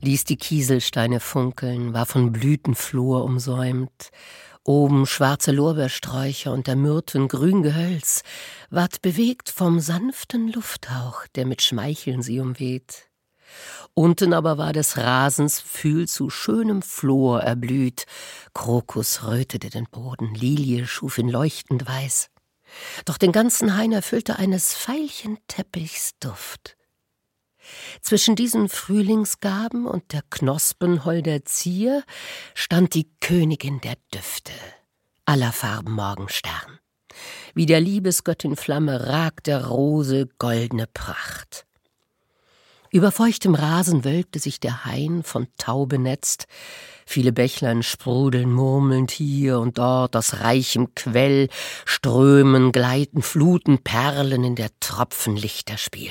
ließ 0.00 0.24
die 0.24 0.34
Kieselsteine 0.36 1.20
funkeln, 1.20 1.94
war 1.94 2.04
von 2.04 2.32
Blütenflur 2.32 3.22
umsäumt, 3.22 4.10
oben 4.64 5.06
schwarze 5.06 5.52
Lorbeersträucher 5.52 6.52
und 6.52 6.66
der 6.66 6.74
Myrten 6.74 7.28
grün 7.28 7.62
Gehölz, 7.62 8.24
ward 8.70 9.00
bewegt 9.00 9.50
vom 9.50 9.78
sanften 9.78 10.48
Lufthauch, 10.48 11.28
der 11.36 11.46
mit 11.46 11.62
Schmeicheln 11.62 12.20
sie 12.20 12.40
umweht. 12.40 13.08
Unten 13.94 14.32
aber 14.32 14.58
war 14.58 14.72
des 14.72 14.96
Rasens 14.96 15.60
Pfühl 15.60 16.08
zu 16.08 16.28
schönem 16.28 16.82
Flor 16.82 17.40
erblüht, 17.40 18.06
Krokus 18.52 19.22
rötete 19.28 19.70
den 19.70 19.86
Boden, 19.88 20.34
Lilie 20.34 20.88
schuf 20.88 21.18
ihn 21.18 21.28
leuchtend 21.28 21.86
weiß. 21.86 22.30
Doch 23.04 23.18
den 23.18 23.32
ganzen 23.32 23.76
Hain 23.76 23.92
erfüllte 23.92 24.38
eines 24.38 24.74
Veilchenteppichs 24.74 26.18
Duft. 26.20 26.76
Zwischen 28.00 28.34
diesen 28.36 28.68
Frühlingsgaben 28.68 29.86
und 29.86 30.12
der 30.12 30.22
Knospen 30.30 31.04
holder 31.04 31.44
Zier 31.44 32.02
stand 32.54 32.94
die 32.94 33.10
Königin 33.20 33.80
der 33.80 33.96
Düfte, 34.14 34.52
aller 35.24 35.52
Farben 35.52 35.92
Morgenstern. 35.92 36.78
Wie 37.54 37.66
der 37.66 37.80
Liebesgöttin 37.80 38.56
Flamme 38.56 39.08
ragt 39.08 39.46
der 39.46 39.66
Rose 39.66 40.28
goldne 40.38 40.86
Pracht. 40.86 41.66
Über 42.90 43.12
feuchtem 43.12 43.54
Rasen 43.54 44.04
wölbte 44.04 44.38
sich 44.38 44.60
der 44.60 44.86
Hain 44.86 45.22
von 45.22 45.48
Tau 45.58 45.84
benetzt, 45.84 46.46
viele 47.08 47.32
Bächlein 47.32 47.82
sprudeln 47.82 48.52
murmelnd 48.52 49.10
hier 49.10 49.58
und 49.60 49.78
dort 49.78 50.14
aus 50.14 50.40
reichem 50.40 50.94
Quell, 50.94 51.48
strömen, 51.86 52.70
gleiten, 52.70 53.22
fluten, 53.22 53.78
perlen 53.78 54.44
in 54.44 54.54
der 54.56 54.68
Tropfen 54.78 55.34
Lichterspiel. 55.34 56.10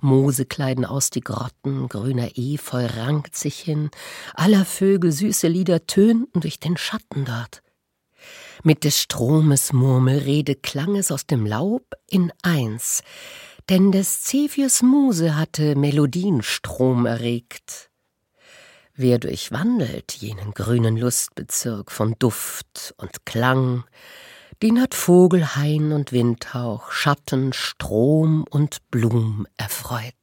Moose 0.00 0.46
kleiden 0.46 0.86
aus 0.86 1.10
die 1.10 1.20
Grotten, 1.20 1.88
grüner 1.88 2.30
Efeu 2.34 2.86
rankt 2.86 3.36
sich 3.36 3.60
hin, 3.60 3.90
aller 4.34 4.64
Vögel 4.64 5.12
süße 5.12 5.48
Lieder 5.48 5.86
tönten 5.86 6.40
durch 6.40 6.58
den 6.58 6.78
Schatten 6.78 7.26
dort. 7.26 7.62
Mit 8.62 8.84
des 8.84 9.00
Stromes 9.00 9.72
Murmelrede 9.74 10.54
klang 10.54 10.96
es 10.96 11.12
aus 11.12 11.26
dem 11.26 11.44
Laub 11.44 11.92
in 12.08 12.32
eins, 12.42 13.02
denn 13.68 13.92
des 13.92 14.22
Zephyrs 14.22 14.82
Muse 14.82 15.36
hatte 15.36 15.76
Melodienstrom 15.76 17.04
erregt. 17.04 17.91
Wer 19.02 19.18
durchwandelt 19.18 20.12
jenen 20.12 20.52
grünen 20.54 20.96
Lustbezirk 20.96 21.90
von 21.90 22.14
Duft 22.20 22.94
und 22.98 23.26
Klang, 23.26 23.82
den 24.62 24.80
hat 24.80 24.94
Vogel, 24.94 25.56
Hain 25.56 25.90
und 25.90 26.12
Windhauch, 26.12 26.92
Schatten, 26.92 27.52
Strom 27.52 28.44
und 28.48 28.78
Blum 28.92 29.48
erfreut. 29.56 30.14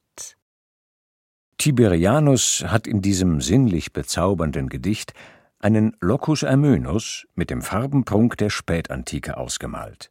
Tiberianus 1.58 2.64
hat 2.68 2.88
in 2.88 3.02
diesem 3.02 3.42
sinnlich 3.42 3.92
bezaubernden 3.92 4.70
Gedicht 4.70 5.12
einen 5.60 5.98
Locus 6.00 6.46
Amönus 6.46 7.28
mit 7.36 7.50
dem 7.50 7.62
Farbenprunk 7.62 8.38
der 8.38 8.50
Spätantike 8.50 9.36
ausgemalt. 9.36 10.10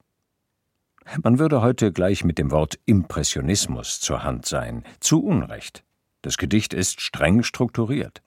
Man 1.22 1.38
würde 1.38 1.62
heute 1.62 1.90
gleich 1.90 2.22
mit 2.22 2.36
dem 2.36 2.50
Wort 2.50 2.78
Impressionismus 2.84 3.98
zur 4.00 4.24
Hand 4.24 4.44
sein. 4.44 4.84
Zu 5.00 5.24
Unrecht. 5.24 5.84
Das 6.20 6.36
Gedicht 6.36 6.74
ist 6.74 7.00
streng 7.00 7.42
strukturiert. 7.42 8.20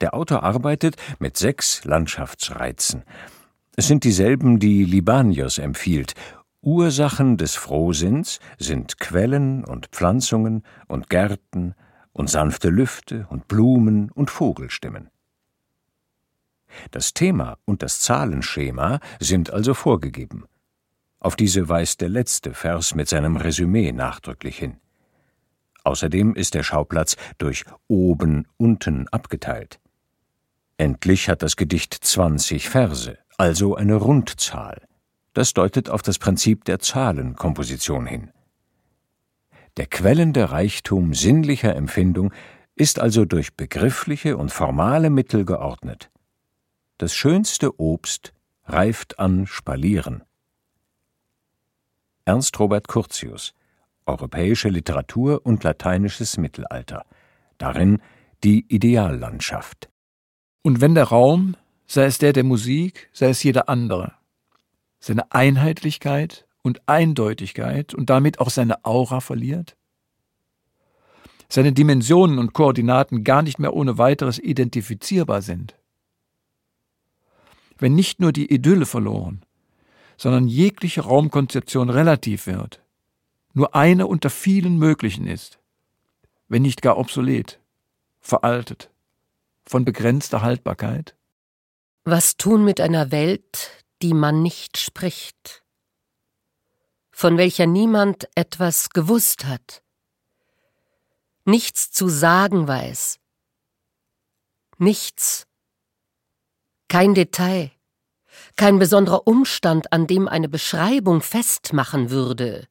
Der 0.00 0.14
Autor 0.14 0.42
arbeitet 0.42 0.96
mit 1.18 1.36
sechs 1.36 1.84
Landschaftsreizen. 1.84 3.04
Es 3.76 3.86
sind 3.86 4.04
dieselben, 4.04 4.58
die 4.58 4.84
Libanius 4.84 5.58
empfiehlt. 5.58 6.14
Ursachen 6.62 7.36
des 7.36 7.54
Frohsinns 7.54 8.40
sind 8.58 8.98
Quellen 8.98 9.64
und 9.64 9.88
Pflanzungen 9.88 10.64
und 10.88 11.08
Gärten 11.08 11.74
und 12.12 12.28
sanfte 12.28 12.68
Lüfte 12.68 13.26
und 13.30 13.48
Blumen 13.48 14.10
und 14.10 14.30
Vogelstimmen. 14.30 15.10
Das 16.90 17.14
Thema 17.14 17.58
und 17.64 17.82
das 17.82 18.00
Zahlenschema 18.00 19.00
sind 19.18 19.50
also 19.50 19.74
vorgegeben. 19.74 20.44
Auf 21.18 21.36
diese 21.36 21.68
weist 21.68 22.00
der 22.00 22.08
letzte 22.08 22.54
Vers 22.54 22.94
mit 22.94 23.08
seinem 23.08 23.36
Resümee 23.36 23.92
nachdrücklich 23.92 24.58
hin. 24.58 24.78
Außerdem 25.84 26.34
ist 26.34 26.54
der 26.54 26.62
Schauplatz 26.62 27.16
durch 27.38 27.64
oben, 27.88 28.46
unten 28.56 29.08
abgeteilt. 29.08 29.80
Endlich 30.80 31.28
hat 31.28 31.42
das 31.42 31.56
Gedicht 31.56 31.92
20 31.92 32.70
Verse, 32.70 33.18
also 33.36 33.76
eine 33.76 33.96
Rundzahl. 33.96 34.80
Das 35.34 35.52
deutet 35.52 35.90
auf 35.90 36.00
das 36.00 36.18
Prinzip 36.18 36.64
der 36.64 36.78
Zahlenkomposition 36.78 38.06
hin. 38.06 38.30
Der 39.76 39.84
quellende 39.84 40.52
Reichtum 40.52 41.12
sinnlicher 41.12 41.76
Empfindung 41.76 42.32
ist 42.76 42.98
also 42.98 43.26
durch 43.26 43.58
begriffliche 43.58 44.38
und 44.38 44.52
formale 44.52 45.10
Mittel 45.10 45.44
geordnet. 45.44 46.10
Das 46.96 47.14
schönste 47.14 47.78
Obst 47.78 48.32
reift 48.64 49.18
an 49.18 49.46
Spalieren. 49.46 50.22
Ernst 52.24 52.58
Robert 52.58 52.88
Curtius 52.88 53.52
Europäische 54.06 54.70
Literatur 54.70 55.44
und 55.44 55.62
lateinisches 55.62 56.38
Mittelalter. 56.38 57.04
Darin 57.58 58.00
die 58.42 58.64
Ideallandschaft. 58.74 59.89
Und 60.62 60.80
wenn 60.80 60.94
der 60.94 61.04
Raum, 61.04 61.56
sei 61.86 62.04
es 62.04 62.18
der 62.18 62.32
der 62.32 62.44
Musik, 62.44 63.08
sei 63.12 63.30
es 63.30 63.42
jeder 63.42 63.68
andere, 63.68 64.12
seine 64.98 65.32
Einheitlichkeit 65.32 66.46
und 66.62 66.86
Eindeutigkeit 66.86 67.94
und 67.94 68.10
damit 68.10 68.40
auch 68.40 68.50
seine 68.50 68.84
Aura 68.84 69.20
verliert? 69.20 69.76
Seine 71.48 71.72
Dimensionen 71.72 72.38
und 72.38 72.52
Koordinaten 72.52 73.24
gar 73.24 73.42
nicht 73.42 73.58
mehr 73.58 73.74
ohne 73.74 73.98
weiteres 73.98 74.38
identifizierbar 74.38 75.42
sind? 75.42 75.74
Wenn 77.78 77.94
nicht 77.94 78.20
nur 78.20 78.32
die 78.32 78.52
Idylle 78.52 78.86
verloren, 78.86 79.42
sondern 80.18 80.46
jegliche 80.46 81.00
Raumkonzeption 81.00 81.88
relativ 81.88 82.46
wird, 82.46 82.82
nur 83.54 83.74
eine 83.74 84.06
unter 84.06 84.28
vielen 84.28 84.76
möglichen 84.76 85.26
ist, 85.26 85.58
wenn 86.48 86.62
nicht 86.62 86.82
gar 86.82 86.98
obsolet, 86.98 87.58
veraltet, 88.20 88.90
von 89.66 89.84
begrenzter 89.84 90.42
Haltbarkeit? 90.42 91.16
Was 92.04 92.36
tun 92.36 92.64
mit 92.64 92.80
einer 92.80 93.10
Welt, 93.10 93.84
die 94.02 94.14
man 94.14 94.42
nicht 94.42 94.78
spricht, 94.78 95.62
von 97.10 97.36
welcher 97.36 97.66
niemand 97.66 98.28
etwas 98.34 98.90
gewusst 98.90 99.44
hat, 99.44 99.82
nichts 101.44 101.90
zu 101.90 102.08
sagen 102.08 102.66
weiß, 102.66 103.18
nichts, 104.78 105.46
kein 106.88 107.14
Detail, 107.14 107.70
kein 108.56 108.78
besonderer 108.78 109.26
Umstand, 109.26 109.92
an 109.92 110.06
dem 110.06 110.28
eine 110.28 110.48
Beschreibung 110.48 111.20
festmachen 111.20 112.10
würde, 112.10 112.66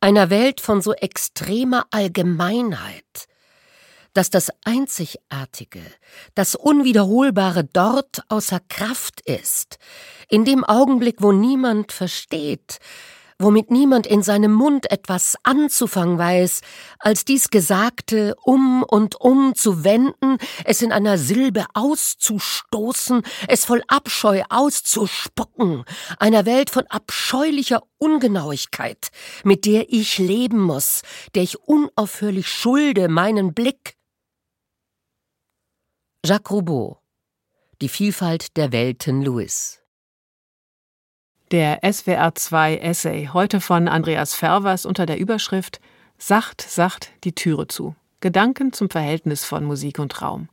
einer 0.00 0.30
Welt 0.30 0.60
von 0.60 0.80
so 0.80 0.92
extremer 0.94 1.86
Allgemeinheit, 1.90 3.28
dass 4.14 4.30
das 4.30 4.50
Einzigartige, 4.64 5.82
das 6.34 6.54
Unwiederholbare 6.54 7.64
dort 7.64 8.22
außer 8.28 8.60
Kraft 8.68 9.20
ist, 9.22 9.78
in 10.28 10.44
dem 10.44 10.64
Augenblick, 10.64 11.16
wo 11.22 11.32
niemand 11.32 11.92
versteht, 11.92 12.78
womit 13.40 13.70
niemand 13.70 14.06
in 14.06 14.22
seinem 14.22 14.52
Mund 14.52 14.90
etwas 14.90 15.36
anzufangen 15.42 16.18
weiß, 16.18 16.60
als 16.98 17.24
dies 17.24 17.48
Gesagte 17.48 18.36
um 18.44 18.82
und 18.82 19.20
um 19.20 19.54
zu 19.54 19.82
wenden, 19.82 20.36
es 20.64 20.82
in 20.82 20.92
einer 20.92 21.18
Silbe 21.18 21.64
auszustoßen, 21.72 23.22
es 23.48 23.64
voll 23.64 23.82
Abscheu 23.88 24.42
auszuspucken, 24.50 25.84
einer 26.18 26.44
Welt 26.44 26.70
von 26.70 26.86
abscheulicher 26.88 27.82
Ungenauigkeit, 27.98 29.10
mit 29.42 29.64
der 29.64 29.90
ich 29.92 30.18
leben 30.18 30.60
muss, 30.60 31.02
der 31.34 31.42
ich 31.42 31.58
unaufhörlich 31.60 32.46
schulde 32.46 33.08
meinen 33.08 33.54
Blick. 33.54 33.96
Jacques 36.22 36.50
Roubaud 36.50 36.98
Die 37.80 37.88
Vielfalt 37.88 38.58
der 38.58 38.72
Welten 38.72 39.22
Louis 39.22 39.80
der 41.50 41.82
SWR2 41.82 42.76
Essay, 42.76 43.30
heute 43.32 43.62
von 43.62 43.88
Andreas 43.88 44.34
Fervers 44.34 44.84
unter 44.84 45.06
der 45.06 45.18
Überschrift 45.18 45.80
Sacht, 46.18 46.60
sacht 46.60 47.10
die 47.24 47.34
Türe 47.34 47.68
zu. 47.68 47.96
Gedanken 48.20 48.74
zum 48.74 48.90
Verhältnis 48.90 49.46
von 49.46 49.64
Musik 49.64 49.98
und 49.98 50.20
Raum. 50.20 50.50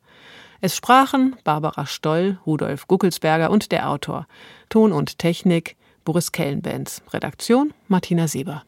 Es 0.61 0.73
sprachen 0.73 1.35
Barbara 1.43 1.85
Stoll, 1.85 2.39
Rudolf 2.45 2.87
Guckelsberger 2.87 3.51
und 3.51 3.73
der 3.73 3.89
Autor. 3.89 4.25
Ton 4.69 4.93
und 4.93 5.19
Technik 5.19 5.75
Boris 6.05 6.31
Kellenbenz. 6.31 7.01
Redaktion 7.11 7.73
Martina 7.89 8.29
Sieber. 8.29 8.63